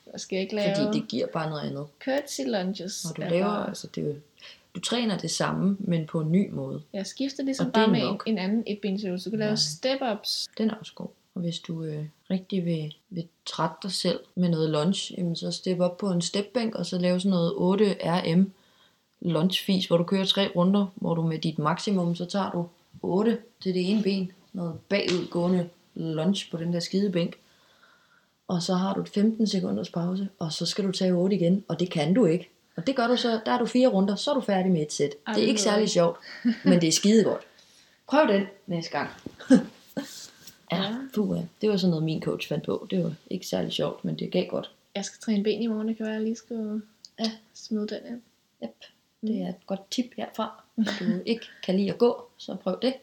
Eller 0.07 0.18
skal 0.18 0.37
jeg 0.37 0.42
ikke 0.42 0.55
lave 0.55 0.77
Fordi 0.77 0.98
det 1.00 1.09
giver 1.09 1.27
bare 1.27 1.50
noget 1.50 1.62
andet. 1.62 1.87
curtsy 2.05 2.40
lunges? 2.46 3.05
Når 3.05 3.12
du 3.12 3.22
eller- 3.22 3.37
laver, 3.37 3.50
altså 3.66 3.87
det 3.94 4.22
du 4.74 4.81
træner 4.81 5.18
det 5.18 5.31
samme, 5.31 5.77
men 5.81 6.07
på 6.07 6.20
en 6.20 6.33
ny 6.33 6.50
måde. 6.50 6.83
Jeg 6.92 7.07
skifter 7.07 7.42
ligesom 7.42 7.70
bare 7.70 7.88
med 7.88 8.00
en, 8.03 8.20
en 8.27 8.38
anden 8.38 8.62
etbensøvelse. 8.66 9.24
Du 9.24 9.31
kan 9.31 9.38
lave 9.38 9.50
Nej. 9.50 9.57
step-ups. 9.57 10.46
Den 10.59 10.70
er 10.70 10.74
også 10.74 10.92
god. 10.94 11.07
Og 11.35 11.40
hvis 11.40 11.59
du 11.59 11.85
øh, 11.85 12.05
rigtig 12.31 12.64
vil, 12.64 12.94
vil 13.11 13.29
trætte 13.46 13.74
dig 13.83 13.92
selv 13.92 14.20
med 14.35 14.48
noget 14.48 14.70
lunge, 14.70 15.14
jamen 15.18 15.37
så 15.37 15.50
step 15.50 15.81
op 15.81 15.96
på 15.98 16.11
en 16.11 16.22
stepbænk, 16.22 16.74
og 16.74 16.87
så 16.87 16.98
lave 16.98 17.20
sådan 17.20 17.31
noget 17.31 17.53
8 17.57 17.96
RM 18.05 18.53
lunge-fis, 19.25 19.87
hvor 19.87 19.97
du 19.97 20.05
kører 20.05 20.25
tre 20.25 20.49
runder, 20.57 20.87
hvor 20.95 21.15
du 21.15 21.23
med 21.23 21.39
dit 21.39 21.59
maksimum, 21.59 22.15
så 22.15 22.25
tager 22.25 22.51
du 22.51 22.67
8 23.03 23.39
til 23.63 23.75
det 23.75 23.91
ene 23.91 24.03
ben, 24.03 24.33
noget 24.53 24.79
bagudgående 24.89 25.69
lunge 25.95 26.47
på 26.51 26.57
den 26.57 26.73
der 26.73 26.81
skide 26.81 27.11
bænk. 27.13 27.37
Og 28.49 28.63
så 28.63 28.75
har 28.75 28.95
du 28.95 29.01
et 29.01 29.09
15 29.09 29.47
sekunders 29.47 29.91
pause, 29.91 30.29
og 30.39 30.53
så 30.53 30.67
skal 30.67 30.85
du 30.85 30.93
tage 30.93 31.13
8 31.13 31.37
igen, 31.37 31.65
og 31.69 31.81
det 31.81 31.91
kan 31.91 32.15
du 32.15 32.25
ikke. 32.27 32.49
Og 32.77 32.87
det 32.87 32.97
gør 32.97 33.07
du 33.07 33.17
så, 33.17 33.41
der 33.47 33.53
er 33.53 33.59
du 33.59 33.67
fire 33.67 33.89
runder, 33.89 34.15
så 34.17 34.31
er 34.31 34.35
du 34.35 34.41
færdig 34.41 34.73
med 34.73 34.83
et 34.83 34.93
sæt. 34.93 35.11
Det 35.35 35.43
er 35.45 35.47
ikke 35.49 35.61
særlig 35.61 35.89
sjovt, 35.89 36.19
men 36.65 36.81
det 36.81 36.89
er 36.89 36.93
skide 36.93 37.25
godt. 37.25 37.43
Prøv 38.09 38.29
den 38.29 38.47
næste 38.67 38.91
gang. 38.91 39.11
Ja, 39.51 40.77
Ja. 40.83 40.95
puh, 41.15 41.37
ja. 41.39 41.43
Det 41.61 41.71
var 41.71 41.77
sådan 41.77 41.91
noget, 41.91 42.05
min 42.05 42.23
coach 42.23 42.49
fandt 42.49 42.65
på. 42.65 42.87
Det 42.91 43.05
var 43.05 43.15
ikke 43.31 43.47
særlig 43.47 43.73
sjovt, 43.73 44.05
men 44.05 44.19
det 44.19 44.33
gav 44.33 44.47
godt. 44.47 44.71
Jeg 44.95 45.05
skal 45.05 45.21
træne 45.21 45.45
ben 45.45 45.63
i 45.63 45.67
morgen, 45.67 45.89
det 45.89 45.97
kan 45.97 46.07
være, 46.07 46.15
at 46.15 46.19
jeg 46.21 46.25
lige 46.27 46.37
skal 46.37 46.83
Ja. 47.19 47.31
smide 47.55 47.87
den 47.89 47.99
ind. 48.13 48.21
Yep. 48.65 48.71
Det 49.27 49.43
er 49.43 49.49
et 49.49 49.67
godt 49.67 49.91
tip 49.91 50.07
herfra. 50.17 50.63
Hvis 50.75 50.89
du 51.01 51.05
ikke 51.27 51.45
kan 51.65 51.77
lide 51.77 51.91
at 51.91 51.99
gå, 51.99 52.23
så 52.37 52.55
prøv 52.55 52.79
det. 52.83 52.95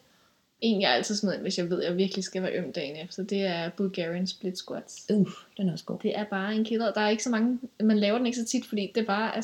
En, 0.61 0.81
jeg 0.81 0.91
altid 0.93 1.15
smider 1.15 1.35
ind, 1.35 1.41
hvis 1.41 1.57
jeg 1.57 1.69
ved, 1.69 1.81
at 1.81 1.89
jeg 1.89 1.97
virkelig 1.97 2.23
skal 2.23 2.41
være 2.43 2.51
øm 2.53 2.73
dagen 2.73 2.95
efter, 2.95 3.23
det 3.23 3.41
er 3.45 3.69
Bulgarian 3.69 4.27
split 4.27 4.57
squats. 4.57 5.05
Uh, 5.09 5.29
den 5.57 5.69
er 5.69 5.73
også 5.73 5.85
god. 5.85 5.99
Det 6.03 6.17
er 6.17 6.23
bare 6.23 6.55
en 6.55 6.65
killer. 6.65 6.93
Der 6.93 7.01
er 7.01 7.09
ikke 7.09 7.23
så 7.23 7.29
mange, 7.29 7.59
man 7.79 7.99
laver 7.99 8.17
den 8.17 8.25
ikke 8.27 8.37
så 8.37 8.45
tit, 8.45 8.65
fordi 8.65 8.91
det 8.95 9.05
bare 9.07 9.37
er, 9.37 9.41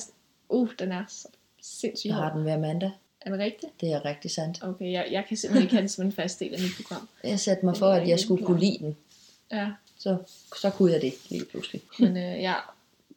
uh, 0.49 0.69
den 0.79 0.91
er 0.91 1.03
så 1.07 1.27
sindssygt 1.61 2.09
Jeg 2.09 2.15
har 2.15 2.33
den 2.33 2.41
hver 2.43 2.57
mandag. 2.57 2.91
Er 3.21 3.29
det 3.31 3.39
rigtigt? 3.39 3.71
Det 3.81 3.91
er 3.93 4.05
rigtig 4.05 4.31
sandt. 4.31 4.63
Okay, 4.63 4.91
jeg, 4.91 5.07
jeg 5.11 5.25
kan 5.27 5.37
simpelthen 5.37 5.63
ikke 5.63 5.73
have 5.75 5.81
den 5.81 5.89
som 5.89 6.05
en 6.05 6.11
fast 6.11 6.39
del 6.39 6.53
af 6.53 6.59
mit 6.59 6.71
program. 6.81 7.07
Jeg 7.23 7.39
satte 7.39 7.65
mig 7.65 7.77
for, 7.77 7.89
at 7.89 8.07
jeg 8.07 8.19
skulle 8.19 8.45
kunne 8.45 8.59
lide 8.59 8.77
den. 8.79 8.97
Ja, 9.51 9.71
Så, 9.97 10.17
så 10.57 10.69
kunne 10.69 10.91
jeg 10.91 11.01
det 11.01 11.13
lige 11.29 11.45
pludselig. 11.45 11.81
men 11.99 12.17
øh, 12.17 12.41
ja, 12.41 12.53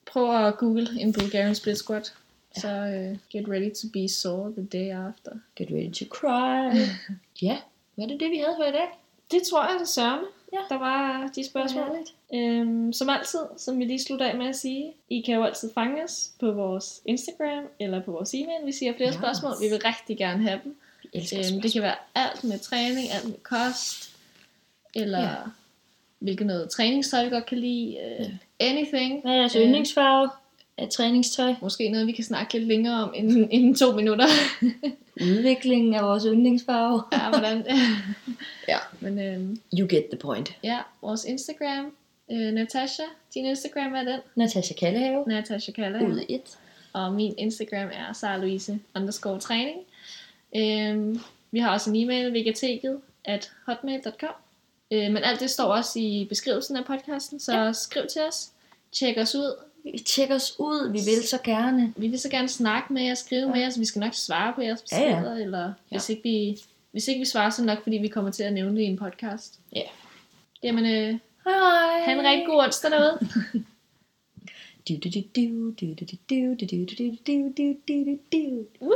prøv 0.07 0.47
at 0.47 0.57
google 0.59 0.89
en 1.01 1.13
Bulgarian 1.13 1.55
split 1.55 1.79
squat. 1.79 2.15
Så 2.57 2.69
øh, 2.69 3.19
get 3.31 3.49
ready 3.49 3.75
to 3.75 3.89
be 3.93 4.09
sore 4.09 4.53
the 4.53 4.67
day 4.67 4.91
after. 5.09 5.33
Get 5.57 5.69
ready 5.71 5.93
to 5.93 6.05
cry. 6.05 6.79
ja, 7.47 7.59
var 7.97 8.07
det 8.07 8.21
det, 8.21 8.31
vi 8.31 8.37
havde 8.37 8.55
for 8.59 8.65
i 8.65 8.73
dag? 8.73 8.89
Det 9.31 9.43
tror 9.51 9.63
jeg, 9.71 9.77
det 9.81 9.89
sørme. 9.89 10.23
Ja. 10.53 10.59
Der 10.69 10.79
var 10.79 11.31
de 11.37 11.45
spørgsmål. 11.45 11.85
Herligt. 11.85 12.15
Øhm, 12.35 12.93
som 12.93 13.09
altid, 13.11 13.39
som 13.57 13.79
vi 13.79 13.85
lige 13.85 14.03
slutter 14.03 14.27
af 14.27 14.37
med 14.37 14.47
at 14.47 14.57
sige, 14.57 14.93
I 15.09 15.21
kan 15.21 15.35
jo 15.35 15.45
altid 15.45 15.71
fange 15.75 16.05
os 16.05 16.31
på 16.41 16.53
vores 16.53 17.01
Instagram 17.05 17.65
eller 17.81 18.03
på 18.03 18.11
vores 18.13 18.35
e-mail. 18.35 18.67
Vi 18.67 18.73
siger 18.73 18.93
flere 18.97 19.09
Yes. 19.09 19.15
spørgsmål. 19.17 19.53
Vi 19.63 19.69
vil 19.69 19.81
rigtig 19.85 20.19
gerne 20.19 20.43
have 20.43 20.61
dem. 20.65 20.77
Øhm, 21.15 21.61
det 21.63 21.73
kan 21.73 21.83
være 21.83 21.95
alt 22.15 22.45
med 22.45 22.59
træning, 22.59 23.11
alt 23.13 23.25
med 23.25 23.39
kost, 23.43 24.17
eller 24.95 25.19
Ja. 25.21 25.25
ja. 25.29 25.35
hvilket 26.19 26.47
noget 26.47 26.71
træningstøj, 26.71 27.25
vi 27.25 27.31
godt 27.31 27.47
kan 27.47 27.59
lide. 27.59 27.97
Øh, 28.21 28.27
anything. 28.61 29.21
Hvad 29.23 29.33
er 29.33 29.37
jeres 29.37 29.57
Øh, 29.57 29.63
yndlingsfarve 29.63 30.31
af 30.81 30.89
træningstøj? 30.89 31.55
Måske 31.63 31.89
noget, 31.89 32.07
vi 32.07 32.13
kan 32.13 32.25
snakke 32.25 32.53
lidt 32.59 32.69
længere 32.69 33.03
om 33.03 33.13
end, 33.17 33.49
end 33.51 33.77
to 33.77 33.93
minutter. 33.93 34.27
Udviklingen 35.23 35.95
af 35.95 36.03
vores 36.03 36.25
yndlingsfarve. 36.25 37.03
ja, 37.13 37.29
hvordan? 37.29 37.65
Ja. 38.69 38.79
Men 39.01 39.19
øhm, 39.19 39.61
You 39.79 39.89
get 39.89 40.05
the 40.11 40.19
point. 40.19 40.57
ja, 40.65 40.79
vores 41.03 41.25
Instagram. 41.25 41.93
Øh, 42.33 42.53
Natasha, 42.53 43.03
din 43.35 43.47
Instagram 43.47 43.95
er 43.95 44.05
den. 44.05 44.21
Natasha 44.37 44.75
Kallehave. 44.75 45.25
Natasha 45.27 45.73
Kalle. 45.73 46.07
Ud 46.07 46.25
et. 46.29 46.59
Og 46.93 47.13
min 47.13 47.35
Instagram 47.39 47.89
er 47.93 48.13
sarlouise 48.13 48.79
underscore 48.97 49.41
træning. 49.41 49.79
Øhm, 50.57 51.21
vi 51.51 51.59
har 51.59 51.73
også 51.73 51.91
en 51.91 51.97
e-mail, 51.97 52.33
vegateket 52.33 53.01
at 53.25 53.51
hotmail.com. 53.67 54.35
Øh, 54.91 55.13
men 55.13 55.17
alt 55.17 55.41
det 55.41 55.51
står 55.51 55.65
også 55.65 55.99
i 55.99 56.27
beskrivelsen 56.29 56.77
af 56.77 56.85
podcasten, 56.85 57.41
så 57.41 57.53
ja. 57.53 57.73
skriv 57.73 58.03
til 58.07 58.23
os. 58.23 58.51
Tjek 58.93 59.19
os 59.19 59.35
ud. 59.35 59.57
Tjek 60.07 60.31
os 60.31 60.55
ud, 60.59 60.93
vi 60.93 60.99
vil 60.99 61.29
så 61.29 61.39
gerne. 61.45 61.95
Vi 61.97 62.09
vil 62.09 62.19
så 62.19 62.29
gerne 62.29 62.49
snakke 62.49 62.93
med 62.93 63.03
jer, 63.03 63.15
skrive 63.15 63.47
ja. 63.47 63.53
med 63.53 63.61
jer, 63.61 63.71
så 63.71 63.79
vi 63.79 63.85
skal 63.85 64.01
nok 64.01 64.15
svare 64.15 64.53
på 64.55 64.61
jeres 64.63 64.85
Ja, 64.93 64.99
ja. 65.01 65.15
beskeder. 65.15 65.37
Eller 65.37 65.73
hvis, 65.91 66.09
ikke 66.09 66.23
vi, 66.23 66.59
hvis 66.93 67.09
ikke 67.09 67.19
vi 67.19 67.25
svarer, 67.25 67.51
så 67.51 67.65
nok 67.65 67.83
fordi 67.83 67.97
vi 67.97 68.09
kommer 68.09 68.31
til 68.31 68.43
at 68.43 68.53
nævne 68.53 68.77
det 68.77 68.83
i 68.83 68.87
en 68.87 68.97
podcast. 68.99 69.59
Ja. 69.77 69.83
Jamen, 70.63 70.85
øh, 70.87 71.19
Hej. 71.47 72.01
have 72.05 72.19
en 72.21 72.27
rigtig 72.27 72.47
god 72.47 72.63
onsdag 72.63 72.91
derude. 72.91 73.19
Du, 74.89 74.95
du, 75.05 75.09
du, 75.15 75.21
du, 75.37 75.71
du, 75.81 75.87
du, 75.87 75.95
du, 76.01 76.17
du, 76.31 76.55
du, 76.61 76.77
du, 76.99 77.17
du, 77.27 77.53
du, 77.57 77.75
du, 77.89 78.05
du, 78.05 78.19
du. 78.33 78.67
Woo! 78.81 78.95